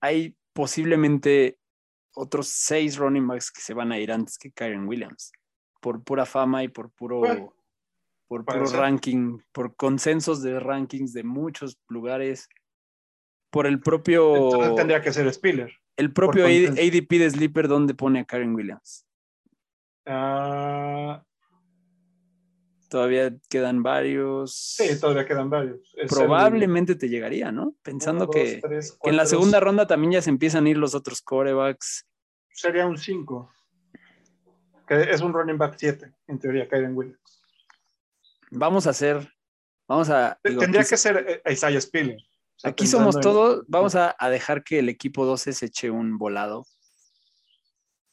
hay 0.00 0.36
posiblemente 0.52 1.58
otros 2.14 2.48
seis 2.48 2.96
running 2.96 3.26
backs 3.26 3.52
que 3.52 3.60
se 3.60 3.74
van 3.74 3.92
a 3.92 3.98
ir 3.98 4.10
antes 4.10 4.38
que 4.38 4.50
Kyren 4.50 4.88
Williams. 4.88 5.32
Por 5.80 6.02
pura 6.02 6.26
fama 6.26 6.64
y 6.64 6.68
por 6.68 6.90
puro, 6.90 7.20
Bueno, 7.20 7.54
por 8.26 8.44
puro 8.44 8.66
ser. 8.66 8.80
ranking, 8.80 9.38
por 9.52 9.76
consensos 9.76 10.42
de 10.42 10.58
rankings 10.58 11.12
de 11.12 11.22
muchos 11.24 11.78
lugares. 11.88 12.48
Por 13.50 13.66
el 13.66 13.80
propio, 13.80 14.36
Entonces 14.36 14.74
tendría 14.74 15.00
que 15.00 15.12
ser 15.12 15.32
Spiller. 15.32 15.72
el 15.96 16.12
propio. 16.12 16.44
ADP 16.46 17.08
de 17.18 17.30
Sleeper 17.30 17.68
donde 17.68 17.94
pone 17.94 18.20
a 18.20 18.24
Karen 18.24 18.54
Williams. 18.54 19.06
Ah, 20.04 21.22
Todavía 22.88 23.34
quedan 23.48 23.82
varios. 23.82 24.54
sí, 24.54 24.98
todavía 25.00 25.26
quedan 25.26 25.50
varios. 25.50 25.80
Es 25.94 26.04
el 26.04 26.08
Probablemente 26.08 26.94
te 26.94 27.08
llegaría, 27.08 27.50
¿no? 27.50 27.74
Pensando 27.82 28.24
uno, 28.24 28.30
que, 28.30 28.60
en 29.02 29.16
la 29.16 29.26
segunda 29.26 29.58
ronda 29.58 29.86
también 29.86 30.12
ya 30.12 30.22
se 30.22 30.30
empiezan 30.30 30.66
a 30.66 30.68
ir 30.70 30.78
los 30.78 30.94
otros 30.94 31.20
corebacks. 31.20 32.06
Sería 32.52 32.86
un 32.86 32.96
5. 32.96 33.52
Que 34.86 35.02
es 35.10 35.20
un 35.20 35.32
running 35.32 35.58
back 35.58 35.74
7, 35.76 36.12
en 36.28 36.38
teoría, 36.38 36.68
Kyren 36.68 36.96
Williams. 36.96 37.42
Vamos 38.52 38.86
a 38.86 38.90
hacer, 38.90 39.28
vamos 39.88 40.08
a... 40.08 40.38
digo, 40.44 40.60
Tendría 40.60 40.84
que 40.84 40.96
ser 40.96 41.42
eh, 41.44 41.52
Isaiah 41.52 41.80
Spiller. 41.80 42.18
Sea, 42.56 42.70
Aquí 42.70 42.86
somos 42.86 43.16
en- 43.16 43.22
todos, 43.22 43.64
vamos 43.68 43.94
a, 43.96 44.16
a 44.18 44.30
dejar 44.30 44.64
que 44.64 44.78
el 44.78 44.88
equipo 44.88 45.26
12 45.26 45.52
se 45.52 45.66
eche 45.66 45.90
un 45.90 46.16
volado 46.18 46.64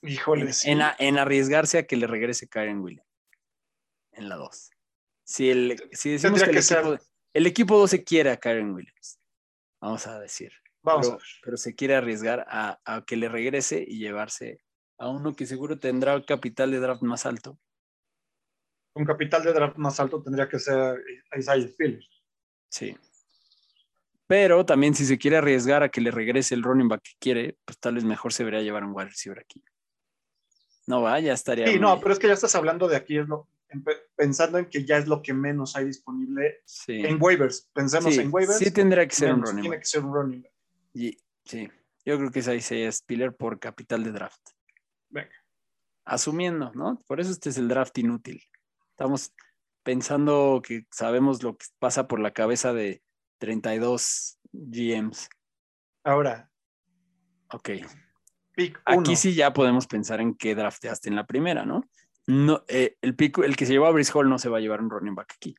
Híjole, 0.01 0.41
en, 0.47 0.53
sí. 0.53 0.69
en 0.71 0.81
a- 0.81 0.95
en 0.99 1.17
arriesgarse 1.17 1.77
a 1.77 1.87
que 1.87 1.95
le 1.95 2.07
regrese 2.07 2.47
Karen 2.49 2.79
Williams 2.81 3.07
en 4.11 4.29
la 4.29 4.35
2. 4.35 4.69
Si, 5.23 5.49
el, 5.49 5.81
si 5.93 6.11
decimos 6.11 6.41
Tendría 6.41 6.45
que, 6.45 6.59
el, 6.59 6.67
que 6.67 6.73
equipo, 6.89 7.05
el 7.33 7.47
equipo 7.47 7.77
12 7.79 8.03
quiere 8.03 8.29
a 8.31 8.37
Karen 8.37 8.73
Williams, 8.73 9.19
vamos 9.81 10.05
a 10.07 10.19
decir, 10.19 10.51
Vamos 10.83 11.07
pero, 11.07 11.13
a 11.15 11.17
ver. 11.17 11.27
pero 11.43 11.57
se 11.57 11.73
quiere 11.75 11.95
arriesgar 11.95 12.45
a, 12.49 12.79
a 12.83 13.05
que 13.05 13.15
le 13.15 13.29
regrese 13.29 13.83
y 13.87 13.97
llevarse 13.99 14.59
a 14.99 15.07
uno 15.09 15.33
que 15.35 15.45
seguro 15.45 15.79
tendrá 15.79 16.13
el 16.13 16.25
capital 16.25 16.69
de 16.71 16.79
draft 16.79 17.01
más 17.01 17.25
alto. 17.25 17.57
Un 18.95 19.05
capital 19.05 19.41
de 19.43 19.53
draft 19.53 19.77
más 19.77 19.99
alto 20.01 20.21
tendría 20.21 20.47
que 20.49 20.59
ser 20.59 21.01
Isaiah 21.35 21.67
Spiller. 21.69 22.03
Sí. 22.69 22.95
Pero 24.33 24.65
también 24.65 24.95
si 24.95 25.05
se 25.05 25.19
quiere 25.19 25.37
arriesgar 25.37 25.83
a 25.83 25.89
que 25.89 26.01
le 26.01 26.09
regrese 26.09 26.55
el 26.55 26.63
running 26.63 26.87
back 26.87 27.03
que 27.03 27.11
quiere, 27.19 27.55
pues 27.65 27.77
tal 27.77 27.93
vez 27.93 28.03
mejor 28.03 28.33
se 28.33 28.41
debería 28.43 28.63
llevar 28.63 28.83
un 28.83 28.91
wide 28.91 29.09
receiver 29.09 29.37
aquí. 29.39 29.63
No 30.87 31.03
va, 31.03 31.19
ya 31.19 31.33
estaría. 31.33 31.67
Sí, 31.67 31.73
muy- 31.73 31.81
no, 31.81 31.99
pero 31.99 32.13
es 32.13 32.19
que 32.19 32.25
ya 32.25 32.33
estás 32.33 32.55
hablando 32.55 32.87
de 32.87 32.95
aquí, 32.95 33.19
es 33.19 33.27
lo, 33.27 33.47
en- 33.69 33.85
pensando 34.15 34.57
en 34.57 34.65
que 34.71 34.85
ya 34.85 34.97
es 34.97 35.07
lo 35.07 35.21
que 35.21 35.35
menos 35.35 35.75
hay 35.75 35.85
disponible 35.85 36.61
sí. 36.65 37.05
en 37.05 37.21
waivers. 37.21 37.69
Pensemos 37.75 38.11
Sí, 38.11 38.21
en 38.21 38.29
waivers. 38.33 38.57
sí 38.57 38.71
tendría 38.71 39.07
que 39.07 39.13
ser 39.15 39.35
un 39.35 39.43
running 39.43 39.61
tiene 39.61 39.75
back. 39.75 39.79
que 39.81 39.85
ser 39.85 40.03
un 40.03 40.13
running 40.15 40.41
back. 40.41 40.51
Y- 40.95 41.17
sí, 41.45 41.69
yo 42.03 42.17
creo 42.17 42.31
que 42.31 42.39
es 42.39 42.47
Isaiah 42.47 42.91
Spiller 42.91 43.35
por 43.35 43.59
capital 43.59 44.03
de 44.03 44.13
draft. 44.13 44.41
Venga. 45.09 45.29
Asumiendo, 46.05 46.71
¿no? 46.73 47.03
Por 47.05 47.19
eso 47.19 47.29
este 47.29 47.49
es 47.49 47.59
el 47.59 47.67
draft 47.67 47.95
inútil. 47.99 48.41
Estamos 48.89 49.31
pensando 49.83 50.59
que 50.65 50.87
sabemos 50.89 51.43
lo 51.43 51.55
que 51.55 51.67
pasa 51.77 52.07
por 52.07 52.19
la 52.19 52.31
cabeza 52.31 52.73
de 52.73 53.03
32 53.39 54.39
GMs. 54.51 55.29
Ahora, 56.03 56.49
Ok. 57.53 57.69
pick 58.55 58.81
1. 58.87 59.01
Aquí 59.01 59.15
sí 59.15 59.35
ya 59.35 59.53
podemos 59.53 59.87
pensar 59.87 60.19
en 60.21 60.33
qué 60.35 60.55
drafteaste 60.55 61.09
en 61.09 61.15
la 61.15 61.25
primera, 61.25 61.65
¿no? 61.65 61.83
No, 62.25 62.63
eh, 62.67 62.97
el, 63.01 63.15
pico, 63.15 63.43
el 63.43 63.55
que 63.55 63.65
se 63.65 63.73
llevó 63.73 63.85
a 63.87 63.91
Brice 63.91 64.11
Hall 64.13 64.29
no 64.29 64.39
se 64.39 64.49
va 64.49 64.57
a 64.57 64.61
llevar 64.61 64.81
un 64.81 64.89
running 64.89 65.15
back 65.15 65.33
aquí. 65.35 65.55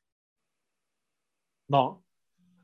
No. 1.68 2.04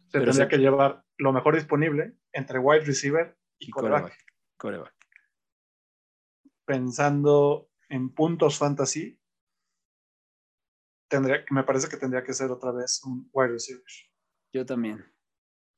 Se 0.08 0.18
Pero 0.18 0.26
tendría 0.26 0.48
que 0.48 0.58
llevar 0.58 1.04
lo 1.18 1.32
mejor 1.32 1.54
disponible 1.54 2.16
entre 2.32 2.58
wide 2.58 2.84
receiver 2.84 3.38
y, 3.58 3.68
Y 3.68 3.70
coreback. 3.70 4.16
Pensando 6.64 7.70
en 7.88 8.12
puntos 8.14 8.58
fantasy, 8.58 9.20
tendría, 11.08 11.44
me 11.50 11.64
parece 11.64 11.88
que 11.88 11.96
tendría 11.96 12.24
que 12.24 12.32
ser 12.32 12.50
otra 12.50 12.72
vez 12.72 13.02
un 13.04 13.28
wide 13.32 13.52
receiver. 13.52 13.84
Yo 14.52 14.66
también. 14.66 15.04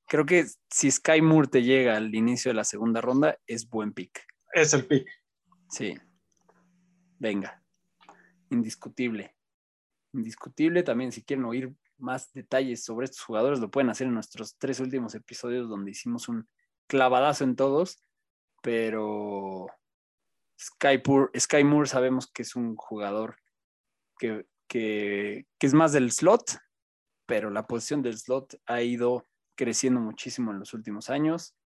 Creo 0.07 0.27
que 0.27 0.47
si 0.71 0.91
Sky 0.91 1.23
Moore 1.23 1.49
te 1.49 1.63
llega 1.63 1.97
al 1.97 2.15
inicio 2.15 2.51
de 2.51 2.55
la 2.55 2.65
segunda 2.65 3.01
ronda, 3.01 3.39
es 3.47 3.69
buen 3.69 3.93
pick. 3.93 4.27
Es 4.53 4.75
el 4.75 4.87
pick. 4.87 5.07
Sí. 5.71 5.99
Venga. 7.19 7.63
Indiscutible. 8.51 9.35
Indiscutible 10.13 10.83
también, 10.83 11.13
si 11.13 11.23
quieren 11.23 11.45
oír 11.47 11.75
más 11.97 12.33
detalles 12.33 12.85
sobre 12.85 13.05
estos 13.05 13.23
jugadores, 13.23 13.61
lo 13.61 13.71
pueden 13.71 13.89
hacer 13.91 14.07
en 14.07 14.15
nuestros 14.15 14.57
tres 14.59 14.81
últimos 14.81 15.15
episodios 15.15 15.69
donde 15.69 15.93
hicimos 15.93 16.29
un 16.29 16.49
clavadazo 16.87 17.45
en 17.45 17.57
todos, 17.57 18.03
pero 18.61 19.69
Sky, 20.61 20.99
Pur- 20.99 21.31
Sky 21.39 21.65
Moore 21.65 21.89
sabemos 21.89 22.31
que 22.31 22.43
es 22.43 22.57
un 22.57 22.77
jugador 22.77 23.37
que, 24.19 24.47
que, 24.69 25.47
que 25.59 25.67
es 25.67 25.75
más 25.75 25.93
del 25.93 26.11
slot, 26.11 26.59
pero 27.33 27.49
la 27.49 27.67
posición 27.67 28.03
del 28.03 28.19
slot 28.19 28.61
ha 28.67 28.83
ido 28.83 29.27
creciendo 29.55 30.01
muchísimo 30.01 30.51
en 30.51 30.59
los 30.59 30.75
últimos 30.75 31.09
años. 31.09 31.57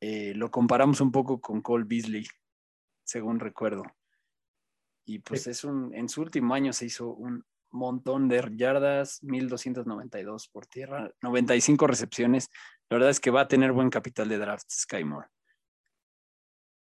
Eh, 0.00 0.32
lo 0.34 0.50
comparamos 0.50 1.00
un 1.00 1.12
poco 1.12 1.40
con 1.40 1.62
Cole 1.62 1.84
Beasley, 1.86 2.26
según 3.04 3.38
recuerdo. 3.38 3.84
Y 5.06 5.20
pues 5.20 5.44
Sí. 5.44 5.50
es 5.50 5.62
un, 5.62 5.94
en 5.94 6.08
su 6.08 6.20
último 6.20 6.52
año 6.52 6.72
se 6.72 6.86
hizo 6.86 7.10
un 7.14 7.44
montón 7.70 8.26
de 8.26 8.44
yardas, 8.56 9.22
1292 9.22 10.48
por 10.48 10.66
tierra, 10.66 11.12
95 11.22 11.86
recepciones. 11.86 12.50
La 12.90 12.96
verdad 12.96 13.10
es 13.10 13.20
que 13.20 13.30
va 13.30 13.42
a 13.42 13.46
tener 13.48 13.70
buen 13.70 13.88
capital 13.88 14.28
de 14.28 14.38
draft 14.38 14.68
Sky 14.68 15.04
Moore. 15.04 15.28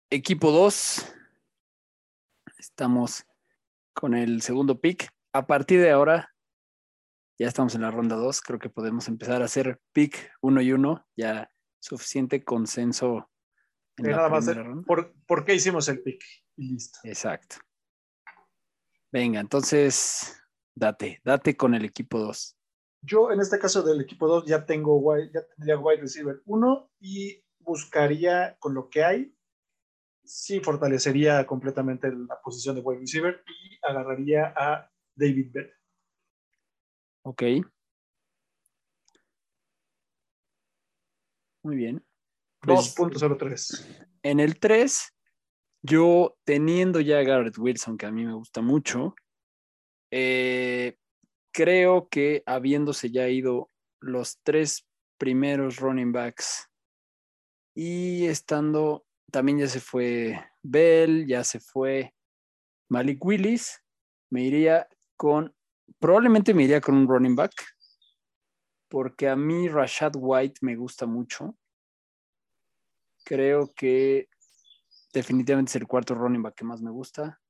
Equipo 0.09 0.53
2. 0.53 1.05
Estamos 2.59 3.27
con 3.93 4.15
el 4.15 4.41
segundo 4.41 4.81
pick. 4.81 5.11
A 5.33 5.49
partir 5.49 5.81
de 5.81 5.91
ahora, 5.91 6.33
ya 7.39 7.47
estamos 7.47 7.75
en 7.75 7.83
la 7.83 7.91
ronda 7.91 8.17
2. 8.17 8.41
Creo 8.41 8.59
que 8.59 8.69
podemos 8.69 9.09
empezar 9.09 9.43
a 9.43 9.47
hacer 9.47 9.81
pick 9.93 10.33
1 10.41 10.61
y 10.63 10.73
1. 10.73 11.07
Ya 11.17 11.51
suficiente 11.81 12.45
consenso 12.45 13.31
en 13.97 14.11
la 14.11 14.17
nada 14.17 14.29
más, 14.29 14.55
ronda. 14.55 14.85
¿por, 14.87 15.15
por 15.27 15.45
qué 15.45 15.55
hicimos 15.55 15.89
el 15.89 16.03
pick? 16.03 16.23
Y 16.57 16.73
listo. 16.73 16.99
Exacto. 17.05 17.57
Venga, 19.11 19.41
entonces, 19.41 20.43
date, 20.75 21.21
date 21.25 21.57
con 21.57 21.75
el 21.75 21.85
equipo 21.85 22.19
2. 22.19 22.57
Yo 23.03 23.31
en 23.31 23.41
este 23.41 23.59
caso 23.59 23.83
del 23.83 24.01
equipo 24.01 24.27
2 24.27 24.45
ya 24.47 24.67
tengo 24.67 24.97
wide, 24.97 25.31
ya 25.33 25.47
tendría 25.47 25.79
wide 25.79 26.01
receiver 26.01 26.43
1 26.45 26.91
y 27.01 27.45
buscaría 27.61 28.57
con 28.59 28.75
lo 28.75 28.91
que 28.91 29.05
hay, 29.05 29.35
sí 30.25 30.61
fortalecería 30.61 31.47
completamente 31.47 32.11
la 32.13 32.41
posición 32.43 32.75
de 32.75 32.83
wide 32.83 33.01
receiver 33.01 33.43
y 33.47 33.79
agarraría 33.83 34.53
a 34.57 34.91
David 35.15 35.51
Bell. 35.53 35.78
Ok. 37.29 37.43
Muy 41.63 41.77
bien. 41.77 42.03
Pues, 42.63 42.97
2.03. 42.97 44.07
En 44.23 44.41
el 44.41 44.59
3, 44.59 45.15
yo 45.83 46.39
teniendo 46.45 47.01
ya 47.01 47.19
a 47.19 47.25
Garrett 47.25 47.59
Wilson, 47.59 47.99
que 47.99 48.07
a 48.07 48.11
mí 48.11 48.25
me 48.25 48.33
gusta 48.33 48.63
mucho, 48.63 49.15
eh, 50.11 50.97
creo 51.53 52.09
que 52.09 52.43
habiéndose 52.47 53.11
ya 53.11 53.29
ido 53.29 53.69
los 54.01 54.39
tres 54.43 54.87
primeros 55.19 55.77
running 55.81 56.13
backs 56.13 56.71
y 57.75 58.25
estando, 58.25 59.05
también 59.31 59.59
ya 59.59 59.67
se 59.67 59.81
fue 59.81 60.43
Bell, 60.63 61.27
ya 61.27 61.45
se 61.45 61.61
fue 61.61 62.15
Malik 62.89 63.23
Willis, 63.23 63.85
me 64.31 64.45
iría 64.45 64.89
con, 65.19 65.55
probablemente 65.99 66.55
me 66.55 66.65
iría 66.65 66.81
con 66.81 66.95
un 66.97 67.09
running 67.09 67.37
back, 67.37 67.53
porque 68.89 69.29
a 69.29 69.37
mí 69.37 69.69
Rashad 69.69 70.13
White 70.17 70.61
me 70.63 70.77
gusta 70.77 71.07
mucho. 71.07 71.57
Creo 73.25 73.73
que 73.75 74.29
definitivamente 75.13 75.71
es 75.71 75.77
el 75.77 75.87
cuarto 75.87 76.15
running 76.15 76.43
back 76.43 76.55
que 76.55 76.65
más 76.65 76.81
me 76.81 76.91
gusta. 76.91 77.41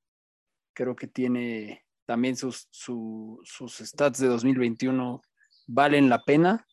Creo 0.75 0.97
que 0.97 1.07
tiene 1.07 1.85
también 2.07 2.37
sus, 2.37 2.69
su- 2.71 3.41
sus 3.45 3.77
stats 3.79 4.19
de 4.19 4.29
2021 4.29 5.23
valen 5.67 6.09
la 6.09 6.25
pena. 6.25 6.67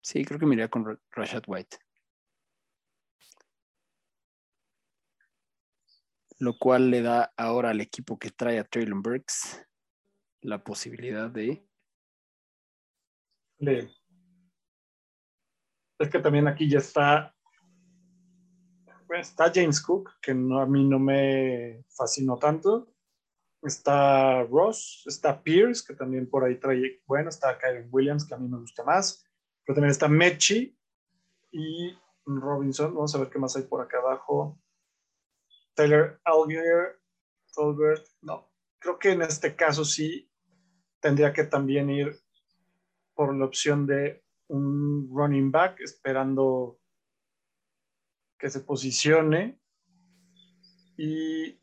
Sí, 0.00 0.24
creo 0.24 0.38
que 0.38 0.46
me 0.46 0.54
iría 0.54 0.68
con 0.68 0.84
Ra- 0.84 1.00
Rashad 1.10 1.42
White. 1.46 1.78
Lo 6.38 6.58
cual 6.58 6.90
le 6.90 7.00
da 7.02 7.32
ahora 7.36 7.70
al 7.70 7.80
equipo 7.80 8.18
que 8.18 8.30
trae 8.30 8.58
a 8.58 8.64
Traylon 8.64 9.02
Burks 9.02 9.62
la 10.44 10.62
posibilidad 10.62 11.30
de. 11.30 11.66
Es 15.98 16.10
que 16.10 16.18
también 16.18 16.46
aquí 16.46 16.68
ya 16.68 16.78
está. 16.78 17.34
está 19.08 19.50
James 19.52 19.80
Cook, 19.80 20.10
que 20.20 20.32
a 20.32 20.34
mí 20.34 20.84
no 20.84 20.98
me 20.98 21.84
fascinó 21.88 22.36
tanto. 22.36 22.92
Está 23.62 24.42
Ross, 24.42 25.04
está 25.06 25.42
Pierce, 25.42 25.82
que 25.86 25.94
también 25.94 26.28
por 26.28 26.44
ahí 26.44 26.60
trae, 26.60 27.02
bueno, 27.06 27.30
está 27.30 27.58
Kyron 27.58 27.88
Williams, 27.90 28.26
que 28.26 28.34
a 28.34 28.38
mí 28.38 28.46
me 28.46 28.58
gusta 28.58 28.84
más. 28.84 29.24
Pero 29.64 29.76
también 29.76 29.92
está 29.92 30.08
Mechi 30.08 30.78
y 31.52 31.98
Robinson. 32.26 32.94
Vamos 32.94 33.14
a 33.14 33.18
ver 33.18 33.30
qué 33.30 33.38
más 33.38 33.56
hay 33.56 33.62
por 33.62 33.80
acá 33.80 33.98
abajo. 33.98 34.60
Taylor 35.74 36.20
Algier, 36.24 37.00
Tolbert. 37.54 38.06
No, 38.20 38.52
creo 38.78 38.98
que 38.98 39.12
en 39.12 39.22
este 39.22 39.56
caso 39.56 39.86
sí 39.86 40.30
tendría 41.04 41.34
que 41.34 41.44
también 41.44 41.90
ir 41.90 42.18
por 43.14 43.36
la 43.36 43.44
opción 43.44 43.86
de 43.86 44.24
un 44.48 45.06
running 45.12 45.50
back, 45.50 45.78
esperando 45.80 46.80
que 48.38 48.48
se 48.48 48.60
posicione. 48.60 49.60
Y 50.96 51.60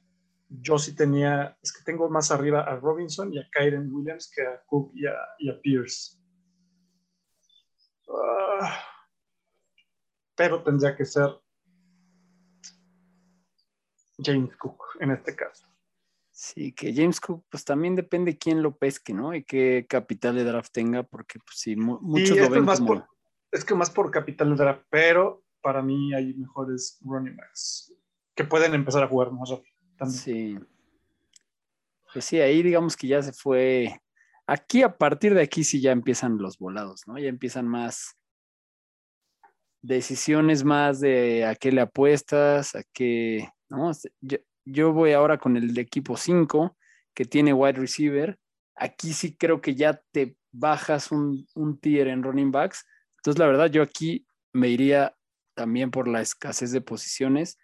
yo 0.48 0.78
sí 0.78 0.96
tenía, 0.96 1.58
es 1.60 1.74
que 1.74 1.84
tengo 1.84 2.08
más 2.08 2.30
arriba 2.30 2.62
a 2.62 2.76
Robinson 2.76 3.34
y 3.34 3.40
a 3.40 3.50
Kyren 3.52 3.92
Williams 3.92 4.32
que 4.32 4.44
a 4.44 4.62
Cook 4.68 4.92
y 4.94 5.08
a, 5.08 5.60
Pierce. 5.64 6.20
Ah, 8.10 8.80
pero 10.36 10.62
tendría 10.62 10.96
que 10.96 11.06
ser 11.06 11.32
James 14.20 14.56
Cook 14.58 14.84
en 15.00 15.10
este 15.10 15.36
caso. 15.36 15.71
Sí, 16.44 16.72
que 16.72 16.92
James 16.92 17.22
Cook, 17.22 17.46
pues 17.52 17.64
también 17.64 17.96
depende 17.96 18.36
quién 18.36 18.64
lo 18.64 18.76
pesque, 18.76 19.14
¿no? 19.14 19.36
Y 19.36 19.44
qué 19.44 19.86
capital 19.88 20.34
de 20.34 20.44
draft 20.44 20.74
tenga, 20.74 21.04
porque 21.04 21.38
pues 21.38 21.60
sí, 21.60 21.76
muchos 21.76 22.36
lo 22.36 22.50
ven 22.50 22.66
más 22.66 22.80
como... 22.80 22.96
Por, 22.96 23.08
es 23.52 23.64
que 23.64 23.76
más 23.76 23.92
por 23.92 24.10
capital 24.10 24.50
de 24.50 24.56
draft, 24.56 24.82
pero 24.90 25.44
para 25.62 25.84
mí 25.84 26.16
hay 26.16 26.34
mejores 26.34 26.98
running 27.02 27.38
backs 27.38 27.94
que 28.34 28.44
pueden 28.44 28.74
empezar 28.74 29.04
a 29.04 29.08
jugar 29.08 29.32
más 29.32 29.52
rápido. 29.52 30.10
Sí. 30.10 30.58
Pues 32.12 32.26
sí, 32.26 32.40
ahí 32.40 32.64
digamos 32.64 32.98
que 32.98 33.06
ya 33.06 33.22
se 33.22 33.34
fue. 33.34 34.02
Aquí, 34.48 34.82
a 34.82 34.98
partir 34.98 35.36
de 35.36 35.44
aquí, 35.44 35.64
sí 35.64 35.80
ya 35.80 35.92
empiezan 35.92 36.40
los 36.40 36.58
volados, 36.58 37.04
¿no? 37.06 37.20
Ya 37.20 37.30
empiezan 37.30 37.68
más 37.68 38.18
decisiones 39.84 40.64
más 40.64 41.00
de 41.00 41.46
a 41.46 41.54
qué 41.54 41.72
le 41.72 41.82
apuestas, 41.82 42.74
a 42.74 42.82
qué, 42.92 43.48
¿no? 43.70 43.92
Yo, 44.22 44.40
voy 44.66 45.14
ahora 45.14 45.38
con 45.38 45.58
el 45.58 45.74
de 45.74 45.82
equipo 45.82 46.18
5, 46.18 46.78
que 47.14 47.26
tiene 47.26 47.54
wide 47.54 47.80
receiver. 47.80 48.40
Aquí 48.76 49.14
sí 49.14 49.36
creo 49.36 49.62
que 49.62 49.76
ya 49.76 50.02
te 50.12 50.36
bajas 50.52 51.12
un, 51.12 51.48
un 51.56 51.80
tier 51.80 52.08
en 52.08 52.24
running 52.24 52.52
backs. 52.52 52.86
Entonces, 53.18 53.40
la 53.40 53.48
verdad, 53.48 53.70
yo 53.70 53.84
aquí 53.84 54.26
me 54.54 54.70
iría 54.70 55.16
también 55.54 55.92
por 55.92 56.08
la 56.08 56.22
escasez 56.22 56.72
de 56.72 56.82
posiciones, 56.82 57.58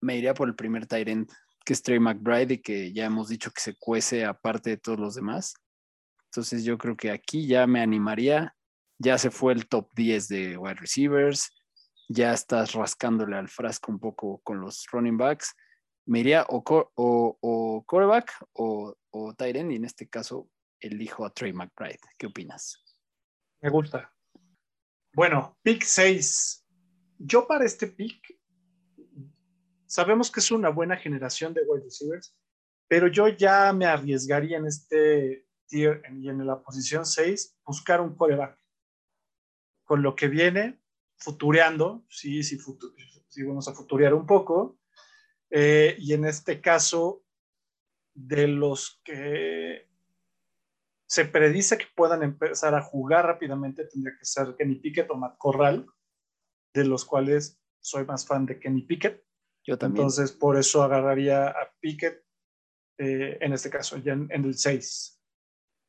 me 0.00 0.18
iría 0.18 0.34
por 0.34 0.48
el 0.48 0.54
primer 0.54 0.86
Tyrant, 0.86 1.30
que 1.64 1.72
es 1.72 1.82
Trey 1.82 1.98
McBride, 1.98 2.54
y 2.54 2.58
que 2.58 2.92
ya 2.92 3.06
hemos 3.06 3.28
dicho 3.28 3.50
que 3.50 3.60
se 3.60 3.74
cuece 3.76 4.24
aparte 4.24 4.70
de 4.70 4.76
todos 4.76 4.98
los 4.98 5.14
demás. 5.14 5.54
Entonces 6.26 6.64
yo 6.64 6.76
creo 6.78 6.96
que 6.96 7.10
aquí 7.10 7.46
ya 7.46 7.66
me 7.66 7.80
animaría. 7.80 8.54
Ya 8.98 9.18
se 9.18 9.30
fue 9.30 9.52
el 9.52 9.66
top 9.66 9.88
10 9.94 10.28
de 10.28 10.56
wide 10.56 10.74
receivers. 10.74 11.50
Ya 12.08 12.32
estás 12.32 12.72
rascándole 12.72 13.36
al 13.36 13.48
frasco 13.48 13.92
un 13.92 13.98
poco 13.98 14.40
con 14.42 14.60
los 14.60 14.84
running 14.90 15.16
backs. 15.16 15.54
Me 16.06 16.20
iría 16.20 16.44
o, 16.48 16.62
o, 16.66 17.38
o 17.40 17.84
quarterback 17.86 18.30
o, 18.52 18.94
o 19.10 19.34
y 19.38 19.56
en 19.56 19.84
este 19.84 20.08
caso 20.08 20.50
elijo 20.80 21.24
a 21.24 21.30
Trey 21.30 21.52
McBride. 21.52 22.00
¿Qué 22.18 22.26
opinas? 22.26 22.84
Me 23.60 23.70
gusta. 23.70 24.12
Bueno, 25.14 25.56
pick 25.62 25.82
6. 25.82 26.66
Yo 27.18 27.46
para 27.46 27.64
este 27.64 27.86
pick, 27.86 28.20
sabemos 29.86 30.30
que 30.30 30.40
es 30.40 30.50
una 30.50 30.68
buena 30.68 30.96
generación 30.96 31.54
de 31.54 31.62
wide 31.66 31.84
receivers, 31.84 32.36
pero 32.88 33.08
yo 33.08 33.28
ya 33.28 33.72
me 33.72 33.86
arriesgaría 33.86 34.58
en 34.58 34.66
este 34.66 35.46
tier 35.66 36.02
y 36.12 36.28
en 36.28 36.44
la 36.46 36.60
posición 36.62 37.06
6 37.06 37.58
buscar 37.64 38.00
un 38.00 38.16
coreback. 38.16 38.58
Con 39.84 40.02
lo 40.02 40.14
que 40.16 40.28
viene, 40.28 40.80
futureando, 41.16 42.04
sí, 42.08 42.42
sí, 42.42 42.58
vamos 43.44 43.68
a 43.68 43.74
futurear 43.74 44.14
un 44.14 44.26
poco. 44.26 44.78
Eh, 45.56 45.94
y 46.00 46.14
en 46.14 46.24
este 46.24 46.60
caso, 46.60 47.22
de 48.12 48.48
los 48.48 49.00
que 49.04 49.88
se 51.06 51.26
predice 51.26 51.78
que 51.78 51.86
puedan 51.94 52.24
empezar 52.24 52.74
a 52.74 52.82
jugar 52.82 53.26
rápidamente, 53.26 53.84
tendría 53.84 54.16
que 54.18 54.24
ser 54.24 54.56
Kenny 54.58 54.76
Pickett 54.80 55.08
o 55.10 55.16
Matt 55.16 55.36
Corral, 55.38 55.86
de 56.74 56.84
los 56.84 57.04
cuales 57.04 57.60
soy 57.80 58.04
más 58.04 58.26
fan 58.26 58.46
de 58.46 58.58
Kenny 58.58 58.82
Pickett. 58.82 59.24
Yo 59.64 59.78
también. 59.78 60.02
Entonces, 60.02 60.32
por 60.32 60.56
eso 60.58 60.82
agarraría 60.82 61.46
a 61.46 61.72
Pickett 61.78 62.24
eh, 62.98 63.38
en 63.40 63.52
este 63.52 63.70
caso, 63.70 63.96
ya 63.98 64.12
en, 64.12 64.30
el 64.30 64.54
6. 64.54 65.20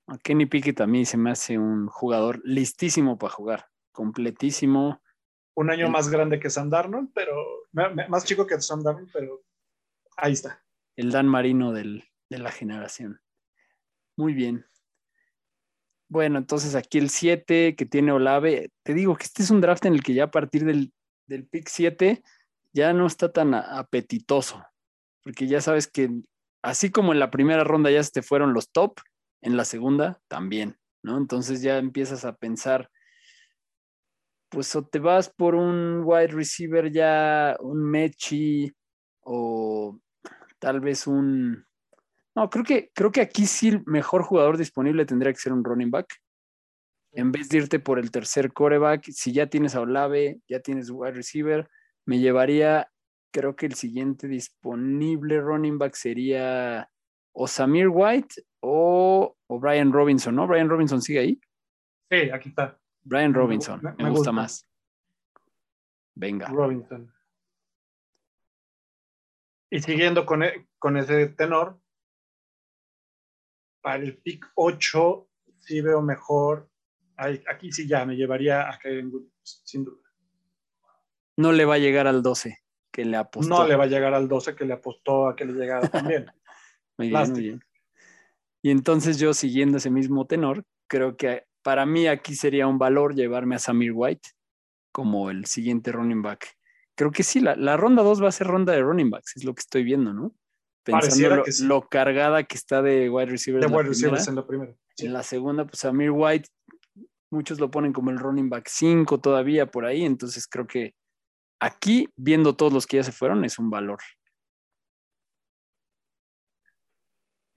A 0.07 0.17
Kenny 0.19 0.45
Pickett 0.45 0.81
a 0.81 0.87
mí 0.87 1.05
se 1.05 1.17
me 1.17 1.31
hace 1.31 1.57
un 1.57 1.87
jugador 1.87 2.39
listísimo 2.43 3.17
para 3.17 3.33
jugar, 3.33 3.67
completísimo. 3.91 5.01
Un 5.55 5.71
año 5.71 5.89
más 5.89 6.09
grande 6.09 6.39
que 6.39 6.49
Sam 6.49 6.69
Darnold, 6.69 7.11
pero 7.13 7.35
más 7.71 8.25
chico 8.25 8.45
que 8.45 8.59
Sam 8.61 8.83
Darnold, 8.83 9.09
pero 9.11 9.43
ahí 10.17 10.33
está. 10.33 10.63
El 10.95 11.11
Dan 11.11 11.27
Marino 11.27 11.73
de 11.73 12.03
la 12.29 12.51
generación. 12.51 13.19
Muy 14.17 14.33
bien. 14.33 14.65
Bueno, 16.07 16.37
entonces 16.37 16.75
aquí 16.75 16.97
el 16.97 17.09
7 17.09 17.75
que 17.75 17.85
tiene 17.85 18.11
Olave, 18.11 18.71
te 18.83 18.93
digo 18.93 19.15
que 19.15 19.23
este 19.23 19.43
es 19.43 19.49
un 19.49 19.61
draft 19.61 19.85
en 19.85 19.93
el 19.93 20.03
que 20.03 20.13
ya 20.13 20.25
a 20.25 20.31
partir 20.31 20.63
del, 20.63 20.93
del 21.27 21.47
pick 21.47 21.67
7 21.67 22.21
ya 22.73 22.93
no 22.93 23.07
está 23.07 23.31
tan 23.31 23.53
apetitoso, 23.53 24.63
porque 25.23 25.47
ya 25.47 25.61
sabes 25.61 25.87
que 25.87 26.09
así 26.61 26.91
como 26.91 27.13
en 27.13 27.19
la 27.19 27.31
primera 27.31 27.63
ronda 27.63 27.89
ya 27.89 28.03
se 28.03 28.11
te 28.11 28.21
fueron 28.21 28.53
los 28.53 28.71
top, 28.71 28.99
en 29.41 29.57
la 29.57 29.65
segunda 29.65 30.19
también, 30.27 30.77
¿no? 31.03 31.17
Entonces 31.17 31.61
ya 31.61 31.77
empiezas 31.77 32.25
a 32.25 32.35
pensar, 32.35 32.89
pues 34.49 34.75
o 34.75 34.85
te 34.85 34.99
vas 34.99 35.29
por 35.29 35.55
un 35.55 36.01
wide 36.03 36.27
receiver 36.27 36.91
ya, 36.91 37.55
un 37.59 37.83
Mechi, 37.83 38.73
o 39.21 39.99
tal 40.59 40.79
vez 40.79 41.07
un, 41.07 41.65
no, 42.35 42.49
creo 42.49 42.65
que, 42.65 42.91
creo 42.93 43.11
que 43.11 43.21
aquí 43.21 43.45
sí 43.45 43.69
el 43.69 43.83
mejor 43.85 44.23
jugador 44.23 44.57
disponible 44.57 45.05
tendría 45.05 45.31
que 45.31 45.39
ser 45.39 45.53
un 45.53 45.63
running 45.63 45.89
back. 45.89 46.13
En 47.13 47.31
vez 47.31 47.47
de 47.47 47.59
irte 47.59 47.79
por 47.79 47.97
el 47.97 48.11
tercer 48.11 48.51
coreback, 48.51 49.05
si 49.09 49.31
ya 49.31 49.47
tienes 49.47 49.73
a 49.73 49.81
Olave, 49.81 50.41
ya 50.49 50.59
tienes 50.59 50.89
wide 50.89 51.13
receiver, 51.13 51.69
me 52.05 52.19
llevaría, 52.19 52.91
creo 53.31 53.55
que 53.55 53.67
el 53.67 53.75
siguiente 53.75 54.27
disponible 54.27 55.39
running 55.39 55.77
back 55.77 55.95
sería 55.95 56.89
o 57.31 57.47
Samir 57.47 57.87
White 57.87 58.35
o, 58.59 59.37
Brian 59.47 59.93
Robinson, 59.93 60.35
¿no? 60.35 60.45
Brian 60.45 60.67
Robinson 60.67 61.01
sigue 61.01 61.19
ahí. 61.19 61.41
Sí, 62.11 62.29
aquí 62.31 62.49
está. 62.49 62.77
Brian 63.03 63.33
Robinson, 63.33 63.81
me, 63.97 64.09
gusta. 64.09 64.33
más. 64.33 64.67
Venga. 66.15 66.47
Robinson. 66.47 67.14
Y 69.75 69.81
siguiendo 69.81 70.25
con, 70.25 70.41
e, 70.41 70.69
con 70.79 70.95
ese 70.95 71.27
tenor, 71.27 71.77
para 73.81 74.01
el 74.01 74.17
pick 74.19 74.45
8 74.55 75.29
sí 75.59 75.81
veo 75.81 76.01
mejor. 76.01 76.69
Aquí 77.17 77.73
sí 77.73 77.85
ya 77.85 78.05
me 78.05 78.15
llevaría 78.15 78.69
a 78.69 78.79
Kevin 78.79 79.07
Williams, 79.07 79.61
sin 79.65 79.83
duda. 79.83 80.01
No 81.35 81.51
le 81.51 81.65
va 81.65 81.75
a 81.75 81.77
llegar 81.77 82.07
al 82.07 82.23
12 82.23 82.57
que 82.89 83.03
le 83.03 83.17
apostó. 83.17 83.49
No 83.49 83.67
le 83.67 83.75
va 83.75 83.83
a 83.83 83.87
llegar 83.87 84.13
al 84.13 84.29
12 84.29 84.55
que 84.55 84.63
le 84.63 84.73
apostó 84.73 85.27
a 85.27 85.35
que 85.35 85.43
le 85.43 85.51
llegara 85.51 85.89
también. 85.89 86.25
muy 86.97 87.09
bien, 87.09 87.31
muy 87.31 87.41
bien. 87.41 87.59
Y 88.61 88.69
entonces 88.71 89.19
yo 89.19 89.33
siguiendo 89.33 89.79
ese 89.79 89.89
mismo 89.89 90.25
tenor, 90.25 90.63
creo 90.87 91.17
que 91.17 91.47
para 91.63 91.85
mí 91.85 92.07
aquí 92.07 92.33
sería 92.33 92.65
un 92.65 92.79
valor 92.79 93.13
llevarme 93.13 93.55
a 93.55 93.59
Samir 93.59 93.91
White 93.93 94.29
como 94.93 95.29
el 95.29 95.45
siguiente 95.47 95.91
running 95.91 96.21
back. 96.21 96.55
Creo 96.95 97.11
que 97.11 97.23
sí, 97.23 97.39
la, 97.39 97.55
la 97.55 97.77
ronda 97.77 98.03
2 98.03 98.23
va 98.23 98.29
a 98.29 98.31
ser 98.31 98.47
ronda 98.47 98.73
de 98.73 98.81
running 98.81 99.09
backs, 99.09 99.35
es 99.35 99.43
lo 99.43 99.53
que 99.53 99.61
estoy 99.61 99.83
viendo, 99.83 100.13
¿no? 100.13 100.33
pensando 100.85 101.43
lo, 101.63 101.89
cargada 101.89 102.43
que 102.43 102.55
está 102.55 102.81
de 102.81 103.09
wide 103.09 103.25
receivers. 103.25 103.65
De 103.65 103.75
wide 103.75 103.89
receivers 103.89 104.27
en 104.27 104.35
la 104.35 104.45
primera. 104.45 104.75
En 104.97 105.13
la 105.13 105.23
segunda, 105.23 105.65
pues 105.65 105.83
Amir 105.83 106.11
White, 106.11 106.47
muchos 107.31 107.59
lo 107.59 107.69
ponen 107.71 107.91
como 107.91 108.11
el 108.11 108.19
running 108.19 108.49
back 108.49 108.67
5 108.69 109.19
todavía 109.19 109.65
por 109.65 109.85
ahí, 109.85 110.05
entonces 110.05 110.47
creo 110.47 110.67
que 110.67 110.95
aquí, 111.59 112.07
viendo 112.15 112.55
todos 112.55 112.71
los 112.71 112.85
que 112.85 112.97
ya 112.97 113.03
se 113.03 113.11
fueron, 113.11 113.43
es 113.43 113.59
un 113.59 113.69
valor. 113.69 113.99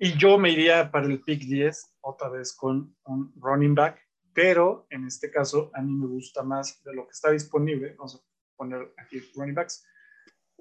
Y 0.00 0.16
yo 0.16 0.38
me 0.38 0.50
iría 0.50 0.90
para 0.90 1.06
el 1.06 1.20
pick 1.20 1.42
10, 1.42 1.96
otra 2.00 2.28
vez 2.28 2.54
con 2.54 2.96
un 3.04 3.32
running 3.36 3.74
back, 3.74 4.00
pero 4.32 4.86
en 4.90 5.06
este 5.06 5.30
caso 5.30 5.70
a 5.74 5.82
mí 5.82 5.92
me 5.92 6.06
gusta 6.06 6.42
más 6.42 6.82
de 6.82 6.94
lo 6.94 7.04
que 7.04 7.12
está 7.12 7.30
disponible. 7.30 7.94
Vamos 7.98 8.14
a 8.14 8.27
poner 8.58 8.92
aquí 8.98 9.20
running 9.34 9.54
backs. 9.54 9.86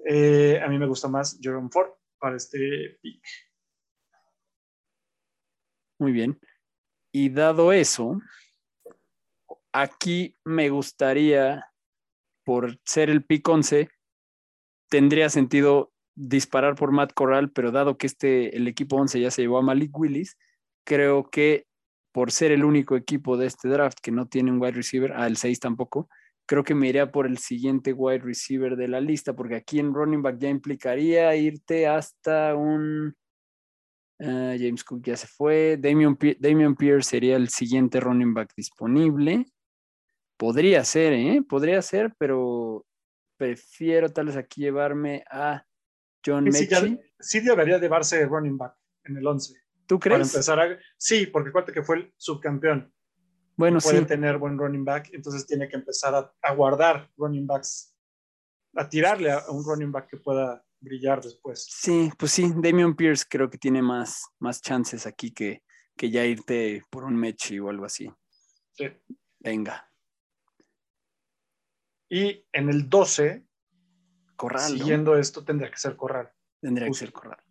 Eh, 0.06 0.58
a 0.62 0.68
mí 0.68 0.78
me 0.78 0.86
gusta 0.86 1.08
más 1.08 1.38
Jerome 1.42 1.68
Ford 1.70 1.90
para 2.18 2.36
este 2.36 2.98
pick. 3.02 3.22
Muy 5.98 6.12
bien. 6.12 6.40
Y 7.12 7.30
dado 7.30 7.72
eso, 7.72 8.20
aquí 9.72 10.34
me 10.44 10.70
gustaría, 10.70 11.66
por 12.44 12.78
ser 12.84 13.10
el 13.10 13.24
pick 13.24 13.46
11, 13.48 13.88
tendría 14.88 15.28
sentido 15.28 15.92
disparar 16.14 16.76
por 16.76 16.92
Matt 16.92 17.12
Corral, 17.14 17.50
pero 17.50 17.72
dado 17.72 17.98
que 17.98 18.06
este, 18.06 18.56
el 18.56 18.68
equipo 18.68 18.96
11 18.96 19.20
ya 19.20 19.30
se 19.30 19.42
llevó 19.42 19.58
a 19.58 19.62
Malik 19.62 19.96
Willis, 19.98 20.36
creo 20.84 21.30
que 21.30 21.66
por 22.12 22.32
ser 22.32 22.52
el 22.52 22.64
único 22.64 22.96
equipo 22.96 23.36
de 23.36 23.46
este 23.46 23.68
draft 23.68 23.98
que 24.00 24.10
no 24.10 24.26
tiene 24.26 24.50
un 24.50 24.60
wide 24.60 24.72
receiver, 24.72 25.12
el 25.12 25.36
6 25.36 25.60
tampoco, 25.60 26.08
creo 26.48 26.64
que 26.64 26.74
me 26.74 26.88
iría 26.88 27.12
por 27.12 27.26
el 27.26 27.36
siguiente 27.36 27.92
wide 27.92 28.20
receiver 28.20 28.74
de 28.74 28.88
la 28.88 29.00
lista, 29.00 29.34
porque 29.36 29.56
aquí 29.56 29.78
en 29.78 29.92
running 29.92 30.22
back 30.22 30.38
ya 30.38 30.48
implicaría 30.48 31.36
irte 31.36 31.86
hasta 31.86 32.56
un... 32.56 33.14
ah, 34.20 34.54
James 34.58 34.82
Cook 34.82 35.02
ya 35.04 35.16
se 35.16 35.26
fue. 35.26 35.76
Damian, 35.78 36.16
Damian 36.40 36.74
Pierce 36.74 37.10
sería 37.10 37.36
el 37.36 37.50
siguiente 37.50 38.00
running 38.00 38.32
back 38.32 38.52
disponible. 38.56 39.44
Podría 40.38 40.84
ser, 40.84 41.12
¿eh? 41.12 41.42
Podría 41.46 41.82
ser, 41.82 42.14
pero 42.18 42.86
prefiero 43.36 44.08
tal 44.08 44.26
vez 44.26 44.36
aquí 44.36 44.62
llevarme 44.62 45.24
a 45.30 45.62
John 46.24 46.50
Sí, 46.50 46.66
Mechie. 46.70 46.98
sí 47.20 47.40
debería 47.40 47.78
llevarse 47.78 48.24
running 48.24 48.56
back 48.56 48.74
en 49.04 49.18
el 49.18 49.26
11. 49.26 49.54
¿Tú 49.86 49.98
Para 49.98 50.14
crees? 50.16 50.32
empezar 50.34 50.60
a... 50.60 50.78
Sí, 50.96 51.26
porque 51.26 51.50
acuérdate 51.50 51.72
que 51.72 51.82
fue 51.82 51.96
el 51.96 52.12
subcampeón. 52.16 52.92
Bueno, 53.58 53.80
puede 53.80 53.98
sí. 53.98 54.06
tener 54.06 54.38
buen 54.38 54.56
running 54.56 54.84
back, 54.84 55.10
entonces 55.12 55.44
tiene 55.44 55.68
que 55.68 55.74
empezar 55.76 56.14
a, 56.14 56.32
a 56.42 56.54
guardar 56.54 57.10
running 57.16 57.44
backs, 57.44 57.92
a 58.76 58.88
tirarle 58.88 59.32
a, 59.32 59.38
a 59.38 59.50
un 59.50 59.64
running 59.64 59.90
back 59.90 60.08
que 60.08 60.16
pueda 60.16 60.64
brillar 60.80 61.20
después. 61.20 61.66
Sí, 61.68 62.08
pues 62.16 62.30
sí, 62.30 62.52
Damian 62.54 62.94
Pierce 62.94 63.26
creo 63.28 63.50
que 63.50 63.58
tiene 63.58 63.82
más, 63.82 64.28
más 64.38 64.62
chances 64.62 65.06
aquí 65.06 65.32
que, 65.32 65.64
que 65.96 66.08
ya 66.08 66.24
irte 66.24 66.84
por 66.88 67.02
un 67.02 67.16
Mechi 67.16 67.58
o 67.58 67.68
algo 67.68 67.84
así. 67.84 68.08
Sí. 68.74 68.86
Venga, 69.40 69.84
Y 72.08 72.46
en 72.52 72.68
el 72.70 72.88
12, 72.88 73.44
Corral, 74.36 74.72
¿no? 74.72 74.78
siguiendo 74.78 75.16
esto, 75.16 75.44
tendría 75.44 75.70
que 75.70 75.78
ser 75.78 75.96
Corral. 75.96 76.32
Tendría 76.60 76.86
que 76.86 76.90
justo. 76.90 77.04
ser 77.06 77.12
Corral. 77.12 77.42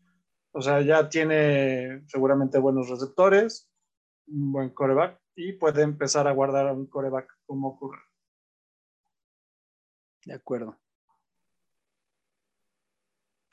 O 0.51 0.61
sea, 0.61 0.81
ya 0.81 1.07
tiene 1.09 2.03
seguramente 2.07 2.57
buenos 2.59 2.89
receptores, 2.89 3.69
un 4.27 4.51
buen 4.53 4.69
coreback 4.71 5.19
y 5.37 5.53
puede 5.53 5.83
empezar 5.83 6.27
a 6.27 6.31
guardar 6.33 6.73
un 6.73 6.87
coreback 6.87 7.29
como 7.45 7.77
Corral. 7.77 8.03
De 10.25 10.33
acuerdo. 10.33 10.77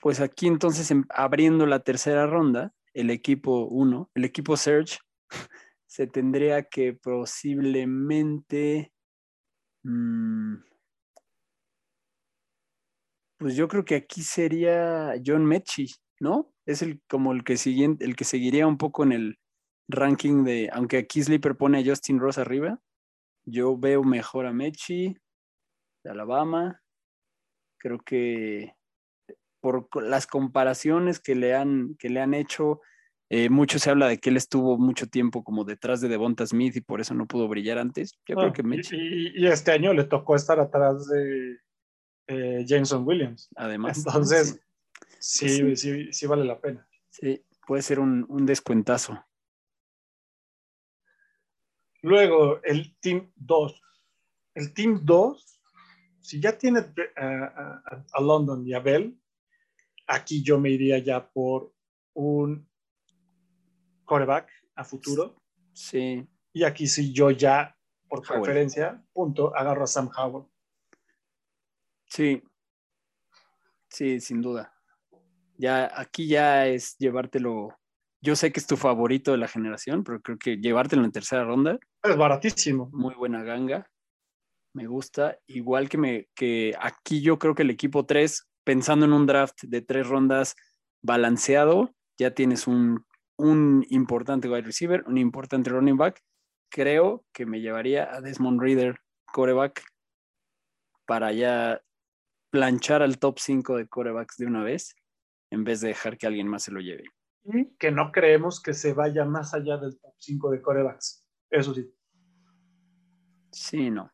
Pues 0.00 0.20
aquí 0.20 0.46
entonces, 0.46 0.90
em- 0.90 1.04
abriendo 1.10 1.66
la 1.66 1.80
tercera 1.80 2.26
ronda, 2.26 2.72
el 2.94 3.10
equipo 3.10 3.66
1, 3.66 4.10
el 4.14 4.24
equipo 4.24 4.56
Search, 4.56 4.98
se 5.86 6.06
tendría 6.06 6.62
que 6.64 6.94
posiblemente... 6.94 8.92
mm, 9.82 10.54
pues 13.36 13.56
yo 13.56 13.68
creo 13.68 13.84
que 13.84 13.96
aquí 13.96 14.22
sería 14.22 15.14
John 15.24 15.44
Mechie, 15.44 15.88
¿no? 16.18 16.50
Es 16.66 16.80
el 16.80 17.02
como 17.08 17.32
el 17.32 17.44
que 17.44 17.58
siguiente, 17.58 18.04
el 18.06 18.16
que 18.16 18.24
seguiría 18.24 18.66
un 18.66 18.78
poco 18.78 19.02
en 19.04 19.12
el 19.12 19.38
ranking 19.88 20.44
de, 20.44 20.70
aunque 20.72 20.98
aquí 20.98 21.22
Sleeper 21.22 21.56
pone 21.56 21.78
a 21.78 21.84
Justin 21.84 22.18
Ross 22.18 22.38
arriba, 22.38 22.80
yo 23.44 23.76
veo 23.76 24.02
mejor 24.02 24.46
a 24.46 24.52
Mechie 24.52 25.20
de 26.04 26.10
Alabama. 26.10 26.80
Creo 27.78 27.98
que 28.00 28.74
por 29.60 29.88
las 30.02 30.26
comparaciones 30.26 31.20
que 31.20 31.34
le 31.34 31.54
han, 31.54 31.94
que 31.98 32.08
le 32.10 32.20
han 32.20 32.34
hecho, 32.34 32.80
eh, 33.30 33.48
mucho 33.50 33.78
se 33.78 33.90
habla 33.90 34.08
de 34.08 34.18
que 34.18 34.30
él 34.30 34.36
estuvo 34.36 34.76
mucho 34.78 35.06
tiempo 35.06 35.42
como 35.42 35.64
detrás 35.64 36.00
de 36.00 36.08
Devonta 36.08 36.46
Smith 36.46 36.76
y 36.76 36.80
por 36.82 37.00
eso 37.00 37.14
no 37.14 37.26
pudo 37.26 37.48
brillar 37.48 37.78
antes. 37.78 38.12
Yo 38.26 38.36
creo 38.36 38.48
Ah, 38.48 38.52
que 38.52 38.62
Mechie, 38.62 38.98
y, 38.98 39.32
y 39.42 39.46
este 39.46 39.72
año 39.72 39.92
le 39.94 40.04
tocó 40.04 40.36
estar 40.36 40.60
atrás 40.60 41.06
de 41.08 41.58
eh, 42.28 42.64
Jameson 42.66 43.06
Williams. 43.06 43.48
además. 43.56 43.98
Entonces, 44.06 44.60
Sí. 45.18 45.48
sí, 45.48 45.62
Pues 45.62 45.80
sí, 45.80 46.12
sí 46.12 46.26
vale 46.26 46.44
la 46.44 46.60
pena. 46.60 46.86
Sí, 47.08 47.42
puede 47.66 47.80
ser 47.82 47.98
un, 48.00 48.26
un 48.28 48.44
descuentazo. 48.44 49.24
Luego, 52.04 52.62
el 52.62 52.94
Team 53.00 53.32
2. 53.34 53.80
El 54.54 54.74
Team 54.74 55.00
2, 55.04 55.60
si 56.20 56.38
ya 56.38 56.56
tiene 56.58 56.80
a, 57.16 57.24
a- 57.24 58.04
a 58.12 58.20
London 58.20 58.66
y 58.66 58.74
a 58.74 58.80
Bell, 58.80 59.18
aquí 60.06 60.42
yo 60.42 60.60
me 60.60 60.68
iría 60.70 60.98
ya 60.98 61.26
por 61.30 61.72
un 62.12 62.68
coreback 64.04 64.50
a 64.74 64.84
futuro. 64.84 65.34
Sí, 65.72 66.28
Y 66.52 66.62
aquí 66.64 66.86
sí 66.86 67.10
yo 67.12 67.30
ya, 67.30 67.74
por 68.06 68.18
Howell. 68.20 68.42
preferencia, 68.42 69.02
punto, 69.14 69.56
agarro 69.56 69.84
a 69.84 69.86
Sam 69.86 70.10
Howell. 70.14 70.44
sí, 72.06 72.42
sí, 73.88 74.20
sin 74.20 74.42
duda. 74.42 74.72
Ya, 75.56 75.90
aquí 75.98 76.28
ya 76.28 76.66
es 76.66 76.96
llevártelo. 76.98 77.76
Yo 78.20 78.36
sé 78.36 78.52
que 78.52 78.60
es 78.60 78.66
tu 78.66 78.76
favorito 78.76 79.32
de 79.32 79.38
la 79.38 79.48
generación, 79.48 80.04
pero 80.04 80.20
creo 80.20 80.36
que 80.38 80.56
llevártelo 80.58 81.02
en 81.04 81.12
tercera 81.12 81.44
ronda, 81.44 81.78
Es 82.04 82.18
baratísimo. 82.18 82.90
muy 82.92 83.14
buena 83.14 83.42
ganga. 83.42 83.90
Me 84.74 84.86
gusta. 84.86 85.38
Igual 85.46 85.88
que 85.88 85.96
me, 85.96 86.28
que 86.34 86.74
aquí 86.78 87.22
yo 87.22 87.38
creo 87.38 87.54
que 87.54 87.62
el 87.62 87.70
equipo 87.70 88.04
3, 88.04 88.46
pensando 88.62 89.06
en 89.06 89.14
un 89.14 89.24
draft 89.26 89.62
de 89.62 89.80
tres 89.80 90.06
rondas 90.06 90.54
balanceado, 91.02 91.94
ya 92.18 92.34
tienes 92.34 92.66
un, 92.66 93.06
un 93.38 93.86
importante 93.88 94.50
wide 94.50 94.62
receiver, 94.62 95.02
un 95.06 95.16
importante 95.16 95.70
running 95.70 95.96
back. 95.96 96.20
Creo 96.70 97.24
que 97.32 97.46
me 97.46 97.62
llevaría 97.62 98.14
a 98.14 98.20
Desmond 98.20 98.60
Reader, 98.60 98.98
coreback, 99.32 99.82
para 101.06 101.32
ya 101.32 101.80
planchar 102.50 103.02
al 103.02 103.18
top 103.18 103.38
5 103.38 103.78
de 103.78 103.88
corebacks 103.88 104.36
de 104.36 104.46
una 104.46 104.62
vez, 104.62 104.94
en 105.50 105.64
vez 105.64 105.80
de 105.80 105.88
dejar 105.88 106.18
que 106.18 106.26
alguien 106.26 106.48
más 106.48 106.64
se 106.64 106.72
lo 106.72 106.80
lleve. 106.80 107.04
Y 107.44 107.76
que 107.76 107.90
no 107.90 108.12
creemos 108.12 108.60
que 108.60 108.74
se 108.74 108.92
vaya 108.92 109.24
más 109.24 109.54
allá 109.54 109.78
del 109.78 109.98
top 109.98 110.14
5 110.18 110.50
de 110.50 110.60
corebacks. 110.62 111.23
Eso 111.54 111.72
sí. 111.72 111.88
Sí, 113.52 113.88
no. 113.88 114.12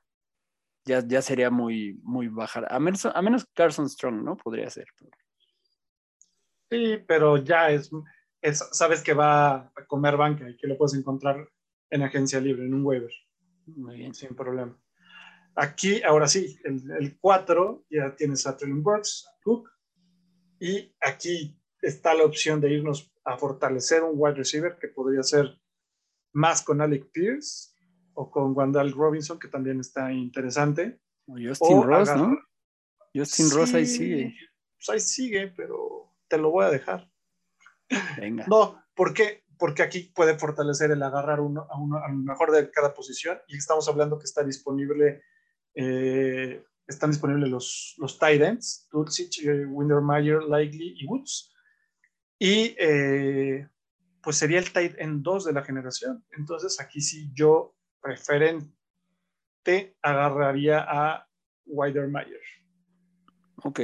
Ya, 0.84 1.02
ya 1.06 1.22
sería 1.22 1.50
muy, 1.50 1.98
muy 2.02 2.28
bajar. 2.28 2.66
A 2.70 2.78
menos, 2.78 3.06
a 3.06 3.22
menos 3.22 3.46
Carson 3.54 3.88
Strong, 3.88 4.22
¿no? 4.22 4.36
Podría 4.36 4.68
ser. 4.68 4.86
Sí, 6.70 6.98
pero 7.08 7.38
ya 7.38 7.70
es, 7.70 7.90
es, 8.42 8.58
sabes 8.72 9.02
que 9.02 9.14
va 9.14 9.72
a 9.74 9.86
comer 9.86 10.18
banca 10.18 10.50
y 10.50 10.56
que 10.56 10.66
lo 10.66 10.76
puedes 10.76 10.94
encontrar 10.94 11.48
en 11.88 12.02
agencia 12.02 12.40
libre, 12.40 12.66
en 12.66 12.74
un 12.74 12.84
waiver, 12.84 13.12
Muy 13.66 13.96
bien. 13.96 14.14
sin 14.14 14.36
problema. 14.36 14.78
Aquí, 15.54 16.02
ahora 16.02 16.28
sí, 16.28 16.58
el 16.64 17.18
4 17.18 17.86
ya 17.90 18.14
tienes 18.14 18.46
a 18.46 18.56
Traylon 18.56 18.82
Burks, 18.82 19.26
a 19.26 19.42
Cook, 19.42 19.70
y 20.60 20.94
aquí 21.00 21.58
está 21.80 22.12
la 22.12 22.24
opción 22.24 22.60
de 22.60 22.70
irnos 22.70 23.10
a 23.24 23.38
fortalecer 23.38 24.02
un 24.02 24.12
wide 24.14 24.34
receiver 24.34 24.76
que 24.78 24.88
podría 24.88 25.22
ser 25.22 25.58
más 26.32 26.62
con 26.62 26.80
Alec 26.80 27.10
Pierce 27.12 27.70
o 28.14 28.30
con 28.30 28.56
Wandal 28.56 28.92
Robinson, 28.92 29.38
que 29.38 29.48
también 29.48 29.80
está 29.80 30.12
interesante. 30.12 31.00
O 31.26 31.32
Justin 31.34 31.76
O 31.78 31.82
Ross, 31.84 32.08
agarrar- 32.08 32.28
¿no? 32.30 32.38
Justin 33.14 33.50
Ross 33.50 33.74
ahí 33.74 33.86
Sí, 33.86 33.96
sigue. 33.98 34.34
Pues 34.76 34.88
ahí 34.90 35.00
sigue, 35.00 35.48
pero 35.56 36.14
te 36.28 36.38
lo 36.38 36.50
voy 36.50 36.64
a 36.64 36.70
dejar. 36.70 37.10
Venga. 38.18 38.46
No, 38.48 38.82
¿por 38.94 39.12
qué? 39.14 39.44
Porque 39.58 39.82
aquí 39.82 40.12
puede 40.14 40.38
fortalecer 40.38 40.90
el 40.90 41.02
agarrar 41.02 41.40
uno 41.40 41.66
a 41.68 41.78
uno 41.78 41.98
a 41.98 42.08
lo 42.08 42.16
mejor 42.16 42.50
de 42.52 42.70
cada 42.70 42.94
posición 42.94 43.38
y 43.48 43.56
estamos 43.56 43.88
hablando 43.88 44.18
que 44.18 44.24
está 44.24 44.42
disponible, 44.44 45.22
eh, 45.74 46.64
están 46.86 47.10
disponibles 47.10 47.50
los, 47.50 47.94
los 47.98 48.18
tight 48.18 48.40
ends, 48.40 48.88
Dulcich, 48.90 49.44
eh, 49.44 49.66
Windermeyer, 49.66 50.42
Likely 50.44 50.94
y 51.00 51.06
Woods. 51.06 51.52
Y 52.38 52.74
eh, 52.78 53.68
pues 54.22 54.36
sería 54.36 54.58
el 54.58 54.72
tight 54.72 54.94
end 54.98 55.22
2 55.22 55.46
de 55.46 55.52
la 55.52 55.62
generación. 55.62 56.24
Entonces 56.32 56.80
aquí 56.80 57.00
sí 57.00 57.30
yo 57.34 57.74
preferente 58.00 58.70
agarraría 60.02 60.84
a 60.86 61.26
Widermeyer. 61.66 62.40
Ok. 63.62 63.80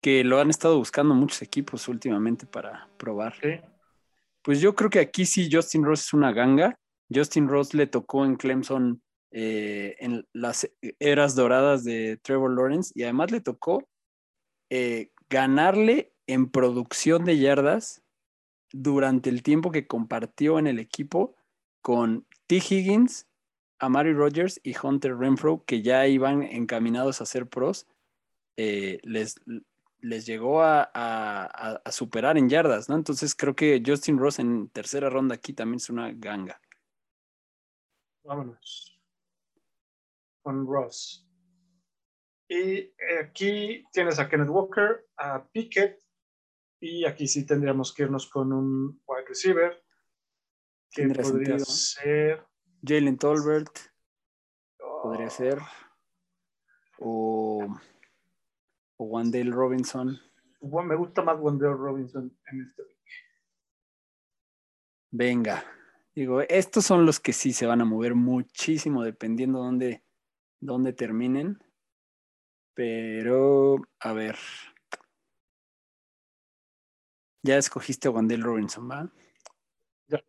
Que 0.00 0.24
lo 0.24 0.40
han 0.40 0.50
estado 0.50 0.78
buscando 0.78 1.14
muchos 1.14 1.42
equipos 1.42 1.88
últimamente 1.88 2.46
para 2.46 2.88
probar. 2.96 3.34
¿sí? 3.40 3.60
Pues 4.42 4.60
yo 4.60 4.74
creo 4.74 4.90
que 4.90 5.00
aquí 5.00 5.26
sí 5.26 5.48
Justin 5.50 5.84
Ross 5.84 6.02
es 6.02 6.12
una 6.12 6.32
ganga. 6.32 6.78
Justin 7.12 7.48
Ross 7.48 7.74
le 7.74 7.86
tocó 7.86 8.24
en 8.24 8.36
Clemson 8.36 9.02
eh, 9.30 9.96
en 9.98 10.26
las 10.32 10.68
eras 10.98 11.34
doradas 11.34 11.84
de 11.84 12.16
Trevor 12.22 12.54
Lawrence 12.54 12.92
y 12.94 13.02
además 13.02 13.30
le 13.30 13.40
tocó 13.40 13.88
eh, 14.70 15.10
ganarle 15.28 16.12
en 16.26 16.50
producción 16.50 17.24
de 17.24 17.38
yardas 17.38 18.02
durante 18.72 19.30
el 19.30 19.42
tiempo 19.42 19.70
que 19.70 19.86
compartió 19.86 20.58
en 20.58 20.66
el 20.66 20.78
equipo 20.78 21.36
con 21.80 22.26
T. 22.46 22.56
Higgins, 22.56 23.28
Amari 23.78 24.12
Rogers 24.12 24.60
y 24.62 24.74
Hunter 24.76 25.16
Renfro, 25.16 25.64
que 25.64 25.82
ya 25.82 26.06
iban 26.06 26.42
encaminados 26.42 27.20
a 27.20 27.26
ser 27.26 27.46
pros. 27.46 27.86
eh, 28.56 29.00
les, 29.02 29.40
les 30.00 30.26
llegó 30.26 30.62
a, 30.62 31.82
superar 31.90 32.38
en 32.38 32.48
yardas, 32.48 32.88
¿no? 32.88 32.96
Entonces 32.96 33.34
creo 33.34 33.54
que 33.54 33.82
Justin 33.84 34.18
Ross 34.18 34.38
en 34.38 34.68
tercera 34.68 35.10
ronda 35.10 35.34
aquí 35.34 35.52
también 35.52 35.76
es 35.76 35.90
una 35.90 36.12
ganga. 36.12 36.60
Vámonos. 38.24 39.00
Con 40.42 40.66
Ross. 40.66 41.26
Y 42.48 42.92
aquí 43.20 43.84
tienes 43.92 44.18
a 44.18 44.28
Kenneth 44.28 44.48
Walker, 44.48 45.06
a 45.16 45.44
Pickett, 45.48 46.00
y 46.86 47.04
aquí 47.04 47.26
sí 47.26 47.44
tendríamos 47.44 47.92
que 47.92 48.04
irnos 48.04 48.28
con 48.28 48.52
un 48.52 49.02
wide 49.06 49.26
receiver. 49.28 49.82
Que 50.90 51.08
podría 51.08 51.58
sentido. 51.58 51.64
ser. 51.64 52.46
Jalen 52.82 53.18
Tolbert 53.18 53.76
oh, 54.80 55.02
podría 55.02 55.28
ser. 55.28 55.58
O, 56.98 57.66
o 58.96 59.04
Wandale 59.04 59.50
Robinson. 59.50 60.18
bueno, 60.60 60.88
me 60.88 60.96
gusta 60.96 61.22
más 61.22 61.36
Wendell 61.40 61.76
Robinson 61.76 62.34
en 62.50 62.62
este. 62.62 62.82
Venga. 65.10 65.64
Digo, 66.14 66.40
estos 66.40 66.86
son 66.86 67.04
los 67.04 67.20
que 67.20 67.32
sí 67.32 67.52
se 67.52 67.66
van 67.66 67.82
a 67.82 67.84
mover 67.84 68.14
muchísimo 68.14 69.02
dependiendo 69.02 69.58
dónde, 69.58 70.02
dónde 70.60 70.92
terminen. 70.94 71.58
Pero, 72.74 73.76
a 74.00 74.12
ver. 74.12 74.36
Ya 77.46 77.58
escogiste 77.58 78.08
a 78.08 78.10
Wandale 78.10 78.42
Robinson, 78.42 78.90
¿va? 78.90 79.08
Ya. 80.08 80.20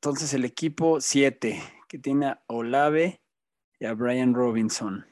Entonces 0.00 0.34
el 0.34 0.44
equipo 0.44 1.00
7, 1.00 1.62
que 1.88 1.98
tiene 1.98 2.26
a 2.26 2.42
Olave 2.48 3.22
y 3.78 3.84
a 3.84 3.94
Brian 3.94 4.34
Robinson. 4.34 5.06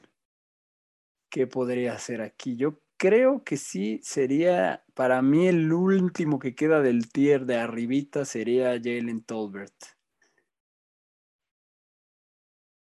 ¿Qué 1.29 1.47
podría 1.47 1.93
hacer 1.93 2.21
aquí? 2.21 2.57
Yo 2.57 2.81
creo 2.97 3.45
que 3.45 3.55
sí 3.55 4.01
sería, 4.03 4.83
para 4.93 5.21
mí 5.21 5.47
el 5.47 5.71
último 5.71 6.39
que 6.39 6.55
queda 6.55 6.81
del 6.81 7.09
tier 7.09 7.45
de 7.45 7.55
arribita 7.55 8.25
sería 8.25 8.71
Jalen 8.71 9.23
Tolbert. 9.23 9.73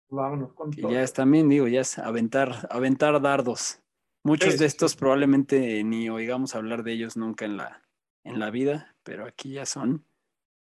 Vámonos 0.09 0.53
con 0.53 0.71
Que 0.71 0.81
ya 0.81 1.03
es 1.03 1.13
también, 1.13 1.49
digo, 1.49 1.67
ya 1.67 1.81
es 1.81 1.99
aventar, 1.99 2.67
aventar 2.71 3.21
dardos. 3.21 3.79
Muchos 4.23 4.53
Sí, 4.53 4.59
de 4.59 4.65
estos 4.65 4.93
sí. 4.93 4.97
probablemente 4.97 5.83
ni 5.83 6.09
oigamos 6.09 6.55
hablar 6.55 6.81
de 6.81 6.93
ellos 6.93 7.15
nunca 7.15 7.45
en 7.45 7.57
la, 7.57 7.83
en 8.23 8.39
la 8.39 8.49
vida, 8.51 8.95
pero 9.03 9.25
aquí 9.25 9.53
ya 9.53 9.65
son 9.65 10.05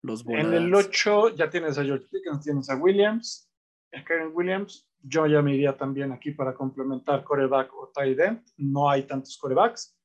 los 0.03 0.25
En 0.27 0.53
el 0.53 0.71
volados. 0.71 0.87
8 0.87 1.37
ya 1.37 1.51
tienes 1.51 1.79
a 1.79 1.85
George 1.85 2.07
Pickens, 2.11 2.45
tienes 2.45 2.71
a 2.71 2.77
Williams, 2.77 3.51
a 3.93 4.05
Karen 4.05 4.31
Williams. 4.33 4.87
Yo 5.03 5.27
ya 5.27 5.41
me 5.43 5.55
iría 5.55 5.77
también 5.77 6.13
aquí 6.13 6.33
para 6.33 6.55
complementar 6.55 7.25
coreback 7.25 7.73
o 7.75 7.89
tight 7.89 8.19
end. 8.19 8.45
No 8.57 8.91
hay 8.91 9.05
tantos 9.05 9.37
corebacks. 9.39 9.97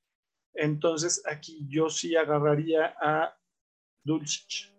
Entonces 0.54 1.22
aquí 1.26 1.66
yo 1.68 1.90
sí 1.90 2.16
agarraría 2.16 2.96
a 3.02 3.38
Dulcich. 4.04 4.74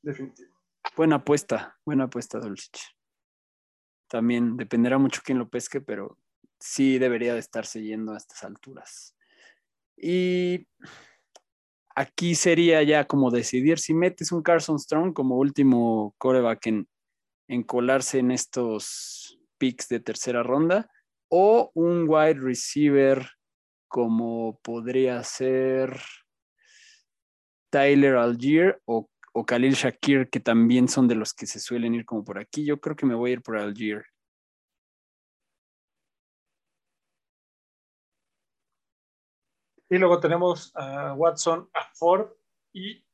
Definitivo. 0.00 0.54
Buena 0.96 1.16
apuesta, 1.16 1.78
buena 1.84 2.04
apuesta, 2.04 2.38
Dulcich. 2.38 2.80
También 4.08 4.56
dependerá 4.56 4.96
mucho 4.96 5.20
quién 5.22 5.38
lo 5.38 5.48
pesque, 5.48 5.80
pero 5.82 6.16
sí 6.58 6.98
debería 6.98 7.34
de 7.34 7.40
estarse 7.40 7.82
yendo 7.82 8.14
a 8.14 8.16
estas 8.16 8.42
alturas. 8.42 9.14
Y 9.96 10.66
aquí 11.98 12.36
sería 12.36 12.80
ya 12.84 13.06
como 13.06 13.32
decidir 13.32 13.80
si 13.80 13.92
metes 13.92 14.30
un 14.30 14.42
Carson 14.42 14.78
Strong 14.78 15.12
como 15.12 15.36
último 15.36 16.14
coreback 16.16 16.68
en, 16.68 16.88
en 17.48 17.64
colarse 17.64 18.20
en 18.20 18.30
estos 18.30 19.40
picks 19.58 19.88
de 19.88 19.98
tercera 19.98 20.44
ronda 20.44 20.88
o 21.28 21.72
un 21.74 22.08
wide 22.08 22.38
receiver 22.40 23.28
como 23.88 24.60
podría 24.62 25.24
ser 25.24 26.00
Tyler 27.70 28.14
Algier 28.14 28.80
o, 28.84 29.10
o 29.32 29.44
Khalil 29.44 29.74
Shakir, 29.74 30.30
que 30.30 30.38
también 30.38 30.86
son 30.86 31.08
de 31.08 31.16
los 31.16 31.34
que 31.34 31.46
se 31.46 31.58
suelen 31.58 31.96
ir 31.96 32.04
como 32.04 32.24
por 32.24 32.38
aquí. 32.38 32.64
Yo 32.64 32.80
creo 32.80 32.94
que 32.94 33.06
me 33.06 33.16
voy 33.16 33.30
a 33.30 33.32
ir 33.34 33.42
por 33.42 33.58
Algier. 33.58 34.04
Y 39.90 39.98
luego 39.98 40.20
tenemos 40.20 40.72
a 40.74 41.14
Watson, 41.14 41.68
a 41.72 41.90
Ford. 41.94 42.28
Y 42.72 43.04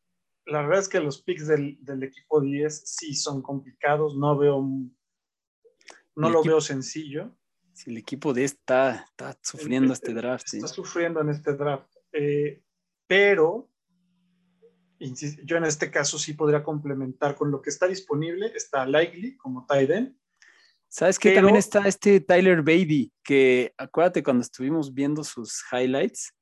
la 0.47 0.63
verdad 0.63 0.81
es 0.81 0.89
que 0.89 1.01
los 1.01 1.23
picks 1.23 1.47
del, 1.47 1.79
del 1.85 2.03
equipo 2.03 2.41
10 2.41 2.83
sí 2.91 3.15
son 3.15 3.43
complicados. 3.43 4.17
No 4.17 4.37
veo, 4.37 4.61
no 6.17 6.27
El 6.27 6.33
lo 6.33 6.41
equipo- 6.41 6.45
veo 6.55 6.61
sencillo. 6.61 7.37
Si 7.73 7.91
el 7.91 7.97
equipo 7.97 8.33
de 8.33 8.45
está, 8.45 9.05
está 9.09 9.37
sufriendo 9.43 9.93
este 9.93 10.15
draft, 10.15 10.47
sí. 10.49 10.59
Está 10.59 10.69
sufriendo 10.69 11.21
en 11.21 11.31
este 11.31 11.55
draft. 11.55 11.91
Eh, 12.13 12.63
pero 13.07 13.69
yo 14.99 15.57
en 15.57 15.65
este 15.65 15.91
caso 15.91 16.19
sí 16.19 16.35
podría 16.35 16.63
complementar 16.63 17.35
con 17.35 17.51
lo 17.51 17.61
que 17.61 17.71
está 17.71 17.87
disponible. 17.89 18.53
Está 18.55 18.87
Likely 18.87 19.37
como 19.37 19.67
end. 19.71 20.17
¿Sabes 20.89 21.19
qué? 21.19 21.31
Pero- 21.31 21.39
También 21.49 21.57
está 21.57 21.89
este 21.89 22.21
Tyler 22.21 22.63
Beatty, 22.63 23.13
que 23.25 23.75
acuérdate 23.77 24.23
cuando 24.23 24.43
estuvimos 24.43 24.95
viendo 24.95 25.25
sus 25.25 25.61
highlights, 25.73 26.33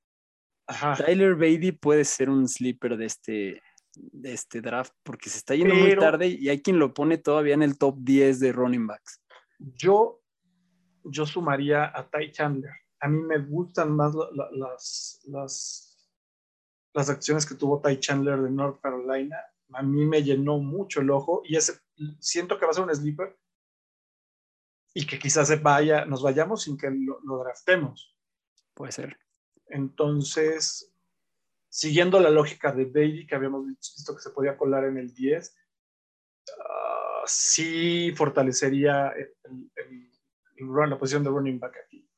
Ajá. 0.67 0.95
Tyler 0.95 1.35
Beatty 1.35 1.73
puede 1.73 2.05
ser 2.05 2.31
un 2.31 2.49
sleeper 2.49 2.97
de 2.97 3.07
este, 3.07 3.63
de 3.95 4.33
este 4.33 4.61
draft 4.61 4.93
porque 5.03 5.29
se 5.29 5.39
está 5.39 5.55
yendo 5.55 5.75
muy 5.75 5.91
tarde 6.01 6.29
y 6.29 6.49
hay 6.49 6.63
quien 6.63 6.79
lo 6.79 6.95
pone 6.95 7.19
todavía 7.19 7.55
en 7.55 7.63
el 7.63 7.77
top 7.79 7.97
10 7.99 8.41
de 8.41 8.53
running 8.53 8.87
backs. 8.87 9.21
Yo, 9.59 10.23
yo 11.05 11.27
sumaría 11.27 11.85
a 11.97 12.09
Ty 12.09 12.31
Chandler. 12.33 12.73
A 13.01 13.09
mí 13.09 13.21
me 13.23 13.39
gustan 13.39 13.95
más 13.97 14.15
la- 14.15 14.31
la- 14.33 14.51
las, 14.53 15.21
las, 15.25 16.09
las 16.95 17.11
acciones 17.11 17.45
que 17.45 17.55
tuvo 17.57 17.81
Ty 17.83 17.99
Chandler 17.99 18.41
de 18.41 18.51
North 18.51 18.81
Carolina. 18.81 19.37
A 19.75 19.83
mí 19.83 20.05
me 20.07 20.23
llenó 20.23 20.59
mucho 20.59 21.01
el 21.01 21.11
ojo 21.11 21.43
y 21.45 21.57
ese, 21.57 21.81
siento 22.21 22.59
que 22.59 22.67
va 22.67 22.71
a 22.71 22.75
ser 22.75 22.85
un 22.85 22.95
sleeper 22.95 23.37
y 24.95 25.07
que 25.07 25.19
quizás 25.19 25.49
se 25.49 25.57
vaya, 25.57 26.05
nos 26.05 26.23
vayamos 26.23 26.63
sin 26.63 26.77
que 26.77 26.91
lo, 26.91 27.19
lo 27.25 27.39
draftemos. 27.39 28.15
Puede 28.75 28.93
ser. 28.93 29.19
Entonces, 29.73 30.95
siguiendo 31.69 32.21
la 32.21 32.31
lógica 32.31 32.73
de 32.73 32.85
Bailey 32.85 33.27
que 33.27 33.35
habíamos 33.35 33.67
visto 33.67 34.15
que 34.15 34.23
se 34.23 34.31
podía 34.31 34.57
colar 34.57 34.85
en 34.85 34.99
el 34.99 35.15
10, 35.15 35.57
ah, 36.59 37.23
sí 37.27 38.13
fortalecería 38.15 39.13
la 40.57 40.99
posición 40.99 41.25
de 41.25 41.31
running 41.31 41.59
back 41.59 41.77
aquí. 41.85 42.09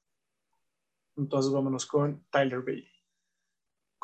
Entonces, 1.16 1.52
vámonos 1.52 1.86
con 1.86 2.26
Tyler 2.30 2.61
Bailey 2.61 2.94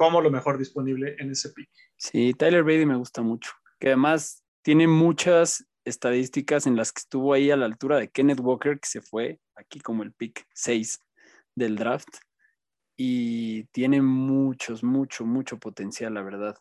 como 0.01 0.23
lo 0.23 0.31
mejor 0.31 0.57
disponible 0.57 1.15
en 1.19 1.31
ese 1.31 1.51
pick. 1.51 1.69
Sí, 1.99 2.33
Tyler 2.33 2.65
Beatty 2.65 2.87
me 2.87 2.97
gusta 2.97 3.21
mucho, 3.21 3.53
que 3.79 3.89
además 3.89 4.43
tiene 4.63 4.87
muchas 4.87 5.67
estadísticas 5.85 6.67
en 6.67 6.75
las 6.75 6.91
que 6.91 7.01
estuvo 7.01 7.35
ahí 7.35 7.51
a 7.51 7.57
la 7.59 7.67
altura 7.67 7.99
de 7.99 8.09
Kenneth 8.09 8.41
Walker, 8.41 8.81
que 8.81 8.89
se 8.89 9.03
fue 9.03 9.41
aquí 9.57 9.79
como 9.79 10.03
el 10.03 10.15
pick 10.15 10.47
6 10.55 11.01
del 11.55 11.77
draft. 11.77 12.09
Y 13.03 13.65
tiene 13.73 14.03
muchos, 14.03 14.85
mucho, 14.85 15.25
mucho 15.25 15.59
potencial, 15.59 16.13
la 16.13 16.21
verdad. 16.21 16.59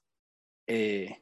Eh, 0.67 1.17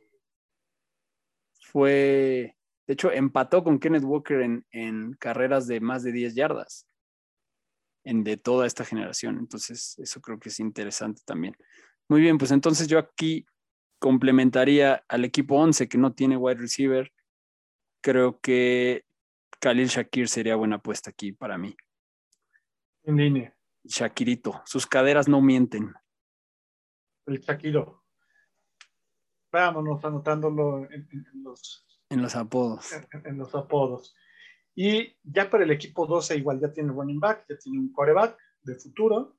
fue, 1.59 2.55
de 2.85 2.93
hecho, 2.93 3.11
empató 3.11 3.63
con 3.63 3.79
Kenneth 3.79 4.03
Walker 4.03 4.41
en, 4.41 4.63
en 4.69 5.13
carreras 5.13 5.65
de 5.65 5.79
más 5.79 6.03
de 6.03 6.11
10 6.11 6.35
yardas 6.35 6.87
en, 8.03 8.23
de 8.23 8.37
toda 8.37 8.67
esta 8.67 8.85
generación. 8.85 9.39
Entonces, 9.39 9.97
eso 9.97 10.21
creo 10.21 10.37
que 10.37 10.49
es 10.49 10.59
interesante 10.59 11.23
también. 11.25 11.57
Muy 12.07 12.21
bien, 12.21 12.37
pues 12.37 12.51
entonces 12.51 12.87
yo 12.87 12.99
aquí 12.99 13.43
complementaría 13.97 15.03
al 15.07 15.25
equipo 15.25 15.55
11 15.55 15.89
que 15.89 15.97
no 15.97 16.13
tiene 16.13 16.37
wide 16.37 16.59
receiver. 16.59 17.11
Creo 18.03 18.39
que 18.39 19.03
Khalil 19.59 19.87
Shakir 19.87 20.29
sería 20.29 20.57
buena 20.57 20.75
apuesta 20.75 21.09
aquí 21.09 21.31
para 21.31 21.57
mí. 21.57 21.75
En 23.01 23.17
línea, 23.17 23.56
Shakirito, 23.87 24.61
sus 24.65 24.85
caderas 24.85 25.27
no 25.27 25.41
mienten. 25.41 25.93
el 27.25 27.39
Shakiro. 27.39 28.03
Vámonos 29.51 30.03
anotándolo 30.03 30.85
en, 30.91 31.07
los, 31.43 31.85
En 32.09 32.21
los 32.21 32.35
apodos. 32.35 32.91
en, 32.93 33.25
en 33.25 33.37
los 33.37 33.55
apodos. 33.55 34.15
Y 34.75 35.17
ya 35.23 35.49
para 35.49 35.63
el 35.63 35.71
equipo 35.71 36.05
12 36.05 36.37
igual 36.37 36.59
ya 36.59 36.71
tiene 36.71 36.91
running 36.91 37.19
back, 37.19 37.45
ya 37.49 37.57
tiene 37.57 37.79
un 37.79 37.91
quarterback 37.91 38.37
de 38.61 38.75
futuro. 38.75 39.37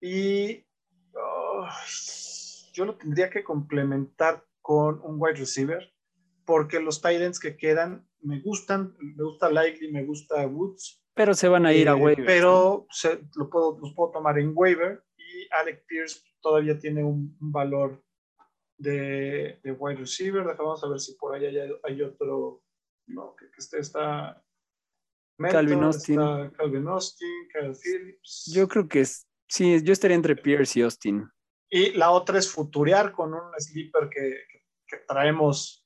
Y 0.00 0.64
oh, 1.14 1.66
yo 2.72 2.84
lo 2.84 2.96
tendría 2.96 3.28
que 3.28 3.42
complementar 3.42 4.44
con 4.60 5.00
un 5.02 5.16
wide 5.18 5.34
receiver, 5.40 5.92
porque 6.44 6.78
los 6.78 7.00
tight 7.00 7.20
ends 7.20 7.40
que 7.40 7.56
quedan 7.56 8.08
me 8.22 8.40
gustan, 8.40 8.94
me 8.98 9.24
gusta 9.24 9.50
Likely, 9.50 9.90
me 9.92 10.04
gusta 10.04 10.46
Woods, 10.46 11.02
Pero 11.20 11.34
se 11.34 11.48
van 11.48 11.66
a 11.66 11.74
ir 11.74 11.86
a 11.88 11.92
eh, 11.92 11.94
waiver. 11.96 12.24
pero 12.24 12.86
se- 12.90 13.20
lo 13.36 13.50
puedo, 13.50 13.78
los 13.78 13.92
puedo 13.94 14.10
tomar 14.10 14.38
en 14.38 14.52
waiver 14.54 15.04
y 15.18 15.46
Alec 15.50 15.84
Pierce 15.86 16.22
todavía 16.40 16.78
tiene 16.78 17.04
un, 17.04 17.36
un 17.38 17.52
valor 17.52 18.02
de, 18.78 19.60
de 19.62 19.72
wide 19.72 19.98
receiver. 19.98 20.44
Deja- 20.46 20.62
Vamos 20.62 20.82
a 20.82 20.88
ver 20.88 20.98
si 20.98 21.14
por 21.16 21.34
ahí 21.34 21.44
hay, 21.44 21.58
hay 21.84 22.02
otro. 22.02 22.62
No, 23.06 23.34
que, 23.36 23.46
que 23.50 23.56
este 23.58 23.80
está. 23.80 24.42
Calvin 25.38 25.82
Austin. 25.82 26.20
está 26.20 26.50
Calvin 26.56 26.86
Austin, 26.88 27.48
Kyle 27.52 27.74
Phillips. 27.74 28.50
Yo 28.54 28.66
creo 28.68 28.88
que 28.88 29.00
es, 29.00 29.26
sí, 29.48 29.82
yo 29.82 29.92
estaría 29.92 30.14
entre 30.14 30.36
Pierce 30.36 30.78
y 30.78 30.82
Austin. 30.82 31.28
y 31.70 31.92
la 31.92 32.10
otra 32.12 32.38
es 32.38 32.50
futurear 32.50 33.12
con 33.12 33.34
un 33.34 33.40
sleeper 33.58 34.08
que, 34.08 34.20
que- 34.50 34.64
que 34.86 34.96
traemos 35.06 35.79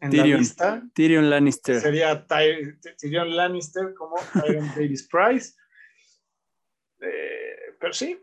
en 0.00 0.10
la 0.16 0.22
Tyrion. 0.22 0.38
lista. 0.40 0.82
Tyrion 0.94 1.30
Lannister. 1.30 1.80
Sería 1.80 2.26
Ty- 2.26 2.78
Tyrion 2.98 3.36
Lannister 3.36 3.94
como 3.94 4.16
Tyrion 4.32 4.68
Davis 4.74 5.08
Price. 5.08 5.54
Eh, 7.00 7.76
pero 7.78 7.92
sí, 7.92 8.18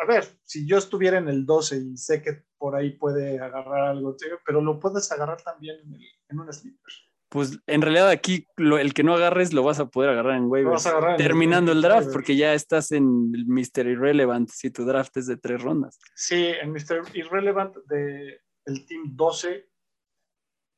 a 0.00 0.06
ver, 0.06 0.24
si 0.44 0.66
yo 0.66 0.76
estuviera 0.78 1.18
en 1.18 1.28
el 1.28 1.46
12 1.46 1.76
y 1.78 1.96
sé 1.96 2.22
que 2.22 2.42
por 2.58 2.76
ahí 2.76 2.90
puede 2.92 3.40
agarrar 3.40 3.88
algo, 3.90 4.16
pero 4.44 4.60
lo 4.60 4.78
puedes 4.78 5.10
agarrar 5.12 5.40
también 5.42 5.76
en, 5.84 5.94
el- 5.94 6.08
en 6.28 6.40
un 6.40 6.52
sleeper. 6.52 6.80
Pues 7.28 7.58
en 7.66 7.82
realidad 7.82 8.08
aquí 8.08 8.46
lo- 8.56 8.78
el 8.78 8.94
que 8.94 9.02
no 9.02 9.14
agarres 9.14 9.52
lo 9.52 9.62
vas 9.64 9.80
a 9.80 9.86
poder 9.88 10.10
agarrar 10.10 10.36
en 10.36 10.44
waivers. 10.44 10.86
agarrar 10.86 11.16
terminando 11.16 11.72
en 11.72 11.78
el 11.78 11.84
el 11.84 11.90
draft, 11.90 12.12
porque 12.12 12.36
ya 12.36 12.54
estás 12.54 12.92
en 12.92 13.32
el 13.34 13.46
Mr. 13.46 13.86
Irrelevant 13.88 14.48
si 14.48 14.70
tu 14.70 14.84
draft 14.84 15.16
es 15.16 15.26
de 15.26 15.36
tres 15.36 15.60
rondas. 15.62 15.98
Sí, 16.14 16.46
en 16.60 16.70
Mr. 16.72 17.02
Irrelevant 17.14 17.74
de 17.88 18.40
el 18.66 18.86
Team 18.86 19.16
12 19.16 19.68